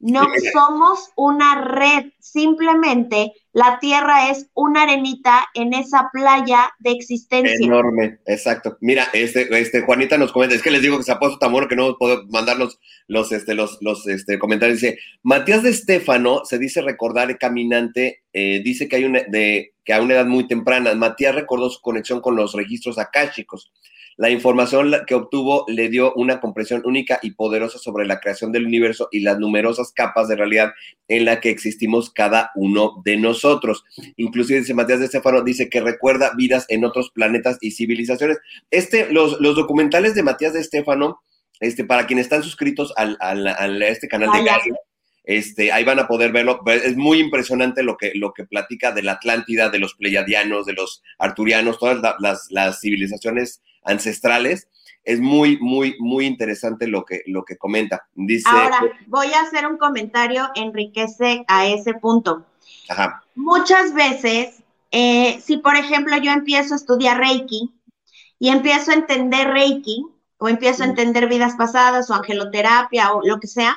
[0.00, 7.66] No somos una red, simplemente la Tierra es una arenita en esa playa de existencia.
[7.66, 8.78] Enorme, exacto.
[8.80, 11.50] Mira, este, este Juanita nos comenta, es que les digo que se ha puesto tan
[11.50, 14.80] bueno que no puedo mandar los, los, este, los, los este, comentarios.
[14.80, 19.72] Dice, Matías de Estéfano se dice recordar el caminante, eh, dice que hay una de
[19.84, 23.72] que a una edad muy temprana, Matías recordó su conexión con los registros akáshicos
[24.18, 28.66] la información que obtuvo le dio una comprensión única y poderosa sobre la creación del
[28.66, 30.72] universo y las numerosas capas de realidad
[31.06, 33.84] en la que existimos cada uno de nosotros.
[34.16, 38.38] Inclusive dice Matías de Estefano, dice que recuerda vidas en otros planetas y civilizaciones.
[38.72, 41.22] Este, los, los documentales de Matías de Estefano,
[41.60, 44.74] este, para quienes están suscritos al, a este canal de Gaia,
[45.28, 46.62] este, ahí van a poder verlo.
[46.64, 50.72] Es muy impresionante lo que, lo que platica de la Atlántida, de los Pleiadianos, de
[50.72, 54.68] los Arturianos, todas las, las civilizaciones ancestrales.
[55.04, 58.08] Es muy, muy, muy interesante lo que, lo que comenta.
[58.14, 62.46] Dice, Ahora, voy a hacer un comentario, enriquece a ese punto.
[63.34, 67.70] Muchas veces, eh, si por ejemplo yo empiezo a estudiar Reiki
[68.38, 70.06] y empiezo a entender Reiki,
[70.38, 73.76] o empiezo a entender vidas pasadas o angeloterapia o lo que sea,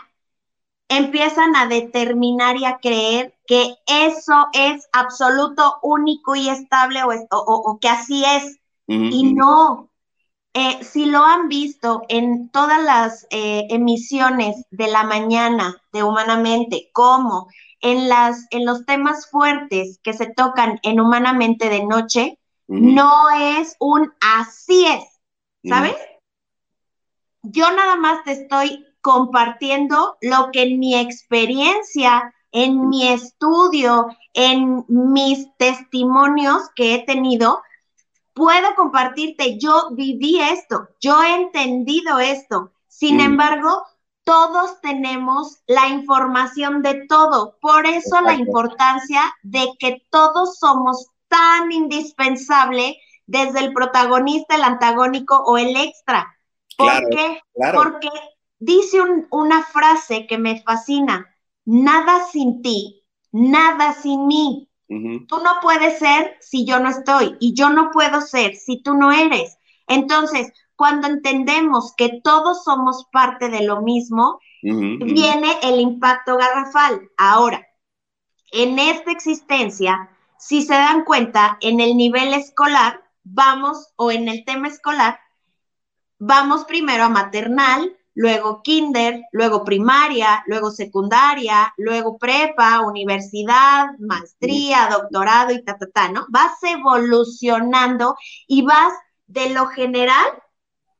[0.91, 7.79] empiezan a determinar y a creer que eso es absoluto, único y estable o, o
[7.79, 8.57] que así es.
[8.87, 9.89] Y no,
[10.53, 16.89] eh, si lo han visto en todas las eh, emisiones de la mañana de Humanamente,
[16.91, 17.47] como
[17.79, 22.37] en, las, en los temas fuertes que se tocan en Humanamente de noche,
[22.67, 25.21] no es un así es,
[25.69, 25.95] ¿sabes?
[27.43, 34.85] Yo nada más te estoy compartiendo lo que en mi experiencia, en mi estudio, en
[34.87, 37.61] mis testimonios que he tenido,
[38.33, 42.71] puedo compartirte, yo viví esto, yo he entendido esto.
[42.87, 43.21] Sin mm.
[43.21, 43.83] embargo,
[44.23, 47.57] todos tenemos la información de todo.
[47.61, 55.37] Por eso la importancia de que todos somos tan indispensable desde el protagonista, el antagónico
[55.45, 56.37] o el extra.
[56.77, 57.41] ¿Por qué?
[57.73, 58.09] Porque
[58.61, 58.99] dice
[59.31, 61.35] una frase que me fascina,
[61.65, 64.69] nada sin ti, nada sin mí.
[64.87, 68.93] Tú no puedes ser si yo no estoy y yo no puedo ser si tú
[68.93, 69.57] no eres.
[69.87, 77.09] Entonces, cuando entendemos que todos somos parte de lo mismo, viene el impacto garrafal.
[77.17, 77.65] Ahora,
[78.51, 84.43] en esta existencia, si se dan cuenta, en el nivel escolar, vamos, o en el
[84.43, 85.19] tema escolar,
[86.19, 95.51] vamos primero a maternal, luego kinder, luego primaria, luego secundaria, luego prepa, universidad, maestría, doctorado
[95.53, 96.25] y ta, ta, ta, ¿no?
[96.29, 98.15] Vas evolucionando
[98.47, 98.93] y vas
[99.27, 100.25] de lo general,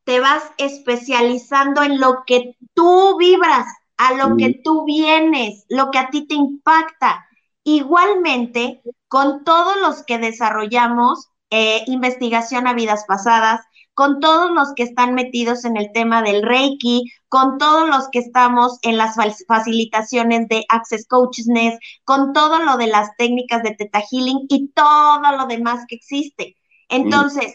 [0.03, 3.67] te vas especializando en lo que tú vibras,
[3.97, 7.27] a lo que tú vienes, lo que a ti te impacta.
[7.63, 13.61] Igualmente, con todos los que desarrollamos eh, investigación a vidas pasadas,
[14.01, 18.17] con todos los que están metidos en el tema del Reiki, con todos los que
[18.17, 19.15] estamos en las
[19.47, 25.37] facilitaciones de Access Coachness, con todo lo de las técnicas de Teta Healing y todo
[25.37, 26.55] lo demás que existe.
[26.89, 27.53] Entonces,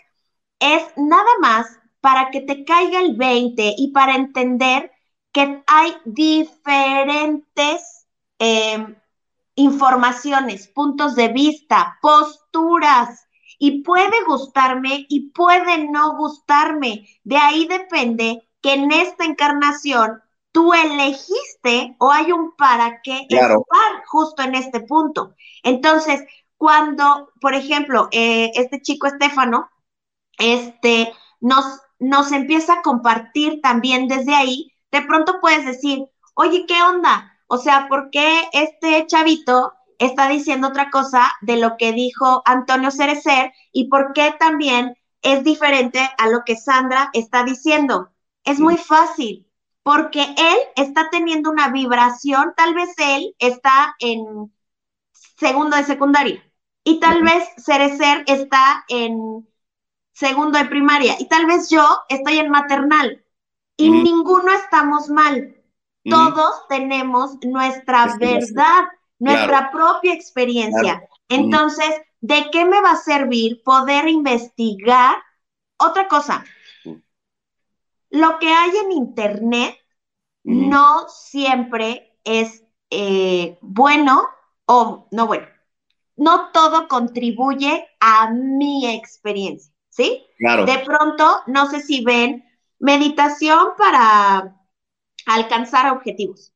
[0.60, 1.66] es nada más
[2.00, 4.92] para que te caiga el 20 y para entender
[5.32, 8.06] que hay diferentes
[8.38, 8.94] em,
[9.56, 13.25] informaciones, puntos de vista, posturas,
[13.58, 17.08] y puede gustarme y puede no gustarme.
[17.24, 20.22] De ahí depende que en esta encarnación
[20.52, 25.34] tú elegiste o hay un para qué estar justo en este punto.
[25.62, 26.24] Entonces,
[26.56, 29.68] cuando, por ejemplo, eh, este chico Estefano,
[30.38, 36.82] este, nos, nos empieza a compartir también desde ahí, de pronto puedes decir, oye, ¿qué
[36.82, 37.38] onda?
[37.48, 42.90] O sea, ¿por qué este chavito está diciendo otra cosa de lo que dijo Antonio
[42.90, 48.10] Cerecer y por qué también es diferente a lo que Sandra está diciendo?
[48.44, 49.46] Es muy fácil,
[49.82, 54.52] porque él está teniendo una vibración, tal vez él está en
[55.38, 56.42] segundo de secundaria
[56.84, 59.48] y tal vez Cerecer está en
[60.12, 63.24] segundo de primaria y tal vez yo estoy en maternal
[63.76, 65.56] y ninguno estamos mal.
[66.08, 68.84] Todos tenemos nuestra verdad,
[69.18, 71.02] nuestra propia experiencia.
[71.28, 71.90] Entonces,
[72.20, 75.16] ¿de qué me va a servir poder investigar?
[75.78, 76.44] Otra cosa,
[78.10, 79.76] lo que hay en Internet
[80.44, 84.22] no siempre es eh, bueno
[84.66, 85.46] o no bueno.
[86.16, 90.24] No todo contribuye a mi experiencia, ¿sí?
[90.38, 90.64] Claro.
[90.64, 92.44] De pronto, no sé si ven
[92.78, 94.56] meditación para
[95.26, 96.52] alcanzar objetivos.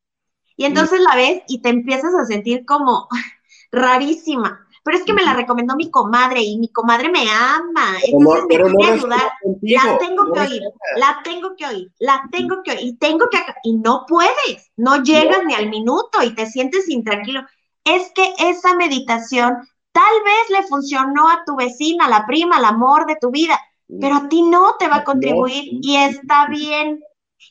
[0.61, 3.09] Y entonces la ves y te empiezas a sentir como
[3.73, 4.67] rarísima.
[4.85, 7.97] Pero es que me la recomendó mi comadre y mi comadre me ama.
[8.05, 9.33] Entonces me quiere ayudar.
[9.63, 10.63] La tengo que oír,
[10.97, 12.81] la tengo que oír, la tengo que oír.
[12.83, 13.39] Y tengo que.
[13.63, 17.41] Y no puedes, no llegas ni al minuto y te sientes intranquilo.
[17.83, 23.07] Es que esa meditación tal vez le funcionó a tu vecina, la prima, el amor
[23.07, 23.59] de tu vida,
[23.99, 27.01] pero a ti no te va a contribuir y está bien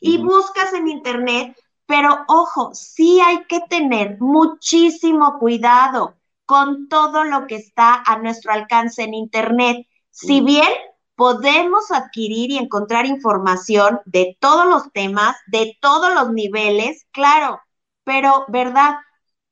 [0.00, 1.56] y buscas en internet,
[1.90, 6.14] pero ojo, sí hay que tener muchísimo cuidado
[6.46, 9.88] con todo lo que está a nuestro alcance en internet.
[10.08, 10.68] Si bien
[11.16, 17.60] podemos adquirir y encontrar información de todos los temas, de todos los niveles, claro,
[18.04, 18.98] pero ¿verdad?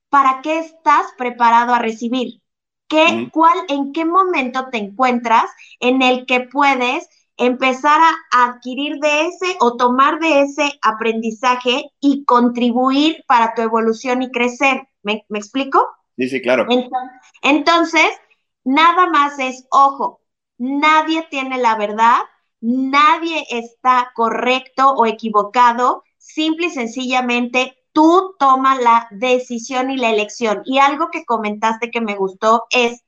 [0.09, 2.41] ¿Para qué estás preparado a recibir?
[2.87, 5.51] ¿Qué, cuál, en qué momento te encuentras
[5.81, 7.09] en el que puedes
[7.39, 14.23] empezar a adquirir de ese o tomar de ese aprendizaje y contribuir para tu evolución
[14.23, 14.89] y crecer.
[15.03, 15.87] ¿Me, explico?
[16.17, 16.67] Sí, sí, claro.
[17.43, 18.09] Entonces,
[18.65, 20.21] nada más es, ojo,
[20.59, 22.19] nadie tiene la verdad,
[22.61, 30.63] nadie está correcto o equivocado, simple y sencillamente tú tomas la decisión y la elección.
[30.65, 33.05] Y algo que comentaste que me gustó es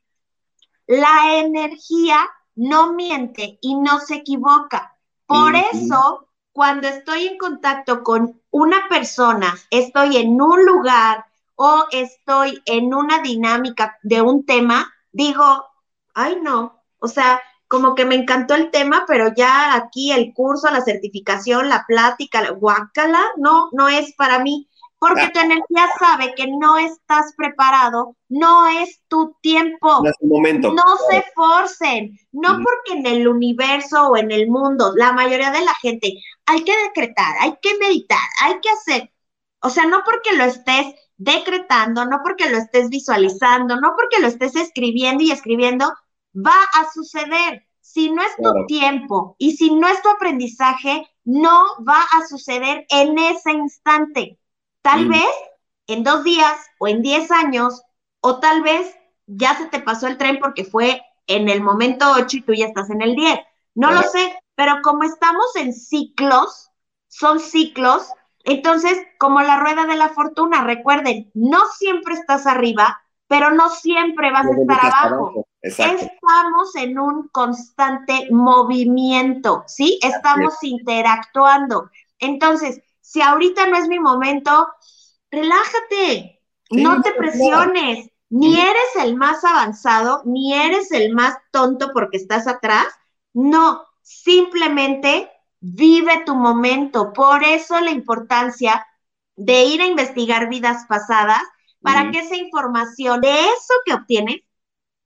[0.86, 2.28] la energía
[2.60, 4.94] no miente y no se equivoca.
[5.24, 11.24] Por eso, cuando estoy en contacto con una persona, estoy en un lugar
[11.56, 15.68] o estoy en una dinámica de un tema, digo,
[16.12, 20.70] ay no, o sea, como que me encantó el tema, pero ya aquí el curso,
[20.70, 24.68] la certificación, la plática, la guácala, no, no es para mí
[25.00, 30.02] porque tu energía sabe que no estás preparado, no es tu tiempo.
[30.02, 30.72] No es momento.
[30.72, 35.64] No se forcen, no porque en el universo o en el mundo, la mayoría de
[35.64, 36.12] la gente,
[36.44, 39.10] hay que decretar, hay que meditar, hay que hacer,
[39.62, 44.28] o sea, no porque lo estés decretando, no porque lo estés visualizando, no porque lo
[44.28, 45.92] estés escribiendo y escribiendo,
[46.34, 47.66] va a suceder.
[47.80, 52.86] Si no es tu tiempo y si no es tu aprendizaje, no va a suceder
[52.88, 54.38] en ese instante.
[54.82, 55.28] Tal vez
[55.86, 57.82] en dos días o en diez años,
[58.20, 58.96] o tal vez
[59.26, 62.66] ya se te pasó el tren porque fue en el momento ocho y tú ya
[62.66, 63.38] estás en el diez.
[63.74, 66.70] No lo sé, pero como estamos en ciclos,
[67.08, 68.10] son ciclos,
[68.44, 74.32] entonces, como la rueda de la fortuna, recuerden, no siempre estás arriba, pero no siempre
[74.32, 75.46] vas a estar abajo.
[75.62, 79.98] Estamos en un constante movimiento, ¿sí?
[80.02, 81.90] Estamos interactuando.
[82.18, 84.68] Entonces, si ahorita no es mi momento,
[85.32, 92.18] relájate, no te presiones, ni eres el más avanzado, ni eres el más tonto porque
[92.18, 92.86] estás atrás,
[93.32, 95.28] no, simplemente
[95.58, 97.12] vive tu momento.
[97.12, 98.86] Por eso la importancia
[99.34, 101.42] de ir a investigar vidas pasadas
[101.82, 104.42] para que esa información de eso que obtienes,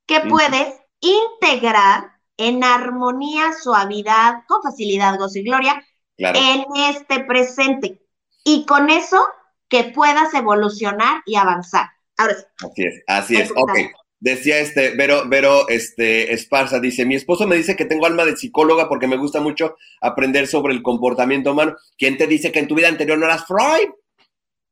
[0.05, 5.83] que puedes integrar en armonía, suavidad, con facilidad, gozo y gloria
[6.17, 6.39] Claro.
[6.39, 8.01] en este presente.
[8.45, 9.27] Y con eso
[9.69, 11.89] que puedas evolucionar y avanzar.
[12.17, 12.45] Ahora sí.
[12.65, 13.51] Así es, así es.
[13.57, 13.73] Ok.
[14.21, 18.37] Decía este, Vero, Vero este, Esparza, dice, mi esposo me dice que tengo alma de
[18.37, 21.75] psicóloga porque me gusta mucho aprender sobre el comportamiento humano.
[21.99, 23.91] ¿Quién te dice que en tu vida anterior no eras Freud?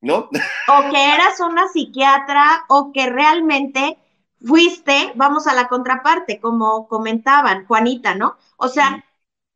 [0.01, 0.31] ¿No?
[0.69, 3.99] o que eras una psiquiatra o que realmente
[4.41, 8.37] fuiste, vamos a la contraparte, como comentaban Juanita, ¿no?
[8.57, 9.05] O sea,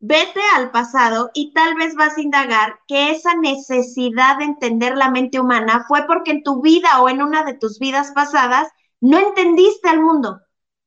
[0.07, 5.11] vete al pasado y tal vez vas a indagar que esa necesidad de entender la
[5.11, 8.69] mente humana fue porque en tu vida o en una de tus vidas pasadas
[9.01, 10.41] no entendiste al mundo.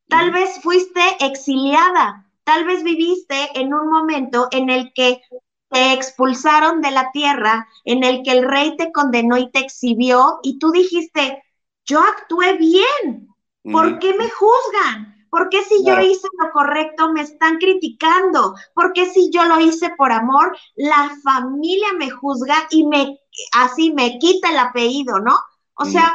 [0.07, 5.21] Tal vez fuiste exiliada, tal vez viviste en un momento en el que
[5.69, 10.39] te expulsaron de la tierra, en el que el rey te condenó y te exhibió
[10.43, 11.43] y tú dijiste,
[11.85, 13.27] yo actué bien,
[13.63, 15.18] ¿por qué me juzgan?
[15.29, 15.85] ¿Por qué si Claro.
[15.85, 18.55] yo hice lo correcto me están criticando?
[18.73, 23.19] ¿Por qué si yo lo hice por amor, la familia me juzga y me
[23.53, 25.35] así me quita el apellido, ¿no?
[25.75, 26.11] O sea,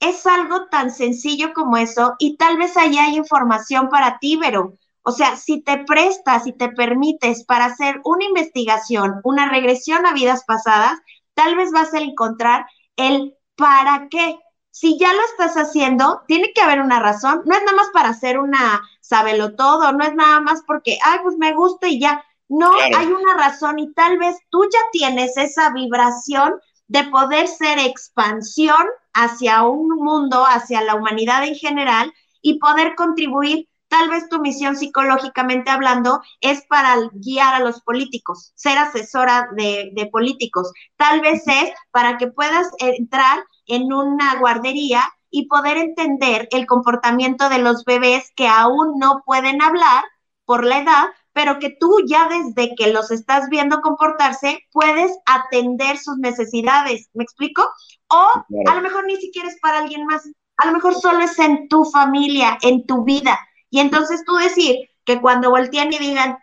[0.00, 4.74] es algo tan sencillo como eso y tal vez allá hay información para ti, pero,
[5.02, 10.12] o sea, si te prestas y te permites para hacer una investigación, una regresión a
[10.12, 10.98] vidas pasadas,
[11.34, 12.66] tal vez vas a encontrar
[12.96, 14.38] el para qué.
[14.80, 17.42] Si ya lo estás haciendo, tiene que haber una razón.
[17.46, 21.18] No es nada más para hacer una sabelo todo, no es nada más porque, ay,
[21.22, 22.24] pues me gusta y ya.
[22.48, 22.96] No, Claro.
[22.98, 26.54] hay una razón y tal vez tú ya tienes esa vibración
[26.86, 33.67] de poder ser expansión hacia un mundo, hacia la humanidad en general y poder contribuir.
[33.88, 39.90] Tal vez tu misión psicológicamente hablando es para guiar a los políticos, ser asesora de,
[39.94, 40.72] de políticos.
[40.96, 47.48] Tal vez es para que puedas entrar en una guardería y poder entender el comportamiento
[47.48, 50.04] de los bebés que aún no pueden hablar
[50.44, 55.98] por la edad, pero que tú ya desde que los estás viendo comportarse, puedes atender
[55.98, 57.10] sus necesidades.
[57.12, 57.68] ¿Me explico?
[58.08, 58.28] O
[58.66, 60.22] a lo mejor ni siquiera es para alguien más,
[60.56, 63.38] a lo mejor solo es en tu familia, en tu vida.
[63.70, 66.38] Y entonces tú decir que cuando voltean y digan,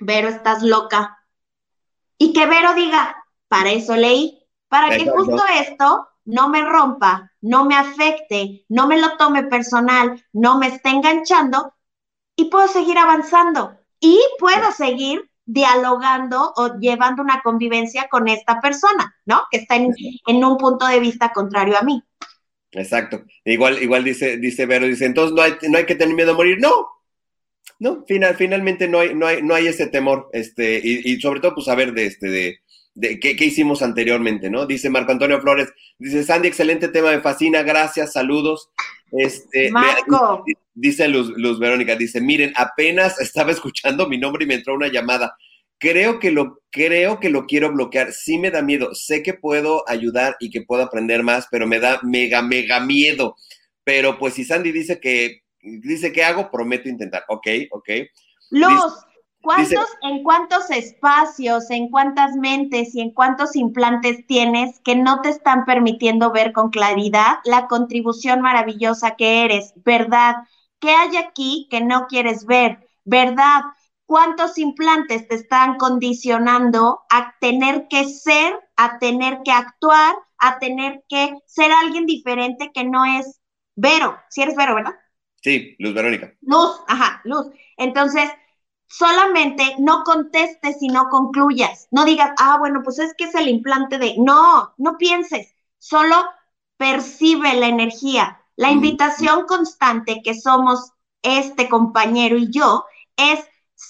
[0.00, 1.18] Vero, estás loca.
[2.18, 3.16] Y que Vero diga,
[3.48, 8.98] para eso leí, para que justo esto no me rompa, no me afecte, no me
[8.98, 11.74] lo tome personal, no me esté enganchando
[12.34, 19.14] y puedo seguir avanzando y puedo seguir dialogando o llevando una convivencia con esta persona,
[19.24, 19.42] ¿no?
[19.50, 19.94] Que está en,
[20.26, 22.02] en un punto de vista contrario a mí.
[22.76, 23.24] Exacto.
[23.44, 26.36] Igual, igual dice, dice Vero, dice, entonces no hay, no hay que tener miedo a
[26.36, 26.58] morir.
[26.60, 26.86] No,
[27.78, 31.40] no, final, finalmente no hay, no hay, no hay ese temor, este, y, y sobre
[31.40, 32.58] todo, pues saber de este, de,
[32.94, 34.66] de qué, qué hicimos anteriormente, ¿no?
[34.66, 38.70] Dice Marco Antonio Flores, dice Sandy, excelente tema, me fascina, gracias, saludos.
[39.12, 40.44] Este, Marco.
[40.46, 44.74] me- dice Luz, Luz Verónica, dice, miren, apenas estaba escuchando mi nombre y me entró
[44.74, 45.36] una llamada.
[45.78, 48.12] Creo que lo, creo que lo quiero bloquear.
[48.12, 48.94] Sí me da miedo.
[48.94, 53.36] Sé que puedo ayudar y que puedo aprender más, pero me da mega, mega miedo.
[53.84, 57.24] Pero pues si Sandy dice que, dice que hago, prometo intentar.
[57.28, 57.88] Ok, ok.
[58.50, 58.92] Luz,
[59.40, 65.20] ¿cuántos, dice- en cuántos espacios, en cuántas mentes y en cuántos implantes tienes que no
[65.22, 69.72] te están permitiendo ver con claridad la contribución maravillosa que eres?
[69.84, 70.36] ¿Verdad?
[70.80, 72.86] ¿Qué hay aquí que no quieres ver?
[73.04, 73.62] ¿Verdad?
[74.06, 81.04] ¿Cuántos implantes te están condicionando a tener que ser, a tener que actuar, a tener
[81.08, 83.40] que ser alguien diferente que no es
[83.74, 84.16] Vero?
[84.30, 84.94] Si eres Vero, ¿verdad?
[85.42, 86.32] Sí, Luz Verónica.
[86.40, 87.48] Luz, ajá, luz.
[87.76, 88.30] Entonces,
[88.88, 91.88] solamente no contestes y no concluyas.
[91.90, 94.14] No digas, ah, bueno, pues es que es el implante de.
[94.18, 95.54] No, no pienses.
[95.78, 96.16] Solo
[96.76, 98.40] percibe la energía.
[98.56, 100.92] La invitación constante que somos
[101.22, 102.84] este compañero y yo
[103.16, 103.40] es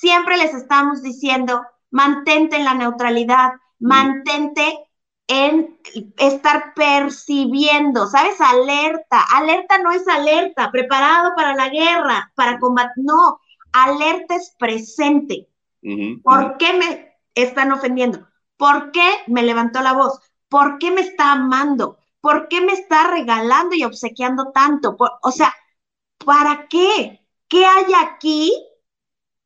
[0.01, 4.78] siempre les estamos diciendo, mantente en la neutralidad, mantente
[5.28, 5.78] en
[6.18, 8.40] estar percibiendo, ¿sabes?
[8.40, 9.23] Alerta.
[9.35, 13.05] Alerta no es alerta, preparado para la guerra, para combatir.
[13.05, 13.40] No,
[13.73, 15.48] alerta es presente.
[16.23, 18.27] ¿Por qué me están ofendiendo?
[18.56, 20.20] ¿Por qué me levantó la voz?
[20.48, 21.98] ¿Por qué me está amando?
[22.20, 24.97] ¿Por qué me está regalando y obsequiando tanto?
[24.97, 25.55] Por- o sea,
[26.24, 27.27] ¿para qué?
[27.48, 28.52] ¿Qué hay aquí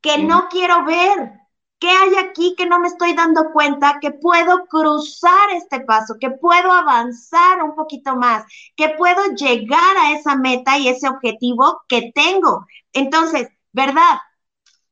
[0.01, 1.33] que no quiero ver?
[1.79, 6.31] ¿Qué hay aquí que no me estoy dando cuenta que puedo cruzar este paso, que
[6.31, 8.45] puedo avanzar un poquito más,
[8.77, 12.67] que puedo llegar a esa meta y ese objetivo que tengo?
[12.93, 14.19] Entonces, ¿verdad?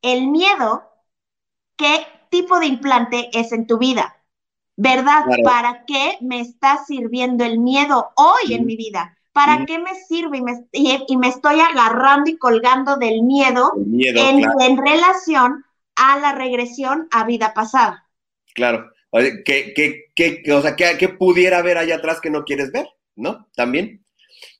[0.01, 0.83] El miedo,
[1.77, 4.17] ¿qué tipo de implante es en tu vida?
[4.77, 5.25] ¿Verdad?
[5.25, 5.43] Claro.
[5.45, 9.18] ¿Para qué me está sirviendo el miedo hoy en mi vida?
[9.47, 10.39] ¿Para qué me sirve?
[10.39, 14.55] Y me, y, y me estoy agarrando y colgando del miedo, miedo, en, claro.
[14.61, 15.65] en relación
[15.97, 18.05] a la regresión a vida pasada.
[18.55, 18.91] Claro.
[19.11, 22.45] Oye, ¿Qué, qué, qué, qué- o sea, ¿qué, qué pudiera haber allá atrás que no
[22.45, 22.87] quieres ver?
[23.17, 23.49] ¿No?
[23.55, 24.05] También.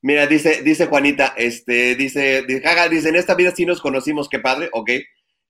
[0.03, 4.39] Mira, dice, dice Juanita, este, dice, dice, dice, en esta vida sí nos conocimos, qué
[4.39, 4.91] padre, ok.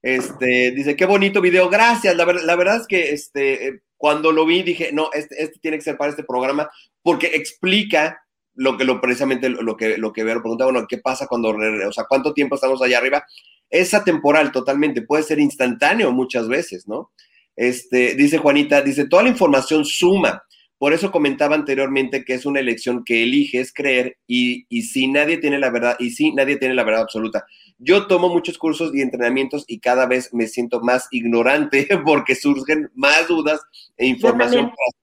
[0.01, 2.15] Este, dice, qué bonito video, gracias.
[2.15, 5.77] La, ver- la verdad es que este, cuando lo vi dije, no, este, este tiene
[5.77, 6.69] que ser para este programa,
[7.01, 8.21] porque explica
[8.59, 11.49] lo que lo precisamente lo que lo que Vero pregunta, bueno, ¿qué pasa cuando,
[11.87, 13.23] o sea, cuánto tiempo estamos allá arriba?
[13.69, 17.11] Es atemporal totalmente, puede ser instantáneo muchas veces, ¿no?
[17.55, 20.43] Este, dice Juanita, dice, toda la información suma.
[20.77, 25.37] Por eso comentaba anteriormente que es una elección que eliges creer y, y si nadie
[25.37, 27.45] tiene la verdad, y si nadie tiene la verdad absoluta.
[27.77, 32.89] Yo tomo muchos cursos y entrenamientos y cada vez me siento más ignorante porque surgen
[32.93, 33.61] más dudas
[33.95, 34.99] e información para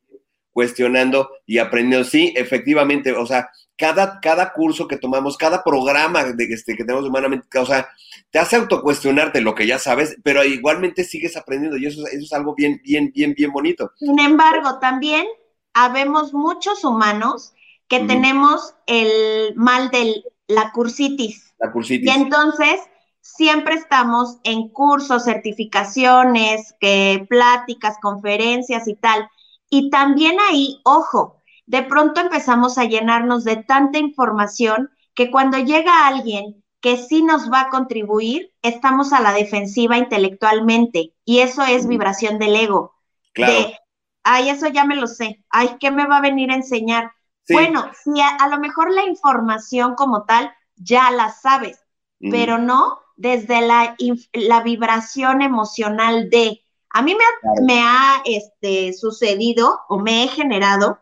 [0.57, 2.09] cuestionando y aprendiendo.
[2.09, 7.05] Sí, efectivamente, o sea, cada, cada curso que tomamos, cada programa de, este, que tenemos
[7.07, 7.87] humanamente, o sea,
[8.31, 12.25] te hace autocuestionarte lo que ya sabes, pero igualmente sigues aprendiendo y eso, es- eso
[12.25, 13.93] es algo bien, bien, bien, bien bonito.
[13.99, 15.27] Sin embargo, también
[15.75, 17.53] habemos muchos humanos
[17.87, 21.53] que tenemos el mal de la cursitis.
[21.59, 22.09] La cursitis.
[22.09, 22.81] Y entonces
[23.21, 29.29] siempre estamos en cursos, certificaciones, que, pláticas, conferencias y tal.
[29.71, 36.07] Y también ahí, ojo, de pronto empezamos a llenarnos de tanta información que cuando llega
[36.07, 41.15] alguien que sí nos va a contribuir, estamos a la defensiva intelectualmente.
[41.25, 42.95] Y eso es vibración del ego.
[43.33, 43.53] Claro.
[43.53, 43.79] De,
[44.23, 45.43] ay, eso ya me lo sé.
[45.49, 47.11] Ay, ¿qué me va a venir a enseñar?
[47.43, 47.55] Sí.
[47.55, 51.81] Bueno, si a, a lo mejor la información como tal ya la sabes,
[52.19, 53.97] pero no desde la,
[54.33, 56.63] la vibración emocional de.
[56.97, 57.63] A mí me ha, Claro.
[57.67, 60.99] me ha este, sucedido o me he generado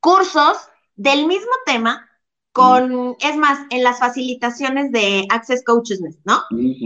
[0.00, 0.56] cursos
[0.96, 2.08] del mismo tema
[2.52, 6.40] con, es más, en las facilitaciones de Access Consciousness, ¿no?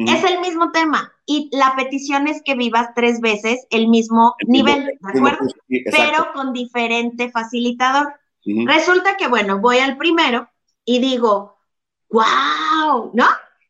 [0.06, 4.48] Es el mismo tema y la petición es que vivas tres veces el mismo El
[4.48, 5.46] mismo- nivel, el ¿de acuerdo?
[5.68, 5.84] sí.
[5.90, 8.14] Pero con diferente facilitador.
[8.66, 10.48] Resulta que, bueno, voy al primero
[10.86, 11.58] y digo,
[12.08, 13.26] wow, ¿no?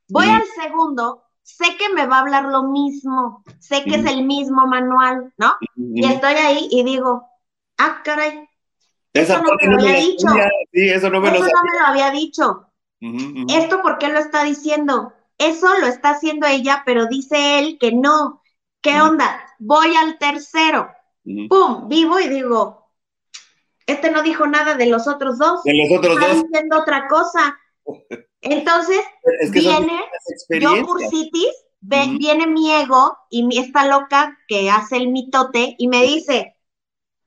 [0.09, 4.25] Voy al segundo, sé que me va a hablar lo mismo, sé que es el
[4.27, 5.57] mismo manual, ¿no?
[5.77, 7.27] Y estoy ahí y digo,
[7.79, 8.47] ah, caray,
[9.15, 10.27] Esa eso no me lo había la dicho.
[10.73, 11.55] Sí, eso no me lo eso sabía.
[11.55, 12.71] no me lo había dicho.
[13.49, 15.15] ¿Esto por qué lo está diciendo?
[15.39, 18.43] Eso lo está haciendo ella, pero dice él que no.
[18.83, 19.41] ¿Qué onda?
[19.59, 20.91] Voy al tercero.
[21.49, 21.89] ¡Pum!
[21.89, 22.93] Vivo y digo,
[23.87, 25.63] este no dijo nada de los otros dos.
[25.65, 27.59] De los otros Está dos, diciendo otra cosa.
[28.41, 29.01] Entonces,
[29.41, 30.01] es que son viene,
[30.51, 35.89] yo cursitis, ve- viene mi ego y mi, esta loca que hace el mitote y
[35.89, 36.57] me dice,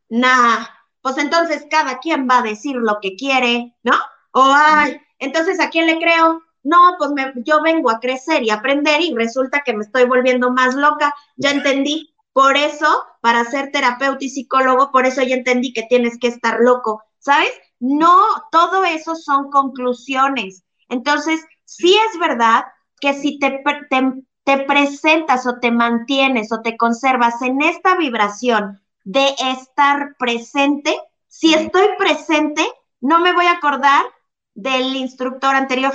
[0.09, 0.65] nah,
[1.01, 3.93] pues entonces cada quien va a decir lo que quiere, ¿no?
[4.33, 6.41] O, ay, entonces ¿a quién le creo?
[6.63, 10.51] No, pues me- yo vengo a crecer y aprender y resulta que me estoy volviendo
[10.51, 12.13] más loca, ya entendí.
[12.33, 12.87] Por eso,
[13.21, 17.51] para ser terapeuta y psicólogo, por eso ya entendí que tienes que estar loco, ¿sabes?
[17.79, 18.15] No,
[18.51, 20.63] todo eso son conclusiones.
[20.91, 22.65] Entonces, sí es verdad
[22.99, 24.13] que si te, pre- te,
[24.43, 30.95] te presentas o te mantienes o te conservas en esta vibración de estar presente,
[31.27, 32.63] si estoy presente,
[33.01, 34.05] no me voy a acordar
[34.53, 35.93] del instructor anterior.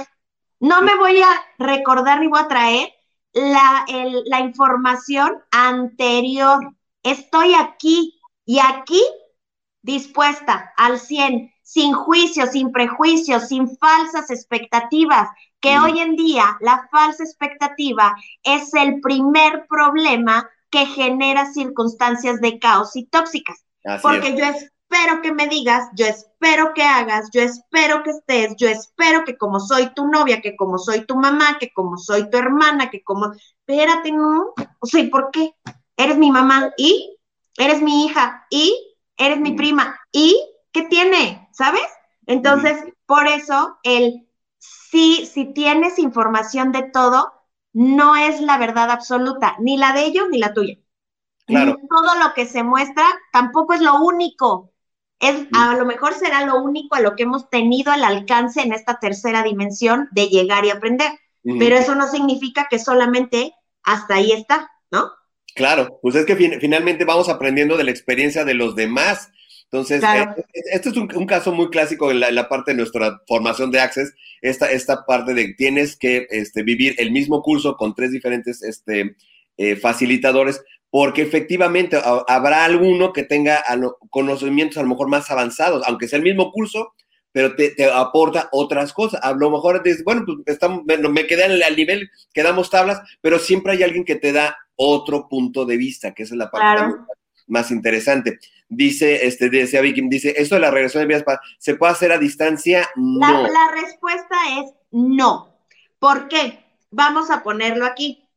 [0.61, 1.29] No me voy a
[1.59, 2.89] recordar ni voy a traer
[3.33, 6.75] la, el- la información anterior.
[7.03, 9.03] Estoy aquí y aquí
[9.83, 15.29] dispuesta al 100, sin juicios, sin prejuicios, sin falsas expectativas,
[15.61, 15.85] que Mm.
[15.85, 18.15] hoy en día la falsa expectativa
[18.45, 23.65] es el primer problema que genera circunstancias de caos y tóxicas.
[23.85, 24.37] Así Porque es.
[24.37, 29.25] yo espero que me digas, yo espero que hagas, yo espero que estés, yo espero
[29.25, 32.91] que como soy tu novia, que como soy tu mamá, que como soy tu hermana,
[32.91, 35.53] que como, espérate, no, o sea, ¿y por qué?
[35.97, 37.19] Eres mi mamá y
[37.59, 40.39] eres mi hija y eres mi prima y
[40.73, 41.46] ¿qué tiene?
[41.57, 41.83] ¿Sabes?
[42.27, 42.77] Entonces,
[43.07, 44.29] por eso el
[44.59, 47.33] sí, si tienes información de todo,
[47.73, 50.77] no es la verdad absoluta, ni la de ellos ni la tuya.
[51.47, 51.77] Claro.
[51.89, 54.73] Todo lo que se muestra tampoco es lo único.
[55.19, 58.73] Es, a lo mejor será lo único a lo que hemos tenido al alcance en
[58.73, 61.11] esta tercera dimensión de llegar y aprender.
[61.57, 65.11] Pero eso no significa que solamente hasta ahí está, ¿no?
[65.55, 69.31] Claro, pues es que fin- finalmente vamos aprendiendo de la experiencia de los demás.
[69.71, 70.35] Entonces, Claro.
[70.39, 73.21] eh, este es un, un caso muy clásico en la, en la parte de nuestra
[73.27, 77.95] formación de Access, esta, esta parte de tienes que este, vivir el mismo curso con
[77.95, 79.17] tres diferentes este,
[79.57, 85.09] eh, facilitadores, porque efectivamente ha- habrá alguno que tenga a lo- conocimientos a lo mejor
[85.09, 86.93] más avanzados, aunque sea el mismo curso,
[87.33, 89.21] pero te, te aporta otras cosas.
[89.23, 93.01] A lo mejor dices, bueno, pues estamos, me, me quedé al, al nivel, quedamos tablas,
[93.21, 96.51] pero siempre hay alguien que te da otro punto de vista, que esa es la
[96.51, 97.07] parte Claro.
[97.47, 98.39] Más interesante.
[98.69, 102.19] Dice, este, decía Vicky, dice, esto de la regresión de pasadas, ¿se puede hacer a
[102.19, 102.89] distancia?
[102.97, 103.43] La, No.
[103.43, 105.57] la respuesta es no.
[105.99, 106.65] ¿Por qué?
[106.91, 108.29] Vamos a ponerlo aquí.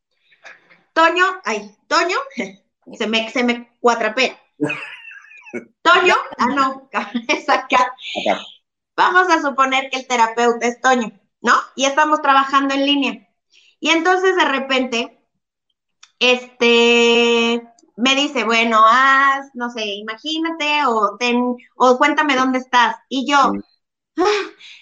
[0.94, 2.18] Toño, ay, Toño,
[2.98, 4.38] se me, se me cuatrapea.
[5.82, 6.90] Toño, ah, no,
[7.28, 7.78] es acá.
[7.78, 8.42] Acá.
[8.96, 11.12] Vamos a suponer que el terapeuta es Toño,
[11.42, 11.54] ¿no?
[11.76, 13.30] Y estamos trabajando en línea.
[13.80, 15.26] Y entonces de repente,
[16.20, 17.64] este,
[18.00, 22.98] me dice, bueno, haz, no sé, imagínate o ten, o cuéntame dónde estás.
[23.10, 23.38] Y yo.
[24.18, 24.24] "Ah,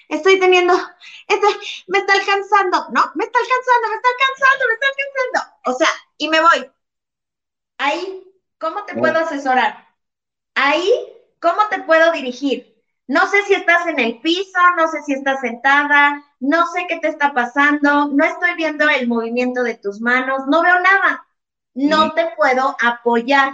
[0.09, 0.73] estoy teniendo,
[1.27, 1.53] estoy,
[1.87, 3.11] me está alcanzando, ¿no?
[3.15, 5.57] Me está alcanzando, me está alcanzando, me está alcanzando.
[5.65, 6.71] O sea, y me voy.
[7.77, 8.23] Ahí,
[8.59, 8.99] ¿cómo te Oh.
[8.99, 9.87] puedo asesorar?
[10.55, 10.91] Ahí,
[11.41, 12.75] ¿cómo te puedo dirigir?
[13.07, 16.99] No sé si estás en el piso, no sé si estás sentada, no sé qué
[16.99, 21.26] te está pasando, no estoy viendo el movimiento de tus manos, no veo nada.
[21.77, 23.53] No te puedo apoyar.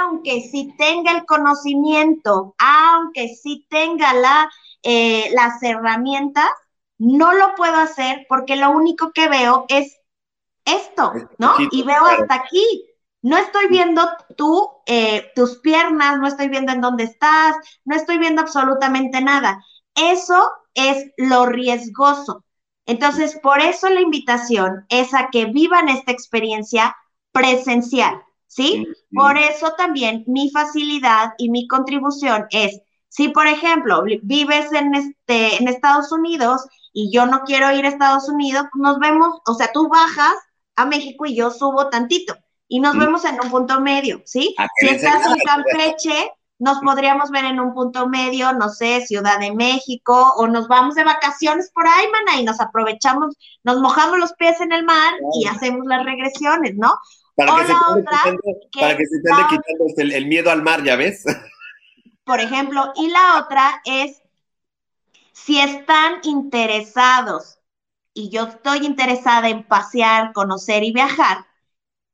[0.00, 4.50] Aunque sí tenga el conocimiento, aunque sí tenga la,
[4.82, 6.50] eh, las herramientas,
[6.98, 9.96] no lo puedo hacer porque lo único que veo es
[10.64, 11.54] esto, ¿no?
[11.70, 12.86] Y veo hasta aquí.
[13.22, 17.54] No estoy viendo tú, eh, tus piernas, no estoy viendo en dónde estás,
[17.84, 19.62] no estoy viendo absolutamente nada.
[19.94, 22.44] Eso es lo riesgoso.
[22.86, 26.96] Entonces, por eso la invitación es a que vivan esta experiencia
[27.32, 28.86] presencial, ¿sí?
[29.14, 34.94] Por eso también mi facilidad y mi contribución es, si por ejemplo vi- vives en,
[34.94, 39.54] este, en Estados Unidos y yo no quiero ir a Estados Unidos, nos vemos, o
[39.54, 40.34] sea, tú bajas
[40.76, 42.34] a México y yo subo tantito
[42.68, 42.98] y nos Mm.
[43.00, 44.54] vemos en un punto medio, ¿sí?
[44.58, 49.38] Ah, Si estás en Campeche, nos podríamos ver en un punto medio, no sé, Ciudad
[49.40, 53.34] de México, o nos vamos de vacaciones por ahí, mana, y nos aprovechamos,
[53.64, 56.92] nos mojamos los pies en el mar y hacemos las regresiones, ¿no?
[57.46, 58.42] Para que, se quitando,
[58.72, 60.96] que para que se te ande va- quitando este, el, el miedo al mar, ¿ya
[60.96, 61.24] ves?
[62.24, 64.22] por ejemplo, y la otra es
[65.32, 67.58] si están interesados
[68.14, 71.46] y yo estoy interesada en pasear, conocer y viajar,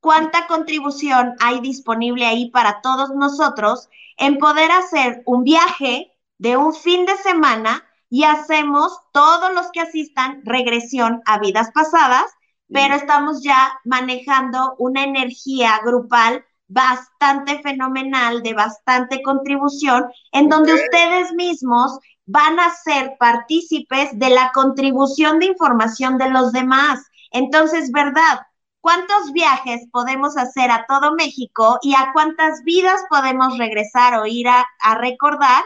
[0.00, 3.88] ¿cuánta contribución hay disponible ahí para todos nosotros
[4.18, 9.80] en poder hacer un viaje de un fin de semana y hacemos todos los que
[9.80, 12.26] asistan regresión a vidas pasadas,
[12.72, 21.32] pero estamos ya manejando una energía grupal bastante fenomenal, de bastante contribución, en donde ustedes
[21.32, 27.04] mismos van a ser partícipes de la contribución de información de los demás.
[27.30, 28.40] Entonces, ¿verdad?
[28.80, 34.48] ¿Cuántos viajes podemos hacer a todo México y a cuántas vidas podemos regresar o ir
[34.48, 35.64] a, a recordar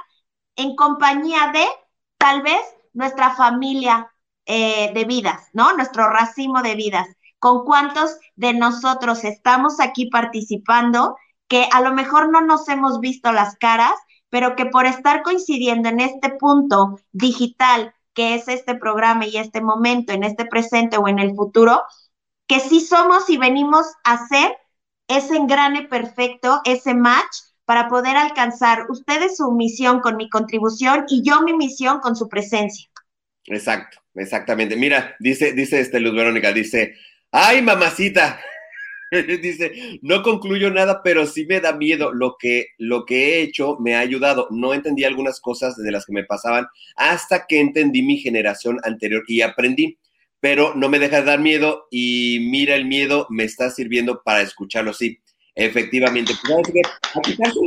[0.56, 1.66] en compañía de
[2.18, 2.60] tal vez
[2.93, 4.10] nuestra familia
[4.46, 5.72] eh, de vidas, ¿no?
[5.74, 7.08] Nuestro racimo de vidas.
[7.38, 11.16] ¿Con cuántos de nosotros estamos aquí participando
[11.48, 13.94] que a lo mejor no nos hemos visto las caras,
[14.28, 19.60] pero que por estar coincidiendo en este punto digital que es este programa y este
[19.60, 21.82] momento, en este presente o en el futuro,
[22.46, 24.56] que sí somos y venimos a hacer
[25.08, 31.22] ese engrane perfecto, ese match para poder alcanzar ustedes su misión con mi contribución y
[31.22, 32.90] yo mi misión con su presencia.
[33.44, 34.77] Exacto, exactamente.
[34.77, 36.95] Mira, dice, dice este Luz Verónica, dice,
[37.31, 38.41] ay, mamacita.
[39.43, 42.12] dice, no concluyo nada, pero sí me da miedo.
[42.12, 44.49] Lo que, lo que he hecho me ha ayudado.
[44.51, 46.66] No entendí algunas cosas de las que me pasaban
[46.97, 49.99] hasta que entendí mi generación anterior y aprendí.
[50.41, 54.41] Pero no me deja de dar miedo y mira, el miedo me está sirviendo para
[54.41, 55.20] escucharlo, sí.
[55.55, 56.73] Efectivamente, pues,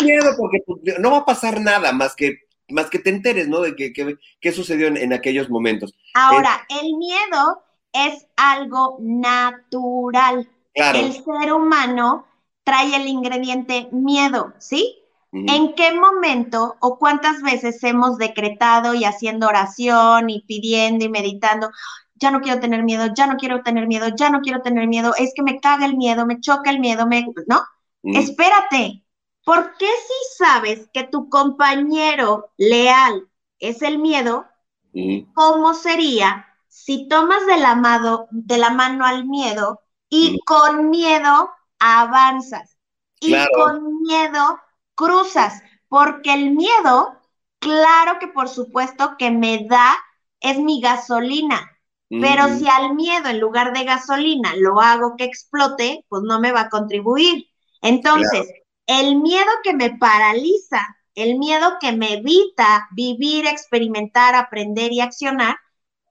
[0.03, 2.39] miedo porque pues, no va a pasar nada más que
[2.73, 3.61] más que te enteres, ¿no?
[3.61, 5.93] De qué, sucedió en, en, aquellos momentos.
[6.13, 7.63] Ahora, el miedo
[7.93, 10.49] es algo natural.
[10.73, 10.99] Claro.
[10.99, 12.25] El ser humano
[12.63, 14.97] trae el ingrediente miedo, ¿sí?
[15.31, 15.55] Uh -huh.
[15.55, 21.69] ¿En qué momento o cuántas veces hemos decretado y haciendo oración y pidiendo y meditando?
[22.15, 25.13] Ya no quiero tener miedo, ya no quiero tener miedo, ya no quiero tener miedo,
[25.17, 27.61] es que me caga el miedo, me choca el miedo, me, ¿no?
[28.03, 28.19] Uh -huh.
[28.19, 29.03] Espérate,
[29.43, 33.27] ¿por qué si sabes que tu compañero leal
[33.59, 34.45] es el miedo?
[34.93, 35.33] Uh -huh.
[35.33, 40.39] ¿Cómo sería si tomas de la, mano, de la mano al miedo y uh -huh.
[40.45, 42.77] con miedo avanzas?
[43.19, 43.51] Y claro.
[43.53, 44.59] con miedo
[44.95, 47.17] cruzas, porque el miedo,
[47.59, 49.95] claro que por supuesto que me da,
[50.39, 51.69] es mi gasolina.
[52.09, 56.51] Pero si al miedo en lugar de gasolina lo hago que explote, pues no me
[56.51, 57.47] va a contribuir.
[57.81, 64.91] Entonces, claro el miedo que me paraliza el miedo que me evita vivir, experimentar, aprender
[64.91, 65.57] y accionar,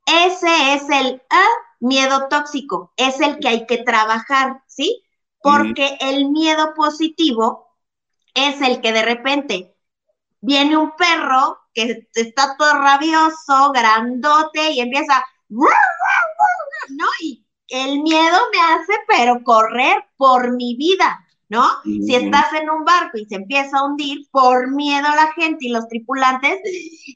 [0.06, 1.48] ese es el ah,
[1.80, 5.02] miedo tóxico, es el que hay que trabajar, ¿sí?
[5.40, 7.76] Porque el miedo positivo
[8.34, 9.74] es el que de repente
[10.40, 17.06] viene un perro que está todo rabioso, grandote y empieza, ¿no?
[17.20, 21.68] Y el miedo me hace, pero correr por mi vida, ¿no?
[21.84, 25.68] Si estás en un barco y se empieza a hundir, por miedo la gente y
[25.68, 26.58] los tripulantes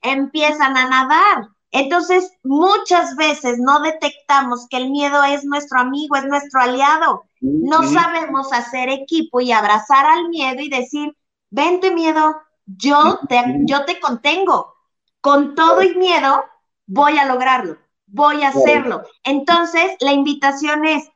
[0.02, 1.48] empiezan a nadar.
[1.70, 7.24] Entonces, muchas veces no detectamos que el miedo es nuestro amigo, es nuestro aliado.
[7.40, 11.16] No sabemos hacer equipo y abrazar al miedo y decir,
[11.48, 12.36] vente miedo,
[12.66, 14.74] yo te, yo te contengo.
[15.22, 16.44] Con todo y miedo,
[16.86, 19.02] voy a lograrlo, voy a hacerlo.
[19.24, 21.08] Entonces, la invitación es,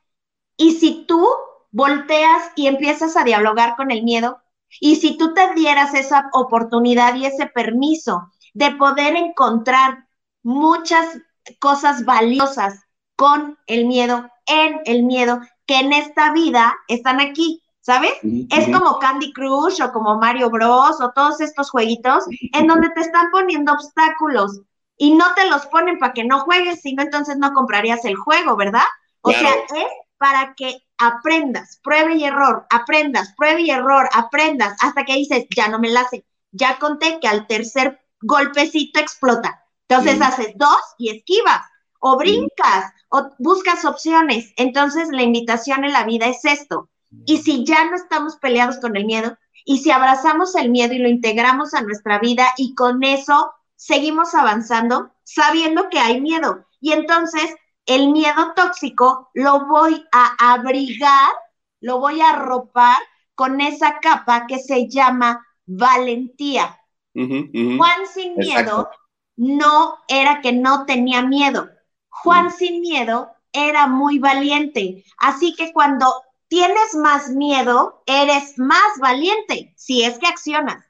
[0.57, 1.27] ¿y si tú
[1.71, 4.41] volteas y empiezas a dialogar con el miedo?
[4.79, 10.07] Y si tú te dieras esa oportunidad y ese permiso de poder encontrar
[10.43, 11.17] muchas
[11.59, 12.81] cosas valiosas
[13.15, 18.13] con el miedo, en el miedo, que en esta vida están aquí, ¿sabes?
[18.49, 23.01] Es como Candy Crush o como Mario Bros o todos estos jueguitos en donde te
[23.01, 24.61] están poniendo obstáculos
[24.97, 28.55] y no te los ponen para que no juegues, sino entonces no comprarías el juego,
[28.55, 28.83] ¿verdad?
[29.21, 29.87] O sea, es
[30.17, 35.67] para que aprendas, pruebe y error, aprendas, pruebe y error, aprendas, hasta que dices, ya
[35.67, 36.25] no me la sé.
[36.51, 39.65] Ya conté que al tercer golpecito explota.
[39.87, 41.61] Entonces haces dos y esquivas,
[41.99, 44.53] o brincas, o buscas opciones.
[44.55, 46.89] Entonces la invitación en la vida es esto.
[47.25, 50.99] Y si ya no estamos peleados con el miedo, y si abrazamos el miedo y
[50.99, 56.65] lo integramos a nuestra vida y con eso seguimos avanzando, sabiendo que hay miedo.
[56.79, 57.55] Y entonces
[57.95, 61.31] el miedo tóxico lo voy a abrigar,
[61.79, 62.97] lo voy a arropar
[63.35, 66.79] con esa capa que se llama valentía.
[67.13, 68.89] Juan sin miedo
[69.35, 71.69] no era que no tenía miedo.
[72.09, 75.03] Juan sin miedo era muy valiente.
[75.17, 76.05] Así que cuando
[76.47, 80.85] tienes más miedo, eres más valiente, si es que accionas.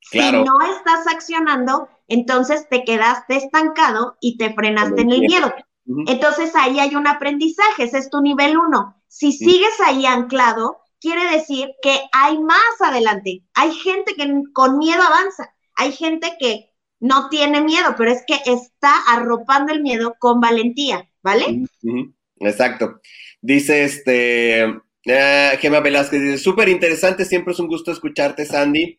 [0.00, 5.52] Si no estás accionando, entonces te quedaste estancado y te frenaste en el miedo.
[6.06, 9.02] Entonces ahí hay un aprendizaje, ese es tu nivel uno.
[9.06, 13.44] Si sigues ahí anclado, quiere decir que hay más adelante.
[13.54, 15.54] Hay gente que con miedo avanza.
[15.76, 16.70] Hay gente que
[17.00, 21.64] no tiene miedo, pero es que está arropando el miedo con valentía, ¿vale?
[22.40, 23.00] Exacto.
[23.42, 28.98] Dice este uh, Gema Velázquez, dice, súper interesante, siempre es un gusto escucharte, Sandy.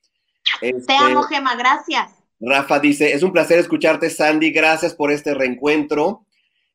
[0.60, 2.12] Te este, amo, Gema, gracias.
[2.40, 6.25] Rafa dice, es un placer escucharte, Sandy, gracias por este reencuentro.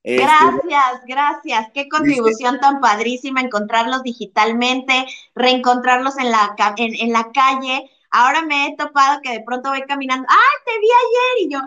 [0.02, 1.68] Este, gracias, gracias.
[1.74, 8.66] Qué contribución tan padrísima encontrarlos digitalmente, reencontrarlos en la, en, en la calle Ahora me
[8.66, 10.36] he topado que de pronto voy caminando, ¡ay,
[10.66, 11.46] te vi ayer!
[11.46, 11.60] Y yo,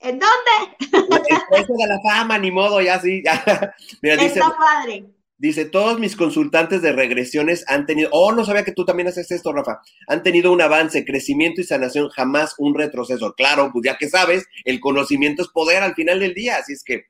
[0.00, 1.58] ¿en dónde?
[1.60, 3.42] Eso de la fama, ni modo, ya sí, ya.
[4.02, 5.04] Mira, dice, Está padre.
[5.36, 9.30] Dice, todos mis consultantes de regresiones han tenido, oh, no sabía que tú también haces
[9.30, 13.34] esto, Rafa, han tenido un avance, crecimiento y sanación, jamás un retroceso.
[13.34, 16.84] Claro, pues ya que sabes, el conocimiento es poder al final del día, así es
[16.84, 17.06] que...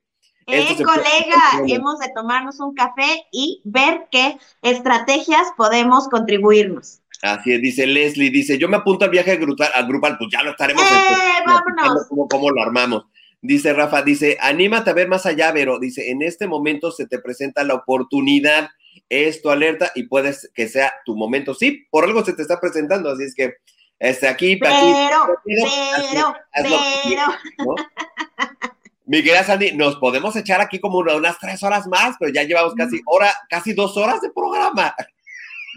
[0.50, 7.00] Eh, colega, hemos de tomarnos un café y ver qué estrategias podemos contribuirnos.
[7.20, 10.52] Así es, dice Leslie, dice, yo me apunto al viaje grupal, grupal pues ya lo
[10.52, 10.82] estaremos.
[10.82, 12.06] ¡Eh, vámonos!
[12.30, 13.04] Cómo, lo armamos.
[13.42, 17.18] Dice Rafa, dice, anímate a ver más allá, pero dice, en este momento se te
[17.18, 18.70] presenta la oportunidad,
[19.10, 21.54] es tu alerta y puedes que sea tu momento.
[21.54, 23.56] Sí, por algo se te está presentando, así es que
[23.98, 24.92] este, aquí, pero, aquí,
[25.44, 27.34] pero, pero,
[29.08, 32.74] Mi querida Sandy, nos podemos echar aquí como unas tres horas más, pero ya llevamos
[32.74, 34.94] casi hora, casi dos horas de programa.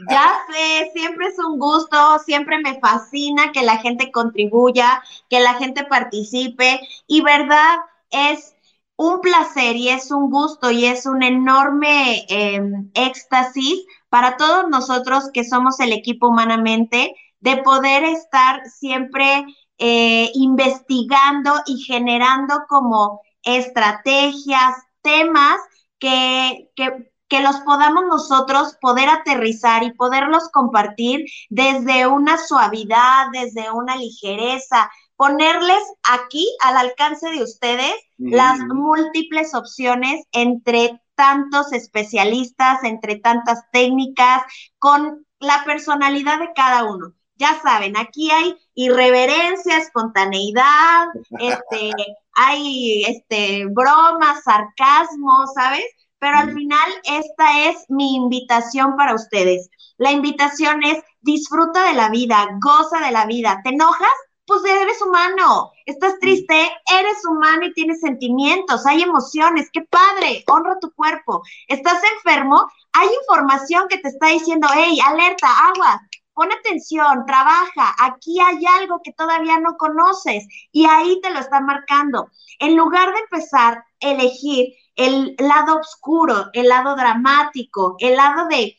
[0.10, 5.54] Ya sé, siempre es un gusto, siempre me fascina que la gente contribuya, que la
[5.54, 7.78] gente participe y verdad
[8.10, 8.54] es
[8.98, 15.30] un placer y es un gusto y es un enorme em, éxtasis para todos nosotros
[15.32, 19.46] que somos el equipo humanamente de poder estar siempre
[19.82, 25.60] eh, investigando y generando como estrategias, temas
[26.00, 33.72] que, que que los podamos nosotros poder aterrizar y poderlos compartir desde una suavidad, desde
[33.72, 43.16] una ligereza, ponerles aquí al alcance de ustedes las múltiples opciones entre tantos especialistas, entre
[43.16, 44.42] tantas técnicas,
[44.78, 47.14] con la personalidad de cada uno.
[47.42, 51.08] Ya saben, aquí hay irreverencia, espontaneidad,
[51.40, 51.92] este,
[52.34, 55.86] hay este, bromas, sarcasmo, ¿sabes?
[56.22, 59.72] pero al final esta es mi invitación para ustedes.
[59.98, 63.60] La invitación es disfruta de la vida, goza de la vida.
[63.64, 64.14] ¿Te enojas?
[64.46, 65.72] Pues eres humano.
[65.88, 69.70] Estás triste, eres humano y tienes sentimientos, hay emociones.
[69.74, 71.42] Qué padre, honra tu cuerpo.
[71.68, 76.02] Estás enfermo, hay información que te está diciendo, hey, alerta, agua,
[76.34, 81.62] pon atención, trabaja, aquí hay algo que todavía no conoces y ahí te lo está
[81.62, 82.30] marcando.
[82.60, 88.78] En lugar de empezar a elegir el lado oscuro, el lado dramático, el lado de,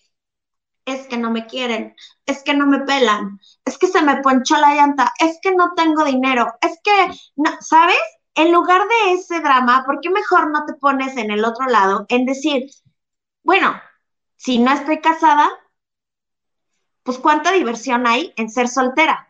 [0.84, 1.94] es que no me quieren,
[2.26, 5.72] es que no me pelan, es que se me ponchó la llanta, es que no
[5.74, 7.98] tengo dinero, es que, no, ¿sabes?
[8.34, 12.06] En lugar de ese drama, ¿por qué mejor no te pones en el otro lado
[12.08, 12.70] en decir,
[13.42, 13.80] bueno,
[14.36, 15.50] si no estoy casada,
[17.02, 19.28] pues cuánta diversión hay en ser soltera.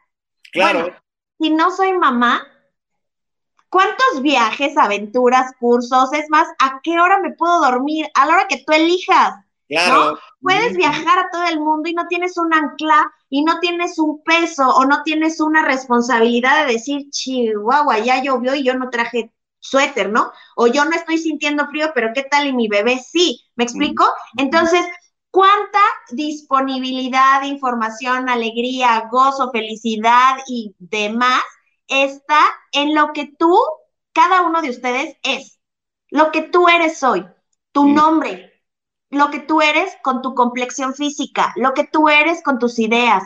[0.53, 0.95] Claro.
[1.41, 2.47] si no soy mamá,
[3.71, 6.13] ¿cuántos viajes, aventuras, cursos?
[6.13, 8.07] Es más, ¿a qué hora me puedo dormir?
[8.15, 9.35] A la hora que tú elijas.
[9.67, 10.19] Claro.
[10.41, 14.23] Puedes viajar a todo el mundo y no tienes un ancla y no tienes un
[14.23, 19.33] peso o no tienes una responsabilidad de decir, chihuahua, ya llovió y yo no traje
[19.61, 20.33] suéter, ¿no?
[20.57, 23.41] O yo no estoy sintiendo frío, pero ¿qué tal y mi bebé sí?
[23.55, 24.05] ¿Me explico?
[24.37, 24.85] Entonces,
[25.33, 25.81] ¿cuánta
[26.13, 31.43] disponibilidad de información, alegría, gozo, felicidad y demás
[31.89, 32.39] está
[32.71, 33.59] en lo que tú,
[34.13, 35.59] cada uno de ustedes es?
[36.11, 37.27] Lo que tú eres hoy,
[37.73, 38.63] tu nombre,
[39.11, 43.25] lo que tú eres con tu complexión física, lo que tú eres con tus ideas,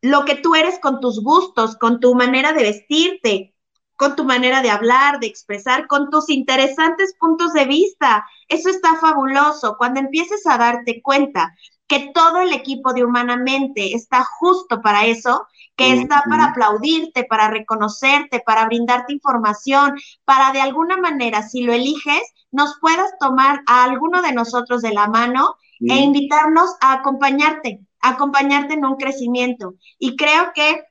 [0.00, 3.54] lo que tú eres con tus gustos, con tu manera de vestirte,
[3.98, 8.24] con tu manera de hablar, de expresar, con tus interesantes puntos de vista.
[8.46, 9.74] Eso está fabuloso.
[9.76, 11.52] Cuando empieces a darte cuenta
[11.88, 17.50] que todo el equipo de Humanamente está justo para eso, que está para aplaudirte, para
[17.50, 22.22] reconocerte, para brindarte información, para de alguna manera, si lo eliges,
[22.52, 28.10] nos puedas tomar a alguno de nosotros de la mano e invitarnos a acompañarte, a
[28.10, 29.74] acompañarte en un crecimiento.
[29.98, 30.84] Y creo que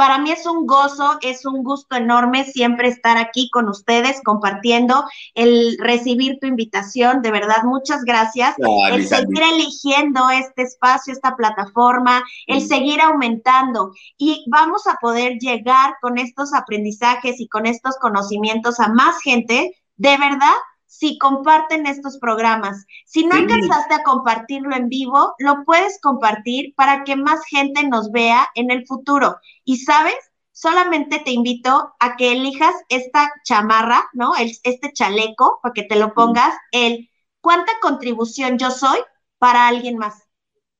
[0.00, 5.04] para mí es un gozo, es un gusto enorme siempre estar aquí con ustedes compartiendo,
[5.34, 7.20] el recibir tu invitación.
[7.20, 8.54] De verdad, muchas gracias.
[8.90, 13.92] el seguir eligiendo este espacio, esta plataforma, el seguir aumentando.
[14.16, 19.76] Y vamos a poder llegar con estos aprendizajes y con estos conocimientos a más gente,
[19.98, 20.56] de verdad,
[20.90, 22.84] si comparten estos programas.
[23.06, 28.10] Si no alcanzaste a compartirlo en vivo, lo puedes compartir para que más gente nos
[28.10, 29.36] vea en el futuro.
[29.64, 30.16] Y sabes,
[30.50, 34.34] solamente te invito a que elijas esta chamarra, ¿no?
[34.34, 37.08] El, este chaleco, para que te lo pongas, el
[37.40, 38.98] cuánta contribución yo soy
[39.38, 40.26] para alguien más.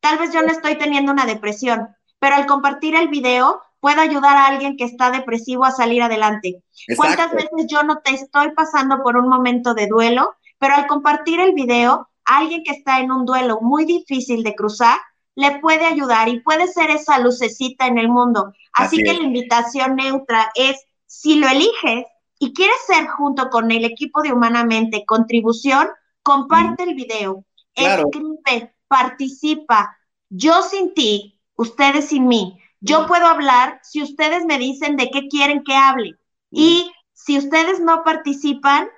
[0.01, 1.87] Tal vez yo no estoy teniendo una depresión,
[2.19, 6.63] pero al compartir el video puedo ayudar a alguien que está depresivo a salir adelante.
[6.97, 11.41] ¿Cuántas veces yo no te estoy pasando por un momento de duelo, pero al compartir
[11.41, 14.99] el video, alguien que está en un duelo muy difícil de cruzar,
[15.35, 18.53] le puede ayudar y puede ser esa lucecita en el mundo.
[18.75, 20.77] Así, que la invitación neutra es,
[21.07, 22.05] si lo eliges
[22.39, 25.89] y quieres ser junto con el equipo de Humanamente contribución,
[26.23, 27.45] comparte el video,
[27.75, 29.97] escribe, participa.
[30.29, 35.29] Yo sin ti, ustedes sin mí, yo puedo hablar si ustedes me dicen de qué
[35.29, 36.17] quieren que hable.
[36.51, 38.89] Y si ustedes no participan,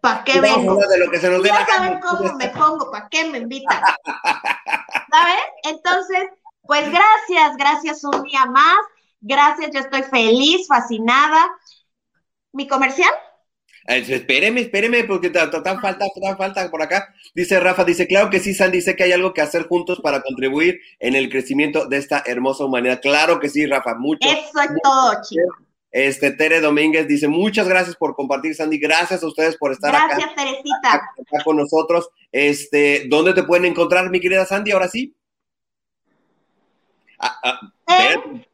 [0.00, 0.76] ¿para qué vengo?
[0.76, 3.80] De lo que se nos ya saben cómo me pongo, ¿para qué me invitan?
[5.10, 5.40] ¿Sabes?
[5.62, 6.28] Entonces,
[6.62, 8.78] pues gracias, gracias un día más.
[9.20, 11.48] Gracias, yo estoy feliz, fascinada.
[12.52, 13.10] ¿Mi comercial?
[13.86, 15.50] Espéreme, espéreme, porque tan
[15.80, 17.14] falta, tan falta por acá.
[17.34, 20.22] Dice Rafa, dice, claro que sí, Sandy, dice que hay algo que hacer juntos para
[20.22, 23.00] contribuir en el crecimiento de esta hermosa humanidad.
[23.00, 24.28] Claro que sí, Rafa, mucho.
[24.28, 25.56] Eso es todo, chicos.
[25.92, 28.78] Este, Tere Domínguez dice, muchas gracias por compartir, Sandy.
[28.78, 30.08] Gracias a ustedes por estar acá.
[30.08, 31.42] Gracias, Teresita.
[31.44, 32.10] con nosotros.
[32.32, 34.72] Este, ¿dónde te pueden encontrar, mi querida Sandy?
[34.72, 35.16] Ahora sí.
[37.18, 38.46] Ah, ah, en,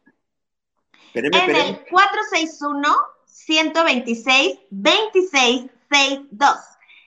[1.13, 3.12] espéreme, en el 461
[3.47, 6.57] 126 26 62.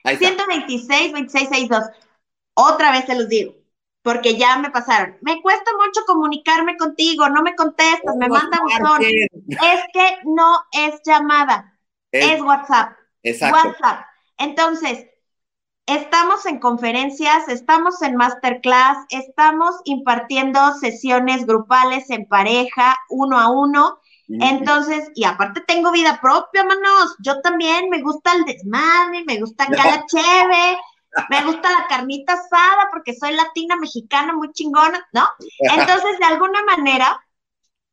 [0.04, 1.84] 126 26 62.
[2.54, 3.54] Otra vez se los digo,
[4.02, 5.18] porque ya me pasaron.
[5.20, 9.02] Me cuesta mucho comunicarme contigo, no me contestas, me mandan buzón.
[9.02, 11.78] Es que no es llamada,
[12.12, 12.96] es, WhatsApp.
[13.22, 13.68] Exacto.
[13.68, 14.06] WhatsApp.
[14.38, 15.06] Entonces,
[15.86, 24.00] estamos en conferencias, estamos en masterclass, estamos impartiendo sesiones grupales en pareja, uno a uno.
[24.28, 27.16] Entonces, y aparte tengo vida propia, manos.
[27.20, 30.78] Yo también me gusta el desmadre, me gusta cada cheve,
[31.30, 35.28] me gusta la carnita asada porque soy latina, mexicana, muy chingona, ¿no?
[35.60, 37.24] Entonces, de alguna manera,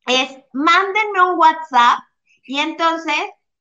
[0.06, 2.00] es mándenme un WhatsApp
[2.44, 3.16] y entonces,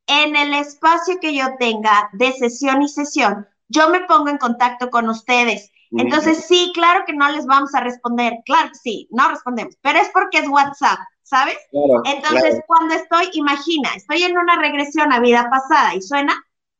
[0.07, 4.89] en el espacio que yo tenga de sesión y sesión, yo me pongo en contacto
[4.89, 5.71] con ustedes.
[5.95, 9.99] Entonces, sí, claro que no les vamos a responder, claro que sí, no respondemos, pero
[9.99, 10.97] es porque es WhatsApp,
[11.33, 11.57] ¿sabes?
[12.05, 16.35] Entonces, cuando estoy, imagina, estoy en una regresión a vida pasada y suena,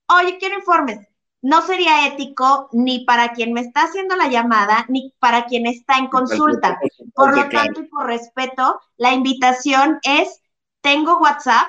[0.08, 1.00] oye, quiero informes.
[1.42, 5.98] No sería ético ni para quien me está haciendo la llamada, ni para quien está
[5.98, 6.80] en consulta.
[7.16, 10.40] Por lo tanto, y por respeto, la invitación es,
[10.82, 11.68] tengo WhatsApp,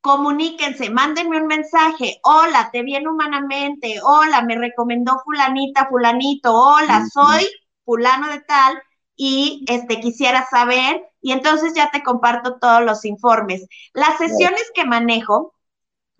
[0.00, 7.50] comuníquense, mándenme un mensaje, hola, te viene humanamente, hola, me recomendó fulanita, fulanito, hola, soy
[7.84, 8.80] fulano de tal
[9.16, 13.66] y este quisiera saber y entonces ya te comparto todos los informes.
[13.92, 15.56] Las sesiones que manejo,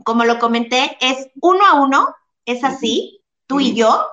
[0.04, 2.12] como lo comenté, es uno a uno,
[2.44, 4.04] es así, tú y yo,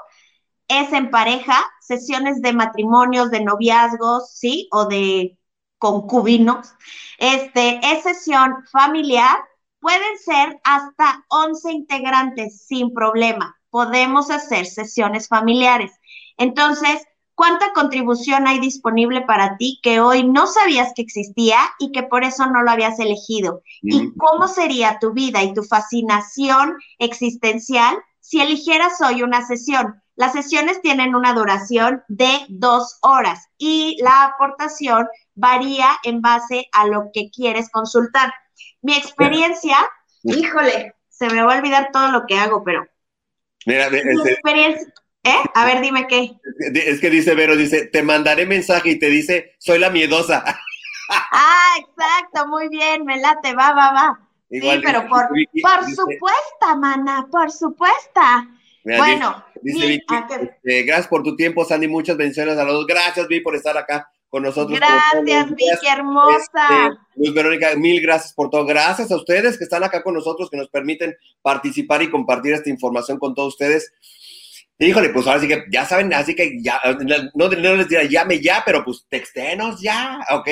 [0.68, 4.70] es en pareja, sesiones de matrimonios, de noviazgos, ¿sí?
[4.72, 5.40] O de
[5.80, 6.76] concubinos.
[7.18, 9.40] Este, es sesión familiar,
[9.80, 13.60] Pueden ser hasta 11 integrantes sin problema.
[13.70, 15.92] Podemos hacer sesiones familiares.
[16.38, 17.04] Entonces,
[17.36, 22.24] ¿cuánta contribución hay disponible para ti que hoy no sabías que existía y que por
[22.24, 23.62] eso no lo habías elegido?
[23.82, 30.02] ¿Y cómo sería tu vida y tu fascinación existencial si eligieras hoy una sesión?
[30.16, 36.86] Las sesiones tienen una duración de dos horas y la aportación varía en base a
[36.86, 38.32] lo que quieres consultar.
[38.82, 39.78] Mi experiencia,
[40.22, 42.86] híjole, se me va a olvidar todo lo que hago, pero.
[43.66, 44.94] Mira, mi experiencia.
[45.24, 45.42] ¿Eh?
[45.54, 46.34] A ver, dime qué.
[46.74, 50.44] Es que dice Vero, dice, te mandaré mensaje y te dice, soy la miedosa.
[51.10, 54.20] Ah, exacto, muy bien, me late, va, va, va.
[54.50, 55.28] sí, pero por,
[55.62, 58.22] por supuesto, mana, por supuesto.
[58.84, 60.02] bueno, dice,
[60.42, 62.88] este, gracias por tu tiempo, Sandy, muchas bendiciones a los dos.
[62.88, 64.80] Gracias, Vi, por estar acá con nosotros.
[64.80, 66.38] Gracias, Vicky, hermosa.
[66.38, 68.66] Este, Luz Verónica, mil gracias por todo.
[68.66, 72.72] Gracias a ustedes que están acá con nosotros, que nos permiten participar y compartir esta
[72.72, 73.94] información con todos ustedes.
[74.80, 76.82] Híjole, pues ahora sí que ya saben, así que ya,
[77.36, 80.48] no, les dirá llame ya, pero pues textenos ya, ¿ok?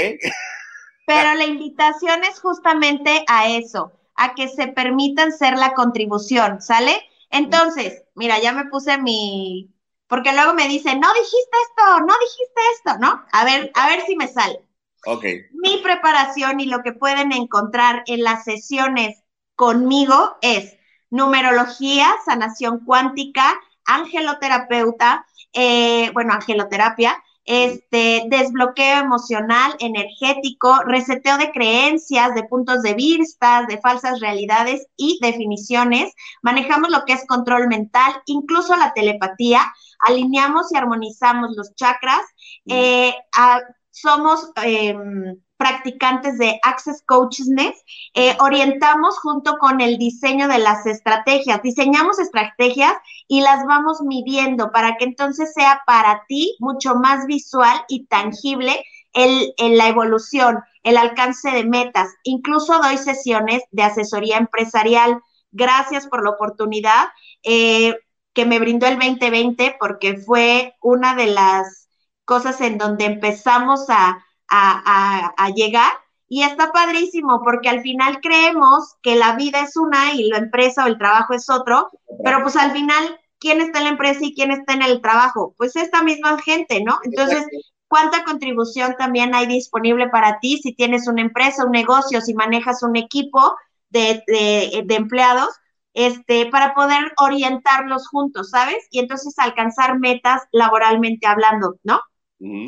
[1.05, 7.01] Pero la invitación es justamente a eso, a que se permitan ser la contribución, ¿sale?
[7.29, 9.73] Entonces, mira, ya me puse mi,
[10.07, 13.25] porque luego me dicen, no dijiste esto, no dijiste esto, ¿no?
[13.31, 14.59] A ver, a ver si me sale.
[15.05, 15.25] Ok.
[15.53, 19.23] Mi preparación y lo que pueden encontrar en las sesiones
[19.55, 20.77] conmigo es
[21.09, 32.43] numerología, sanación cuántica, angeloterapeuta, eh, bueno, angeloterapia, este, desbloqueo emocional, energético, reseteo de creencias, de
[32.43, 36.13] puntos de vista, de falsas realidades y definiciones.
[36.43, 39.61] Manejamos lo que es control mental, incluso la telepatía,
[39.99, 42.21] alineamos y armonizamos los chakras.
[42.67, 43.15] Eh,
[43.89, 47.75] somos em, practicantes de Access Coachesness,
[48.15, 52.93] eh, orientamos junto con el diseño de las estrategias, diseñamos estrategias
[53.27, 58.83] y las vamos midiendo para que entonces sea para ti mucho más visual y tangible
[59.13, 62.09] el, la evolución, el alcance de metas.
[62.23, 65.21] Incluso doy sesiones de asesoría empresarial.
[65.51, 67.09] Gracias por la oportunidad
[67.43, 67.95] eh,
[68.33, 71.87] que me brindó el 2020 porque fue una de las
[72.25, 75.91] cosas en donde empezamos a a, llegar.
[76.27, 80.85] Y está padrísimo porque al final creemos que la vida es una y la empresa
[80.85, 81.89] o el trabajo es otro,
[82.23, 85.53] pero pues al final, ¿quién está en la empresa y quién está en el trabajo?
[85.57, 86.99] Pues esta misma gente, ¿no?
[87.03, 87.45] Entonces,
[87.89, 92.81] ¿cuánta contribución también hay disponible para ti si tienes una empresa, un negocio, si manejas
[92.81, 93.53] un equipo
[93.89, 95.49] de, de empleados?
[95.93, 98.77] Este, para poder orientarlos juntos, ¿sabes?
[98.91, 101.99] Y entonces alcanzar metas laboralmente hablando, ¿no?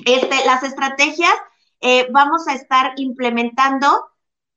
[0.06, 1.34] Este, las estrategias
[1.84, 4.06] eh, vamos a estar implementando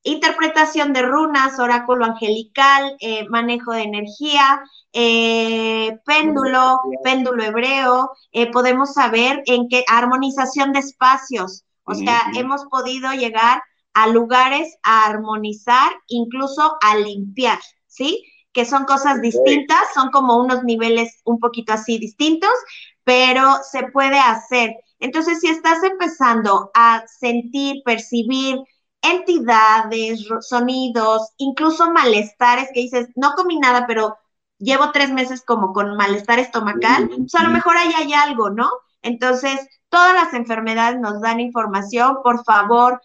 [0.04, 4.62] interpretación de runas, oráculo angelical, eh, manejo de energía,
[4.92, 8.12] eh, péndulo, péndulo hebreo,
[8.52, 13.60] podemos saber en qué armonización de espacios, o sea, hemos podido llegar
[13.94, 18.24] a lugares a armonizar, incluso a limpiar, ¿sí?
[18.52, 22.52] Que son cosas distintas, son como unos niveles un poquito así distintos,
[23.02, 24.76] pero se puede hacer.
[24.98, 28.58] Entonces, si estás empezando a sentir, percibir
[29.02, 34.16] entidades, sonidos, incluso malestares que dices, no comí nada, pero
[34.58, 38.70] llevo tres meses como con malestar estomacal, pues a lo mejor ahí hay algo, ¿no?
[39.02, 43.00] Entonces, todas las enfermedades nos dan información, por favor,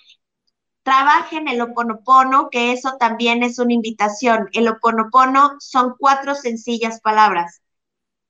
[0.83, 4.49] trabajen el oponopono, que eso también es una invitación.
[4.53, 7.61] El oponopono son cuatro sencillas palabras.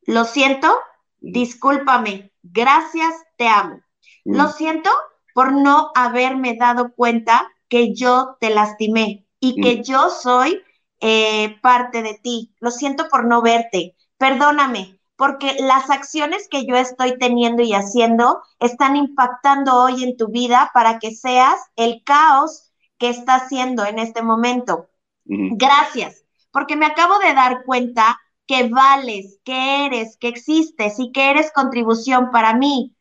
[0.01, 0.73] Lo siento,
[1.21, 3.79] discúlpame, gracias, te amo.
[4.25, 4.35] Mm.
[4.35, 4.89] Lo siento
[5.33, 9.83] por no haberme dado cuenta que yo te lastimé y que mm.
[9.83, 10.61] yo soy
[10.99, 12.53] eh, parte de ti.
[12.59, 13.95] Lo siento por no verte.
[14.17, 20.27] Perdóname, porque las acciones que yo estoy teniendo y haciendo están impactando hoy en tu
[20.27, 24.89] vida para que seas el caos que está haciendo en este momento.
[25.25, 28.19] Gracias, porque me acabo de dar cuenta
[28.51, 32.97] que vales, que eres, que existes y que eres contribución para mí.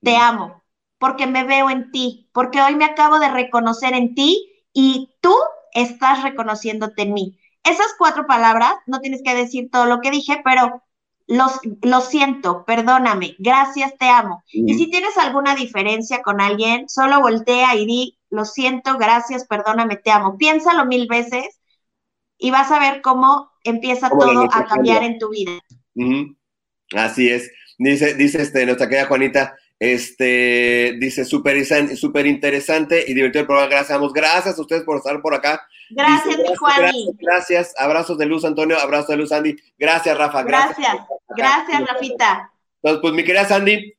[0.00, 0.62] Te amo,
[0.98, 5.34] porque me veo en ti, porque hoy me acabo de reconocer en ti y tú
[5.74, 7.38] estás reconociéndote en mí.
[7.64, 10.82] Esas cuatro palabras, no tienes que decir todo lo que dije, pero
[11.26, 14.42] los, lo siento, perdóname, gracias, te amo.
[14.50, 19.96] Y si tienes alguna diferencia con alguien, solo voltea y di, lo siento, gracias, perdóname,
[19.96, 20.38] te amo.
[20.38, 21.60] Piénsalo mil veces
[22.38, 25.52] y vas a ver cómo empieza todo a cambiar en tu vida.
[26.94, 27.50] Así es.
[27.78, 31.64] Dice, dice este, nuestra querida Juanita, este, dice, súper
[31.96, 33.70] super interesante y divertido el programa.
[33.70, 35.66] Gracias, Gracias a ustedes por estar por acá.
[35.90, 38.78] Gracias, mi Gracias, gracias, Abrazos de luz, Antonio.
[38.78, 39.56] Abrazos de luz, Andy.
[39.78, 40.42] Gracias, Rafa.
[40.42, 40.96] Gracias.
[41.36, 42.50] Gracias, Rafita.
[42.82, 43.94] Entonces, pues, mi querida Sandy,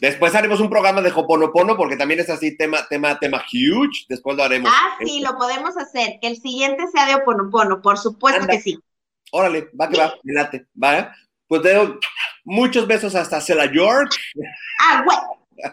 [0.00, 4.06] después haremos un programa de Hoponopono porque también es así, tema, tema, tema huge.
[4.08, 4.70] Después lo haremos.
[4.74, 6.18] Ah, sí, lo podemos hacer.
[6.20, 8.78] Que el siguiente sea de Hoponopono, por supuesto que sí.
[9.30, 11.14] Órale, va que va, mirate, va.
[11.46, 11.98] Pues te doy
[12.44, 14.18] muchos besos hasta Cela George.
[14.80, 15.16] Ah, güey.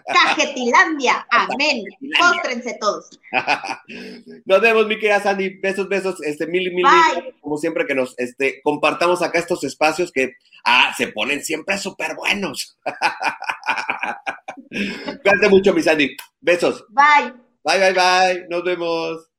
[0.06, 1.84] Cajetilandia, amén.
[2.18, 3.10] Póstrense todos.
[4.46, 5.60] Nos vemos, mi querida Sandy.
[5.60, 7.34] Besos, besos, este, mil, mil, mil.
[7.42, 10.34] Como siempre que nos este, compartamos acá estos espacios que
[10.64, 12.78] ah, se ponen siempre súper buenos.
[14.70, 16.16] Cuídate mucho, mi Sandy.
[16.40, 16.86] Besos.
[16.90, 17.34] Bye.
[17.64, 18.48] Bye, bye, bye.
[18.50, 19.35] Nos vemos.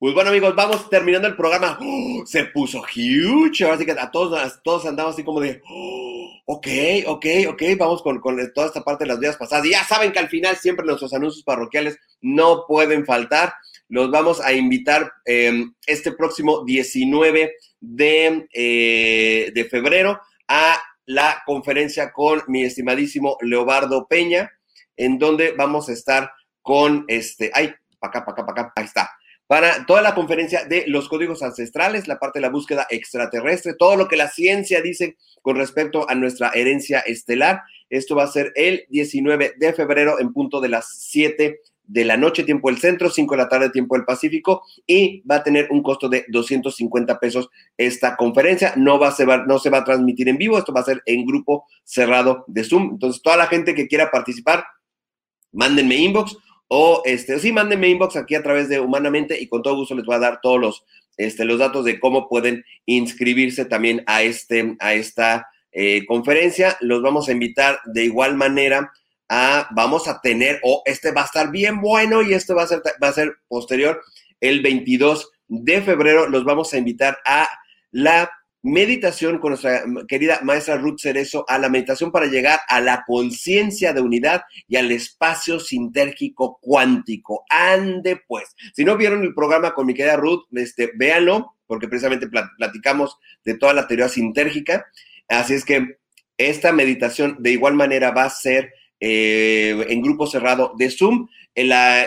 [0.00, 1.76] Pues bueno, amigos, vamos terminando el programa.
[1.80, 2.22] ¡Oh!
[2.24, 3.64] se puso huge.
[3.64, 6.30] Ahora sí que a todos, todos andamos así como de, ¡Oh!
[6.46, 6.68] ok,
[7.06, 8.22] ok, ok, vamos con,
[8.54, 9.66] toda esta parte de las vidas pasadas.
[9.66, 13.54] Y ya saben que al final siempre nuestros anuncios parroquiales no pueden faltar.
[13.88, 22.12] Los vamos a invitar em, este próximo 19 de, eh, de febrero a la conferencia
[22.12, 24.52] con mi estimadísimo Leobardo Peña,
[24.96, 26.30] en donde vamos a estar
[26.62, 29.10] con este, ay, para acá, para acá, para acá, ahí está
[29.48, 33.96] para toda la conferencia de los códigos ancestrales, la parte de la búsqueda extraterrestre, todo
[33.96, 37.62] lo que la ciencia dice con respecto a nuestra herencia estelar.
[37.88, 42.18] Esto va a ser el 19 de febrero en punto de las 7 de la
[42.18, 45.68] noche, tiempo del centro, 5 de la tarde, tiempo del Pacífico, y va a tener
[45.70, 47.48] un costo de 250 pesos
[47.78, 48.74] esta conferencia.
[48.76, 51.02] No, va a ser, no se va a transmitir en vivo, esto va a ser
[51.06, 52.90] en grupo cerrado de Zoom.
[52.92, 54.66] Entonces, toda la gente que quiera participar,
[55.52, 56.36] mándenme inbox
[56.68, 60.04] o este, sí, mándenme inbox aquí a través de Humanamente y con todo gusto les
[60.04, 60.84] voy a dar todos los,
[61.16, 66.76] este, los datos de cómo pueden inscribirse también a, este, a esta eh, conferencia.
[66.80, 68.92] Los vamos a invitar de igual manera
[69.30, 72.66] a, vamos a tener, o este va a estar bien bueno y este va a
[72.66, 74.02] ser, va a ser posterior,
[74.40, 77.48] el 22 de febrero, los vamos a invitar a
[77.90, 78.30] la
[78.62, 83.92] meditación con nuestra querida maestra Ruth Cerezo, a la meditación para llegar a la conciencia
[83.92, 87.44] de unidad y al espacio sintérgico cuántico.
[87.48, 88.54] Ande pues.
[88.74, 93.54] Si no vieron el programa con mi querida Ruth, este, véanlo, porque precisamente platicamos de
[93.54, 94.86] toda la teoría sintérgica.
[95.28, 95.98] Así es que
[96.38, 101.28] esta meditación de igual manera va a ser eh, en grupo cerrado de Zoom.
[101.54, 102.06] La,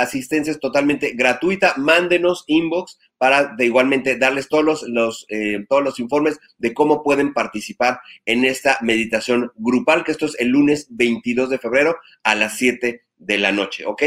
[0.00, 1.74] asistencia es totalmente gratuita.
[1.76, 7.34] Mándenos inbox para de igualmente darles todos los, eh, todos los informes de cómo pueden
[7.34, 12.56] participar en esta meditación grupal, que esto es el lunes 22 de febrero a las
[12.56, 14.02] 7 de la noche, ¿ok?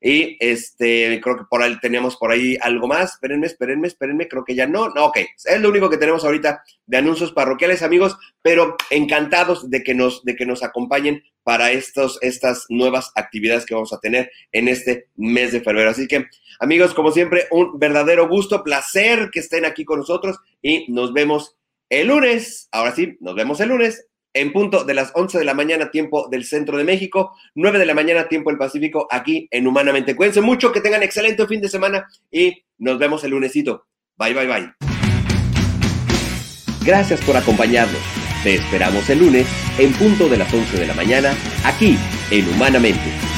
[0.00, 3.14] Y este, creo que por ahí tenemos por ahí algo más.
[3.14, 4.28] Espérenme, espérenme, espérenme.
[4.28, 4.88] Creo que ya no.
[4.90, 5.18] No, ok.
[5.44, 8.16] Es lo único que tenemos ahorita de anuncios parroquiales, amigos.
[8.42, 13.74] Pero encantados de que nos, de que nos acompañen para estos, estas nuevas actividades que
[13.74, 15.90] vamos a tener en este mes de febrero.
[15.90, 16.26] Así que,
[16.60, 21.56] amigos, como siempre, un verdadero gusto, placer que estén aquí con nosotros y nos vemos
[21.88, 22.68] el lunes.
[22.70, 26.28] Ahora sí, nos vemos el lunes en punto de las 11 de la mañana, tiempo
[26.28, 30.14] del centro de México, 9 de la mañana, tiempo del Pacífico, aquí en Humanamente.
[30.14, 33.86] Cuídense mucho, que tengan excelente fin de semana y nos vemos el lunesito.
[34.16, 34.72] Bye, bye, bye.
[36.84, 38.00] Gracias por acompañarnos.
[38.42, 39.46] Te esperamos el lunes
[39.78, 41.34] en punto de las 11 de la mañana,
[41.64, 41.98] aquí
[42.30, 43.37] en Humanamente.